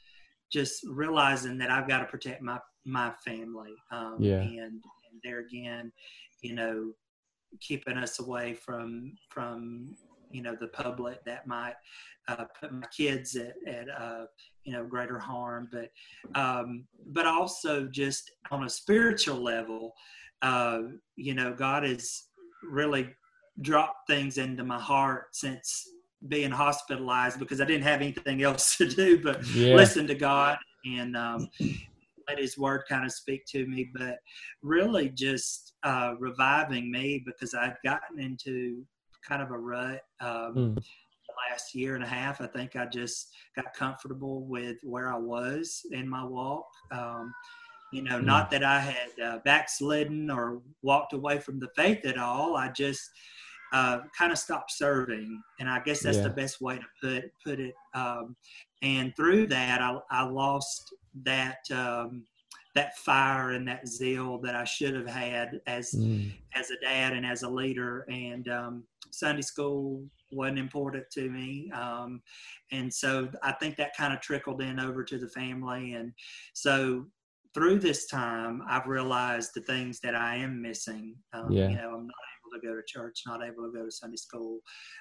just 0.51 0.85
realizing 0.89 1.59
that 1.59 1.71
I've 1.71 1.89
got 1.89 1.99
to 1.99 2.07
protect 2.07 2.43
my 2.43 2.59
my 2.85 3.13
family. 3.25 3.75
Um, 3.91 4.17
yeah. 4.19 4.41
And, 4.41 4.61
and 4.61 4.83
there 5.23 5.41
again, 5.41 5.93
you 6.41 6.55
know, 6.55 6.93
keeping 7.61 7.99
us 7.99 8.19
away 8.19 8.55
from 8.55 9.13
from 9.29 9.95
you 10.31 10.43
know 10.43 10.57
the 10.59 10.69
public 10.69 11.25
that 11.25 11.47
might 11.47 11.75
uh, 12.29 12.45
put 12.61 12.73
my 12.73 12.87
kids 12.95 13.37
at, 13.37 13.55
at 13.67 13.89
uh, 13.89 14.25
you 14.69 14.75
know 14.75 14.85
greater 14.85 15.19
harm 15.19 15.67
but 15.73 15.89
um, 16.39 16.85
but 17.07 17.25
also 17.25 17.87
just 17.87 18.31
on 18.51 18.65
a 18.65 18.69
spiritual 18.69 19.43
level 19.43 19.95
uh, 20.43 20.81
you 21.17 21.35
know 21.35 21.55
god 21.55 21.85
has 21.85 22.25
really 22.63 23.09
dropped 23.63 24.07
things 24.07 24.37
into 24.37 24.63
my 24.63 24.79
heart 24.79 25.29
since 25.33 25.89
being 26.29 26.51
hospitalized 26.51 27.39
because 27.39 27.63
i 27.63 27.65
didn't 27.65 27.83
have 27.83 28.03
anything 28.03 28.43
else 28.43 28.77
to 28.77 28.87
do 28.87 29.23
but 29.23 29.45
yeah. 29.55 29.75
listen 29.75 30.07
to 30.07 30.15
god 30.15 30.59
and 30.85 31.17
um, 31.17 31.49
let 32.29 32.39
his 32.39 32.59
word 32.59 32.83
kind 32.89 33.07
of 33.07 33.13
speak 33.13 33.47
to 33.47 33.67
me 33.67 33.89
but 33.95 34.19
really 34.63 35.09
just 35.09 35.73
uh, 35.85 36.13
reviving 36.19 36.91
me 36.93 37.23
because 37.25 37.55
i'd 37.55 37.77
gotten 37.83 38.21
into 38.21 38.85
kind 39.27 39.41
of 39.41 39.51
a 39.51 39.59
rut 39.59 40.03
um, 40.21 40.55
mm 40.55 40.83
last 41.51 41.75
year 41.75 41.95
and 41.95 42.05
a 42.05 42.09
half, 42.09 42.41
I 42.41 42.47
think 42.47 42.77
I 42.77 42.87
just 42.87 43.29
got 43.57 43.75
comfortable 43.75 44.45
with 44.47 44.79
where 44.83 45.13
I 45.13 45.19
was 45.19 45.83
in 45.93 46.09
my 46.09 46.25
walk. 46.25 46.67
Um, 46.91 47.33
you 47.93 48.03
know, 48.03 48.19
mm. 48.19 48.25
not 48.25 48.51
that 48.51 48.63
I 48.65 48.81
had 48.81 49.21
uh, 49.23 49.39
backslidden 49.45 50.31
or 50.31 50.61
walked 50.83 51.13
away 51.13 51.39
from 51.39 51.59
the 51.59 51.69
faith 51.75 52.05
at 52.05 52.19
all. 52.19 52.57
I 52.57 52.69
just 52.69 53.01
uh, 53.73 54.01
kind 54.17 54.33
of 54.33 54.39
stopped 54.39 54.73
serving, 54.73 55.43
and 55.61 55.69
I 55.69 55.81
guess 55.81 56.01
that's 56.01 56.19
yeah. 56.19 56.25
the 56.25 56.31
best 56.31 56.61
way 56.61 56.79
to 56.79 56.85
put 57.03 57.25
put 57.45 57.61
it. 57.61 57.75
Um, 57.95 58.37
and 58.83 59.15
through 59.17 59.49
that, 59.49 59.81
I, 59.81 59.99
I 60.11 60.23
lost 60.25 60.95
that 61.25 61.59
um, 61.73 62.25
that 62.75 62.97
fire 62.99 63.51
and 63.51 63.67
that 63.67 63.89
zeal 63.89 64.39
that 64.39 64.55
I 64.55 64.65
should 64.65 64.95
have 64.95 65.09
had 65.09 65.61
as 65.67 65.93
mm. 65.93 66.31
as 66.55 66.71
a 66.71 66.81
dad 66.81 67.13
and 67.13 67.27
as 67.27 67.43
a 67.43 67.49
leader. 67.49 68.05
And 68.09 68.49
um, 68.49 68.85
Sunday 69.11 69.43
school 69.43 70.03
wasn't 70.31 70.59
important 70.59 71.05
to 71.13 71.31
me. 71.31 71.71
Um, 71.73 72.23
and 72.73 72.93
so 72.93 73.29
I 73.43 73.53
think 73.53 73.77
that 73.77 73.97
kind 73.97 74.13
of 74.13 74.21
trickled 74.21 74.63
in 74.63 74.79
over 74.79 75.05
to 75.05 75.19
the 75.19 75.29
family. 75.29 75.95
And 75.95 76.13
so 76.53 77.07
through 77.55 77.79
this 77.79 78.07
time, 78.07 78.63
I've 78.69 78.87
realized 78.87 79.53
the 79.55 79.63
things 79.63 80.01
that 80.01 80.15
I 80.15 80.37
am 80.37 80.61
missing. 80.61 81.17
Um, 81.33 81.51
yeah. 81.51 81.69
You 81.69 81.77
know, 81.77 81.89
I'm 81.95 82.07
not 82.07 82.15
able 82.39 82.61
to 82.61 82.67
go 82.67 82.75
to 82.75 82.83
church, 82.87 83.23
not 83.27 83.43
able 83.43 83.65
to 83.65 83.73
go 83.73 83.85
to 83.85 83.91
Sunday 83.91 84.17
school, 84.17 84.61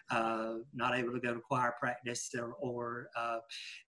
uh, 0.10 0.54
not 0.74 0.98
able 0.98 1.13
to 1.13 1.20
go 1.20 1.34
to 1.34 1.40
choir 1.40 1.76
practice 1.80 2.30
or, 2.38 2.54
or 2.60 3.10
uh, 3.18 3.40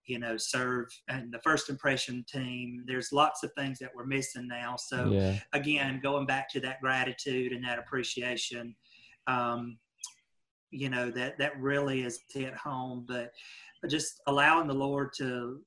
you 0.05 0.19
know, 0.19 0.37
serve 0.37 0.87
in 1.09 1.31
the 1.31 1.39
first 1.39 1.69
impression 1.69 2.25
team. 2.31 2.83
There's 2.85 3.11
lots 3.11 3.43
of 3.43 3.51
things 3.57 3.79
that 3.79 3.91
we're 3.95 4.05
missing 4.05 4.47
now. 4.47 4.75
So 4.75 5.09
yeah. 5.09 5.39
again, 5.53 5.99
going 6.03 6.25
back 6.25 6.49
to 6.51 6.59
that 6.61 6.81
gratitude 6.81 7.53
and 7.53 7.63
that 7.63 7.79
appreciation, 7.79 8.75
um, 9.27 9.77
you 10.71 10.89
know 10.89 11.09
that 11.09 11.37
that 11.37 11.59
really 11.59 12.03
is 12.03 12.19
hit 12.31 12.53
home 12.55 13.05
but 13.07 13.31
just 13.87 14.21
allowing 14.27 14.67
the 14.67 14.73
lord 14.73 15.11
to 15.17 15.59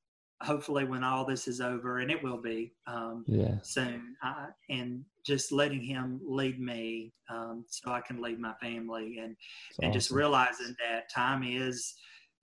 hopefully 0.43 0.85
when 0.85 1.05
all 1.05 1.25
this 1.25 1.47
is 1.47 1.61
over 1.61 1.99
and 1.99 2.11
it 2.11 2.21
will 2.23 2.41
be 2.41 2.73
um, 2.89 3.25
yeah. 3.29 3.55
soon 3.63 4.17
uh, 4.25 4.47
and 4.71 5.05
just 5.25 5.53
letting 5.53 5.81
him 5.81 6.21
lead 6.25 6.61
me 6.61 7.13
um, 7.31 7.65
so 7.69 7.93
i 7.93 8.01
can 8.01 8.21
lead 8.21 8.39
my 8.39 8.53
family 8.61 9.19
and 9.19 9.37
That's 9.71 9.79
and 9.79 9.89
awesome. 9.89 9.93
just 9.93 10.11
realizing 10.11 10.75
that 10.85 11.11
time 11.13 11.45
is 11.45 11.95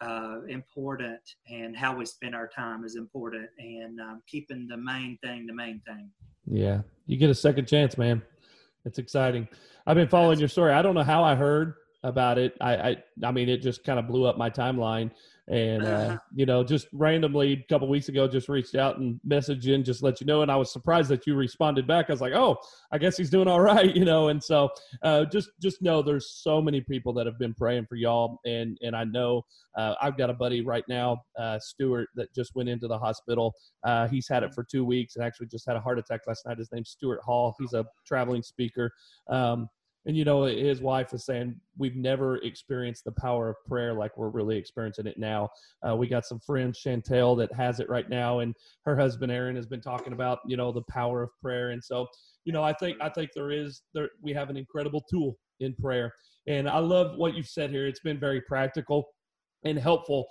uh, 0.01 0.41
important 0.47 1.19
and 1.49 1.75
how 1.75 1.95
we 1.95 2.05
spend 2.05 2.33
our 2.35 2.47
time 2.47 2.83
is 2.85 2.95
important 2.95 3.49
and 3.57 3.99
um, 3.99 4.21
keeping 4.27 4.67
the 4.67 4.77
main 4.77 5.17
thing 5.23 5.45
the 5.45 5.53
main 5.53 5.81
thing. 5.85 6.09
Yeah. 6.45 6.81
You 7.05 7.17
get 7.17 7.29
a 7.29 7.35
second 7.35 7.67
chance 7.67 7.97
man. 7.97 8.21
It's 8.85 8.97
exciting. 8.97 9.47
I've 9.85 9.95
been 9.95 10.07
following 10.07 10.39
your 10.39 10.47
story. 10.47 10.71
I 10.71 10.81
don't 10.81 10.95
know 10.95 11.03
how 11.03 11.23
i 11.23 11.35
heard 11.35 11.73
about 12.03 12.37
it. 12.37 12.55
I, 12.61 12.75
I, 12.75 12.97
I 13.23 13.31
mean, 13.31 13.49
it 13.49 13.61
just 13.61 13.83
kind 13.83 13.99
of 13.99 14.07
blew 14.07 14.25
up 14.25 14.37
my 14.37 14.49
timeline. 14.49 15.11
And, 15.49 15.83
uh, 15.83 15.87
uh-huh. 15.87 16.17
you 16.35 16.45
know, 16.45 16.63
just 16.63 16.87
randomly 16.93 17.53
a 17.53 17.65
couple 17.67 17.87
weeks 17.89 18.07
ago, 18.07 18.27
just 18.27 18.49
reached 18.49 18.75
out 18.75 18.99
and 18.99 19.19
messaged 19.27 19.65
in, 19.65 19.83
just 19.83 20.03
let 20.03 20.21
you 20.21 20.27
know. 20.27 20.43
And 20.43 20.51
I 20.51 20.55
was 20.55 20.71
surprised 20.71 21.09
that 21.09 21.25
you 21.25 21.33
responded 21.35 21.87
back. 21.87 22.05
I 22.07 22.13
was 22.13 22.21
like, 22.21 22.33
oh, 22.33 22.57
I 22.91 22.99
guess 22.99 23.17
he's 23.17 23.31
doing 23.31 23.47
all 23.47 23.59
right, 23.61 23.93
you 23.95 24.05
know. 24.05 24.27
And 24.27 24.41
so 24.43 24.69
uh, 25.01 25.25
just 25.25 25.49
just 25.59 25.81
know 25.81 26.03
there's 26.03 26.29
so 26.29 26.61
many 26.61 26.81
people 26.81 27.13
that 27.13 27.25
have 27.25 27.39
been 27.39 27.55
praying 27.55 27.87
for 27.87 27.95
y'all. 27.95 28.39
And, 28.45 28.77
and 28.83 28.95
I 28.95 29.05
know 29.05 29.43
uh, 29.75 29.95
I've 29.99 30.17
got 30.17 30.29
a 30.29 30.35
buddy 30.35 30.61
right 30.61 30.83
now, 30.87 31.23
uh, 31.39 31.57
Stuart, 31.57 32.09
that 32.13 32.33
just 32.35 32.53
went 32.53 32.69
into 32.69 32.87
the 32.87 32.99
hospital. 32.99 33.55
Uh, 33.83 34.07
he's 34.07 34.27
had 34.27 34.43
it 34.43 34.53
for 34.53 34.63
two 34.63 34.85
weeks 34.85 35.15
and 35.15 35.25
actually 35.25 35.47
just 35.47 35.65
had 35.65 35.75
a 35.75 35.81
heart 35.81 35.97
attack 35.97 36.21
last 36.27 36.45
night. 36.45 36.59
His 36.59 36.71
name's 36.71 36.91
Stuart 36.91 37.21
Hall. 37.23 37.55
He's 37.59 37.73
a 37.73 37.87
traveling 38.05 38.43
speaker. 38.43 38.91
Um, 39.27 39.67
And 40.05 40.15
you 40.15 40.23
know, 40.23 40.43
his 40.43 40.81
wife 40.81 41.13
is 41.13 41.25
saying 41.25 41.59
we've 41.77 41.95
never 41.95 42.37
experienced 42.37 43.03
the 43.03 43.11
power 43.11 43.49
of 43.49 43.55
prayer 43.67 43.93
like 43.93 44.17
we're 44.17 44.29
really 44.29 44.57
experiencing 44.57 45.07
it 45.07 45.17
now. 45.17 45.49
Uh, 45.87 45.95
we 45.95 46.07
got 46.07 46.25
some 46.25 46.39
friends, 46.39 46.81
Chantel, 46.83 47.37
that 47.37 47.53
has 47.53 47.79
it 47.79 47.89
right 47.89 48.09
now, 48.09 48.39
and 48.39 48.55
her 48.85 48.97
husband 48.97 49.31
Aaron 49.31 49.55
has 49.55 49.65
been 49.65 49.81
talking 49.81 50.13
about 50.13 50.39
you 50.47 50.57
know 50.57 50.71
the 50.71 50.83
power 50.83 51.21
of 51.21 51.29
prayer. 51.41 51.71
And 51.71 51.83
so, 51.83 52.07
you 52.45 52.53
know, 52.53 52.63
I 52.63 52.73
think 52.73 52.97
I 53.01 53.09
think 53.09 53.31
there 53.35 53.51
is 53.51 53.81
there 53.93 54.09
we 54.21 54.33
have 54.33 54.49
an 54.49 54.57
incredible 54.57 55.03
tool 55.09 55.37
in 55.59 55.75
prayer, 55.75 56.13
and 56.47 56.69
I 56.69 56.79
love 56.79 57.17
what 57.17 57.35
you've 57.35 57.47
said 57.47 57.69
here. 57.69 57.85
It's 57.85 57.99
been 57.99 58.19
very 58.19 58.41
practical 58.41 59.09
and 59.65 59.77
helpful 59.77 60.27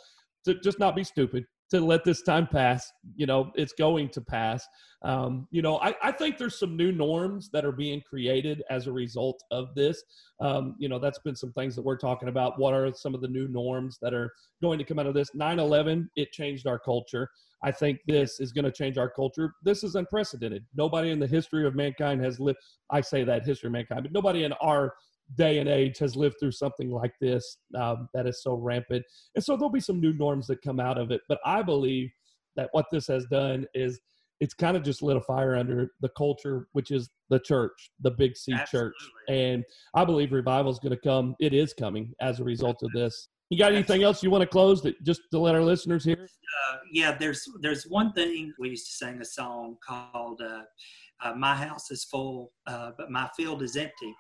to 0.47 0.55
just 0.61 0.79
not 0.79 0.97
be 0.97 1.05
stupid 1.05 1.45
to 1.71 1.81
let 1.81 2.05
this 2.05 2.23
time 2.23 2.47
pass. 2.47 2.91
You 3.17 3.27
know, 3.27 3.53
it's 3.55 3.73
going 3.73 4.09
to 4.11 4.21
pass. 4.21 4.67
Um, 5.03 5.47
you 5.51 5.63
know, 5.63 5.79
I, 5.79 5.95
I, 6.03 6.11
think 6.11 6.39
there's 6.39 6.59
some 6.59 6.77
new 6.77 6.91
norms 6.91 7.51
that 7.53 7.65
are 7.65 7.73
being 7.73 8.03
created 8.09 8.65
as 8.69 8.89
a 8.89 8.93
result 8.93 9.41
of 9.53 9.73
this. 9.77 10.03
Um, 10.41 10.75
you 10.79 10.89
know, 10.89 10.99
that's 10.99 11.21
been 11.21 11.37
some 11.37 11.53
things 11.53 11.77
that 11.77 11.83
we're 11.83 11.99
talking 11.99 12.29
about. 12.29 12.59
What 12.59 12.75
are 12.75 12.93
some 12.95 13.15
of 13.15 13.21
the 13.21 13.29
new 13.29 13.47
norms 13.47 13.99
that 14.03 14.13
are 14.13 14.33
going 14.61 14.79
to 14.79 14.85
come 14.85 14.99
out 14.99 15.07
of 15.07 15.15
this? 15.15 15.33
9 15.35 15.61
11, 15.61 16.11
it 16.17 16.33
changed 16.33 16.67
our 16.67 16.81
culture. 16.81 17.31
I 17.63 17.71
think 17.71 18.01
this 18.07 18.41
is 18.41 18.53
going 18.53 18.65
to 18.65 18.73
change 18.73 18.99
our 18.99 19.11
culture. 19.11 19.55
This 19.63 19.85
is 19.85 19.95
unprecedented. 19.95 20.65
Nobody 20.77 21.11
in 21.11 21.19
the 21.19 21.27
history 21.27 21.67
of 21.67 21.75
mankind 21.75 22.23
has 22.25 22.41
lived, 22.41 22.59
I 22.91 23.01
say 23.01 23.25
that 23.25 23.45
history 23.45 23.69
of 23.69 23.73
mankind, 23.73 24.03
but 24.03 24.13
nobody 24.13 24.45
in 24.45 24.53
our 24.55 24.95
day 25.37 25.59
and 25.59 25.69
age 25.69 25.99
has 25.99 26.17
lived 26.17 26.37
through 26.41 26.53
something 26.53 26.91
like 26.91 27.13
this 27.21 27.59
um, 27.79 28.09
that 28.15 28.27
is 28.27 28.43
so 28.43 28.55
rampant. 28.55 29.05
And 29.35 29.45
so 29.45 29.57
there'll 29.57 29.71
be 29.71 29.81
some 29.81 30.01
new 30.01 30.13
norms 30.13 30.47
that 30.47 30.63
come 30.63 30.81
out 30.81 30.99
of 30.99 31.11
it. 31.11 31.21
But 31.29 31.39
I 31.45 31.63
believe 31.63 32.11
that 32.57 32.69
what 32.73 32.87
this 32.91 33.07
has 33.09 33.27
done 33.27 33.67
is 33.75 34.01
it's 34.41 34.55
kind 34.55 34.77
of 34.77 34.83
just 34.83 35.03
lit 35.03 35.17
a 35.17 35.21
fire 35.21 35.57
under 35.57 35.91
the 36.01 36.09
culture, 36.17 36.69
which 36.73 36.91
is 36.91 37.11
the 37.29 37.41
church, 37.41 37.91
the 38.01 38.11
Big 38.11 38.37
C 38.37 38.53
Absolutely. 38.53 38.91
church. 38.91 39.11
And 39.29 39.65
I 39.95 40.05
believe 40.05 40.33
revival 40.33 40.71
is 40.71 40.79
going 40.79 40.95
to 40.95 41.01
come. 41.01 41.35
It 41.41 41.53
is 41.53 41.73
coming 41.75 42.13
as 42.21 42.41
a 42.41 42.45
result 42.45 42.83
of 42.83 42.91
this. 42.93 43.29
You 43.51 43.59
got 43.59 43.73
anything 43.73 44.03
else 44.03 44.23
you 44.23 44.31
want 44.31 44.43
to 44.43 44.47
close 44.47 44.83
that 44.83 45.03
just 45.05 45.23
to 45.33 45.39
let 45.39 45.55
our 45.55 45.63
listeners 45.63 46.05
hear? 46.05 46.29
Uh, 46.71 46.77
yeah, 46.93 47.17
there's 47.19 47.43
there's 47.63 47.85
one 47.85 48.13
thing 48.13 48.53
we 48.59 48.69
used 48.71 48.87
to 48.87 48.93
sing 48.93 49.21
a 49.23 49.25
song 49.25 49.77
called 49.87 50.43
uh, 50.43 50.63
uh, 51.25 51.35
"My 51.35 51.55
House 51.55 51.91
is 51.91 52.05
Full, 52.05 52.53
uh, 52.67 52.91
but 52.99 53.11
My 53.11 53.29
Field 53.37 53.63
is 53.63 53.75
Empty." 53.75 54.15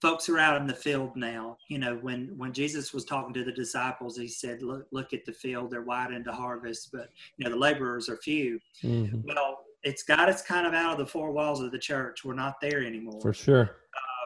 Folks 0.00 0.28
are 0.28 0.38
out 0.38 0.60
in 0.60 0.66
the 0.66 0.74
field 0.74 1.16
now. 1.16 1.56
You 1.68 1.78
know, 1.78 1.96
when 1.96 2.32
when 2.36 2.52
Jesus 2.52 2.92
was 2.92 3.04
talking 3.04 3.34
to 3.34 3.44
the 3.44 3.52
disciples, 3.52 4.16
he 4.16 4.28
said, 4.28 4.62
"Look, 4.62 4.86
look 4.92 5.12
at 5.12 5.24
the 5.24 5.32
field; 5.32 5.70
they're 5.70 5.82
wide 5.82 6.12
into 6.12 6.32
harvest, 6.32 6.90
but 6.92 7.08
you 7.36 7.44
know 7.44 7.50
the 7.50 7.56
laborers 7.56 8.08
are 8.08 8.16
few." 8.16 8.58
Mm-hmm. 8.82 9.20
Well, 9.24 9.58
it's 9.82 10.02
got 10.02 10.28
us 10.28 10.42
kind 10.42 10.66
of 10.66 10.74
out 10.74 10.92
of 10.92 10.98
the 10.98 11.06
four 11.06 11.32
walls 11.32 11.60
of 11.60 11.72
the 11.72 11.78
church. 11.78 12.24
We're 12.24 12.34
not 12.34 12.60
there 12.60 12.84
anymore. 12.84 13.20
For 13.20 13.32
sure. 13.32 13.76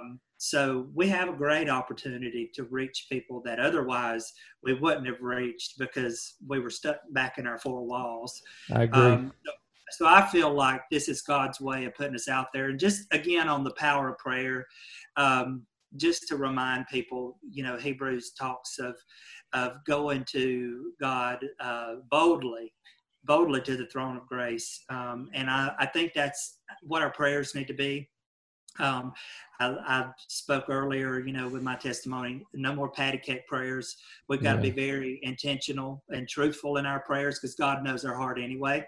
Um, 0.01 0.21
so 0.39 0.89
we 0.93 1.07
have 1.09 1.29
a 1.29 1.33
great 1.33 1.69
opportunity 1.69 2.51
to 2.55 2.65
reach 2.65 3.07
people 3.09 3.41
that 3.45 3.61
otherwise 3.61 4.33
we 4.65 4.75
wouldn't 4.75 5.07
have 5.07 5.21
reached 5.21 5.79
because 5.79 6.35
we 6.49 6.59
were 6.59 6.71
stuck 6.71 6.97
back 7.13 7.39
in 7.39 7.47
our 7.47 7.59
four 7.59 7.85
walls. 7.85 8.43
I 8.73 8.85
agree. 8.85 9.01
Um, 9.01 9.33
so, 9.47 9.53
so 9.93 10.07
I 10.07 10.27
feel 10.27 10.53
like 10.53 10.83
this 10.91 11.09
is 11.09 11.23
God's 11.23 11.61
way 11.61 11.85
of 11.85 11.95
putting 11.95 12.15
us 12.15 12.29
out 12.29 12.47
there. 12.53 12.69
And 12.69 12.79
just 12.79 13.07
again 13.13 13.49
on 13.49 13.65
the 13.65 13.73
power 13.73 14.11
of 14.11 14.19
prayer, 14.19 14.67
um, 15.17 15.67
just 15.97 16.27
to 16.29 16.37
remind 16.37 16.87
people, 16.89 17.39
you 17.51 17.63
know, 17.63 17.77
Hebrews 17.77 18.33
talks 18.33 18.79
of 18.79 18.97
of 19.53 19.85
going 19.87 20.25
to 20.31 20.93
God 20.99 21.45
uh, 21.61 21.97
boldly, 22.11 22.73
boldly 23.25 23.61
to 23.63 23.77
the 23.77 23.87
throne 23.87 24.17
of 24.17 24.27
grace, 24.27 24.83
um, 24.89 25.29
and 25.35 25.51
I, 25.51 25.75
I 25.79 25.87
think 25.87 26.13
that's 26.15 26.59
what 26.83 27.03
our 27.03 27.11
prayers 27.11 27.55
need 27.55 27.69
to 27.69 27.75
be. 27.75 28.09
Um, 28.79 29.13
I, 29.61 29.67
I, 29.87 30.11
spoke 30.29 30.71
earlier, 30.71 31.21
you 31.21 31.35
know, 31.35 31.47
with 31.47 31.63
my 31.63 31.75
testimony, 31.75 32.43
no 32.55 32.75
more 32.75 32.89
patty 32.89 33.19
cake 33.19 33.47
prayers. 33.47 33.99
We've 34.29 34.43
got 34.43 34.53
yeah. 34.53 34.57
to 34.57 34.63
be 34.63 34.71
very 34.71 35.21
intentional 35.23 36.03
and 36.09 36.27
truthful 36.27 36.79
in 36.79 36.87
our 36.87 37.01
prayers 37.01 37.39
because 37.39 37.55
God 37.55 37.85
knows 37.85 38.07
our 38.07 38.15
heart 38.15 38.39
anyway. 38.41 38.87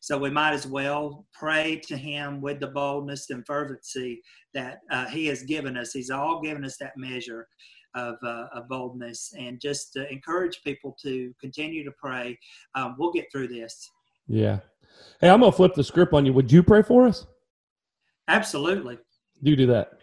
So 0.00 0.18
we 0.18 0.30
might 0.30 0.52
as 0.52 0.66
well 0.66 1.26
pray 1.32 1.80
to 1.86 1.96
Him 1.96 2.40
with 2.40 2.60
the 2.60 2.68
boldness 2.68 3.30
and 3.30 3.46
fervency 3.46 4.22
that 4.54 4.78
uh, 4.90 5.06
He 5.06 5.26
has 5.26 5.42
given 5.42 5.76
us. 5.76 5.92
He's 5.92 6.10
all 6.10 6.40
given 6.40 6.64
us 6.64 6.76
that 6.78 6.92
measure 6.96 7.46
of, 7.94 8.16
uh, 8.22 8.46
of 8.54 8.68
boldness 8.68 9.32
and 9.38 9.60
just 9.60 9.92
to 9.94 10.10
encourage 10.12 10.60
people 10.62 10.96
to 11.02 11.32
continue 11.40 11.84
to 11.84 11.92
pray. 11.98 12.38
Um, 12.74 12.96
we'll 12.98 13.12
get 13.12 13.26
through 13.32 13.48
this. 13.48 13.88
Yeah. 14.26 14.60
Hey, 15.20 15.30
I'm 15.30 15.40
going 15.40 15.52
to 15.52 15.56
flip 15.56 15.74
the 15.74 15.84
script 15.84 16.12
on 16.12 16.26
you. 16.26 16.32
Would 16.32 16.52
you 16.52 16.62
pray 16.62 16.82
for 16.82 17.06
us? 17.06 17.26
Absolutely. 18.28 18.98
Do 19.42 19.56
do 19.56 19.66
that. 19.66 19.97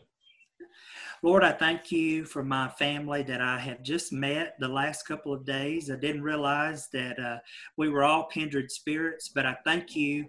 Lord, 1.24 1.44
I 1.44 1.52
thank 1.52 1.92
you 1.92 2.26
for 2.26 2.44
my 2.44 2.68
family 2.70 3.24
that 3.24 3.42
I 3.42 3.58
have 3.60 3.82
just 3.82 4.12
met 4.12 4.56
the 4.60 4.68
last 4.68 5.04
couple 5.08 5.34
of 5.34 5.46
days. 5.46 5.90
I 5.90 5.96
didn't 5.96 6.22
realize 6.24 6.90
that 6.94 7.20
uh, 7.20 7.38
we 7.78 7.90
were 7.90 8.04
all 8.04 8.28
kindred 8.28 8.72
spirits, 8.72 9.30
but 9.30 9.46
I 9.46 9.56
thank 9.66 9.96
you 9.96 10.26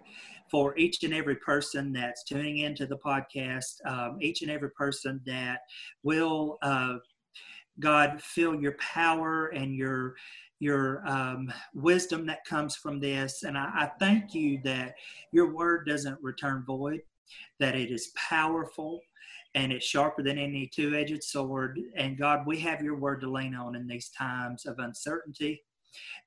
for 0.49 0.77
each 0.77 1.03
and 1.03 1.13
every 1.13 1.35
person 1.35 1.91
that's 1.91 2.23
tuning 2.23 2.59
into 2.59 2.87
the 2.87 2.97
podcast, 2.97 3.85
um, 3.85 4.17
each 4.21 4.41
and 4.41 4.49
every 4.49 4.71
person 4.71 5.21
that 5.25 5.59
will, 6.03 6.57
uh, 6.61 6.95
God, 7.79 8.21
feel 8.21 8.55
your 8.55 8.75
power 8.79 9.47
and 9.47 9.75
your 9.75 10.15
your 10.59 11.07
um, 11.07 11.53
wisdom 11.75 12.25
that 12.25 12.43
comes 12.45 12.75
from 12.75 12.99
this. 12.99 13.43
And 13.43 13.55
I, 13.55 13.65
I 13.75 13.91
thank 13.99 14.33
you 14.33 14.59
that 14.63 14.95
your 15.31 15.53
word 15.53 15.85
doesn't 15.85 16.17
return 16.23 16.63
void, 16.65 17.01
that 17.59 17.75
it 17.75 17.91
is 17.91 18.11
powerful, 18.15 19.01
and 19.57 19.73
it's 19.73 19.87
sharper 19.87 20.21
than 20.21 20.37
any 20.37 20.67
two 20.67 20.93
edged 20.93 21.23
sword. 21.23 21.79
And 21.95 22.15
God, 22.15 22.45
we 22.45 22.59
have 22.59 22.83
your 22.83 22.95
word 22.95 23.21
to 23.21 23.31
lean 23.31 23.55
on 23.55 23.75
in 23.75 23.87
these 23.87 24.09
times 24.09 24.67
of 24.67 24.77
uncertainty, 24.77 25.63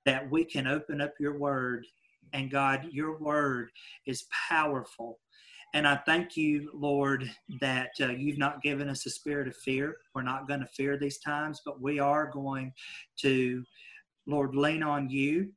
that 0.04 0.28
we 0.28 0.44
can 0.44 0.66
open 0.66 1.00
up 1.00 1.14
your 1.20 1.38
word. 1.38 1.86
And 2.32 2.50
God, 2.50 2.88
your 2.90 3.18
word 3.18 3.70
is 4.04 4.26
powerful. 4.48 5.20
And 5.74 5.86
I 5.86 6.00
thank 6.06 6.36
you, 6.36 6.72
Lord, 6.74 7.30
that 7.60 7.90
uh, 8.00 8.08
you've 8.08 8.38
not 8.38 8.62
given 8.62 8.88
us 8.88 9.06
a 9.06 9.10
spirit 9.10 9.46
of 9.46 9.56
fear. 9.56 9.98
We're 10.12 10.22
not 10.22 10.48
going 10.48 10.60
to 10.60 10.66
fear 10.66 10.98
these 10.98 11.18
times, 11.18 11.60
but 11.64 11.80
we 11.80 12.00
are 12.00 12.28
going 12.32 12.72
to, 13.18 13.62
Lord, 14.26 14.56
lean 14.56 14.82
on 14.82 15.08
you. 15.08 15.52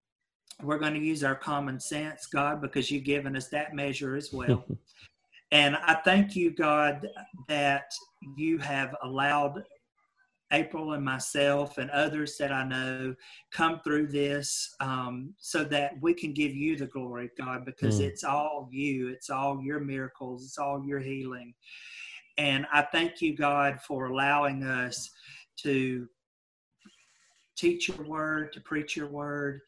We're 0.62 0.78
going 0.78 0.94
to 0.94 1.00
use 1.00 1.24
our 1.24 1.36
common 1.36 1.80
sense, 1.80 2.28
God, 2.28 2.62
because 2.62 2.92
you've 2.92 3.04
given 3.04 3.36
us 3.36 3.48
that 3.48 3.74
measure 3.74 4.16
as 4.16 4.32
well. 4.32 4.64
And 5.54 5.78
I 5.78 5.94
thank 6.04 6.36
you, 6.36 6.50
God, 6.50 7.08
that 7.48 7.94
you 8.36 8.58
have 8.58 8.96
allowed 9.04 9.64
April 10.52 10.94
and 10.94 11.06
myself 11.06 11.78
and 11.78 11.92
others 11.92 12.38
that 12.38 12.52
I 12.52 12.64
know 12.64 13.14
come 13.52 13.80
through 13.84 14.08
this 14.08 14.74
um, 14.80 15.36
so 15.38 15.64
that 15.66 15.94
we 16.02 16.16
can 16.16 16.34
give 16.34 16.56
you 16.56 16.76
the 16.76 16.88
glory, 16.88 17.30
God, 17.38 17.66
because 17.66 18.00
mm. 18.00 18.06
it's 18.06 18.24
all 18.24 18.68
you, 18.72 19.10
it's 19.10 19.30
all 19.30 19.62
your 19.62 19.80
miracles, 19.80 20.44
it's 20.44 20.58
all 20.58 20.84
your 20.84 21.00
healing. 21.00 21.54
And 22.40 22.66
I 22.74 22.82
thank 22.82 23.22
you, 23.22 23.36
God, 23.36 23.80
for 23.88 24.08
allowing 24.08 24.64
us 24.64 25.12
to 25.58 26.08
teach 27.56 27.90
your 27.90 28.08
word, 28.08 28.54
to 28.54 28.62
preach 28.62 28.98
your 28.98 29.08
word, 29.08 29.62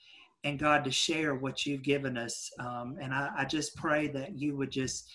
and 0.43 0.57
God, 0.57 0.83
to 0.85 0.91
share 0.91 1.35
what 1.35 1.67
you've 1.67 1.83
given 1.83 2.17
us. 2.17 2.49
Um, 2.59 2.97
and 2.99 3.13
I, 3.13 3.29
I 3.37 3.45
just 3.45 3.75
pray 3.75 4.07
that 4.07 4.35
you 4.39 4.57
would 4.57 4.71
just 4.71 5.11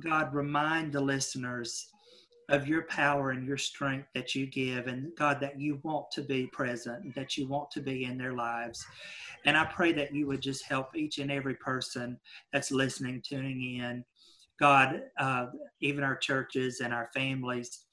God, 0.00 0.34
remind 0.34 0.92
the 0.92 1.00
listeners 1.00 1.88
of 2.50 2.66
your 2.66 2.82
power 2.84 3.30
and 3.30 3.46
your 3.46 3.58
strength 3.58 4.08
that 4.14 4.34
you 4.34 4.46
give, 4.46 4.86
and 4.86 5.14
God, 5.16 5.38
that 5.40 5.60
you 5.60 5.80
want 5.82 6.10
to 6.12 6.22
be 6.22 6.46
present, 6.46 7.14
that 7.14 7.36
you 7.36 7.46
want 7.46 7.70
to 7.72 7.80
be 7.80 8.04
in 8.04 8.16
their 8.16 8.32
lives. 8.32 8.84
And 9.44 9.56
I 9.56 9.64
pray 9.64 9.92
that 9.92 10.14
you 10.14 10.26
would 10.26 10.40
just 10.40 10.64
help 10.64 10.96
each 10.96 11.18
and 11.18 11.30
every 11.30 11.54
person 11.54 12.18
that's 12.52 12.70
listening, 12.70 13.22
tuning 13.26 13.76
in, 13.76 14.04
God, 14.58 15.02
uh, 15.18 15.46
even 15.80 16.02
our 16.02 16.16
churches 16.16 16.80
and 16.80 16.92
our 16.92 17.10
families, 17.14 17.84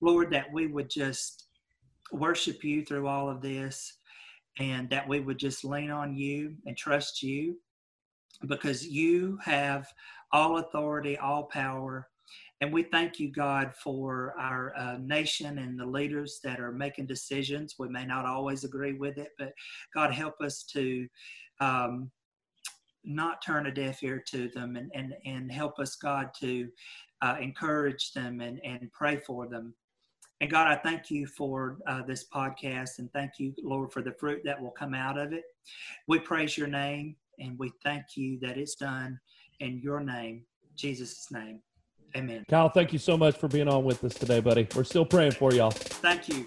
Lord, 0.00 0.30
that 0.30 0.52
we 0.52 0.66
would 0.66 0.88
just 0.88 1.48
worship 2.12 2.62
you 2.62 2.84
through 2.84 3.08
all 3.08 3.28
of 3.28 3.42
this 3.42 3.98
and 4.58 4.88
that 4.90 5.06
we 5.06 5.20
would 5.20 5.38
just 5.38 5.64
lean 5.64 5.90
on 5.90 6.16
you 6.16 6.54
and 6.64 6.76
trust 6.76 7.22
you 7.22 7.56
because 8.46 8.86
you 8.86 9.38
have 9.42 9.86
all 10.32 10.58
authority, 10.58 11.16
all 11.16 11.44
power. 11.44 12.08
And 12.60 12.72
we 12.72 12.82
thank 12.82 13.20
you, 13.20 13.30
God, 13.30 13.74
for 13.74 14.34
our 14.38 14.74
uh, 14.76 14.96
nation 14.98 15.58
and 15.58 15.78
the 15.78 15.86
leaders 15.86 16.40
that 16.42 16.58
are 16.58 16.72
making 16.72 17.06
decisions. 17.06 17.76
We 17.78 17.88
may 17.88 18.04
not 18.04 18.24
always 18.24 18.64
agree 18.64 18.94
with 18.94 19.18
it, 19.18 19.32
but 19.38 19.52
God, 19.94 20.12
help 20.12 20.40
us 20.40 20.62
to 20.72 21.06
um, 21.60 22.10
not 23.04 23.42
turn 23.42 23.66
a 23.66 23.72
deaf 23.72 24.02
ear 24.02 24.22
to 24.28 24.48
them 24.48 24.76
and, 24.76 24.90
and, 24.94 25.14
and 25.24 25.52
help 25.52 25.78
us, 25.78 25.96
God, 25.96 26.30
to 26.40 26.68
uh, 27.22 27.36
encourage 27.40 28.12
them 28.12 28.40
and, 28.40 28.60
and 28.64 28.90
pray 28.92 29.18
for 29.18 29.46
them. 29.46 29.74
And 30.40 30.50
God, 30.50 30.66
I 30.66 30.76
thank 30.76 31.10
you 31.10 31.26
for 31.26 31.78
uh, 31.86 32.02
this 32.02 32.26
podcast 32.28 32.98
and 32.98 33.10
thank 33.12 33.38
you, 33.38 33.54
Lord, 33.62 33.92
for 33.92 34.02
the 34.02 34.12
fruit 34.12 34.42
that 34.44 34.60
will 34.60 34.70
come 34.70 34.92
out 34.92 35.18
of 35.18 35.32
it. 35.32 35.44
We 36.08 36.18
praise 36.18 36.58
your 36.58 36.66
name 36.66 37.16
and 37.38 37.58
we 37.58 37.70
thank 37.84 38.04
you 38.16 38.38
that 38.40 38.56
it's 38.56 38.74
done 38.74 39.18
in 39.60 39.80
your 39.82 40.00
name, 40.00 40.44
Jesus' 40.76 41.26
name. 41.30 41.60
Amen. 42.16 42.44
Kyle, 42.48 42.68
thank 42.68 42.92
you 42.92 42.98
so 42.98 43.16
much 43.16 43.36
for 43.36 43.48
being 43.48 43.68
on 43.68 43.84
with 43.84 44.02
us 44.04 44.14
today, 44.14 44.40
buddy. 44.40 44.66
We're 44.74 44.84
still 44.84 45.04
praying 45.04 45.32
for 45.32 45.52
y'all. 45.52 45.70
Thank 45.70 46.28
you. 46.28 46.46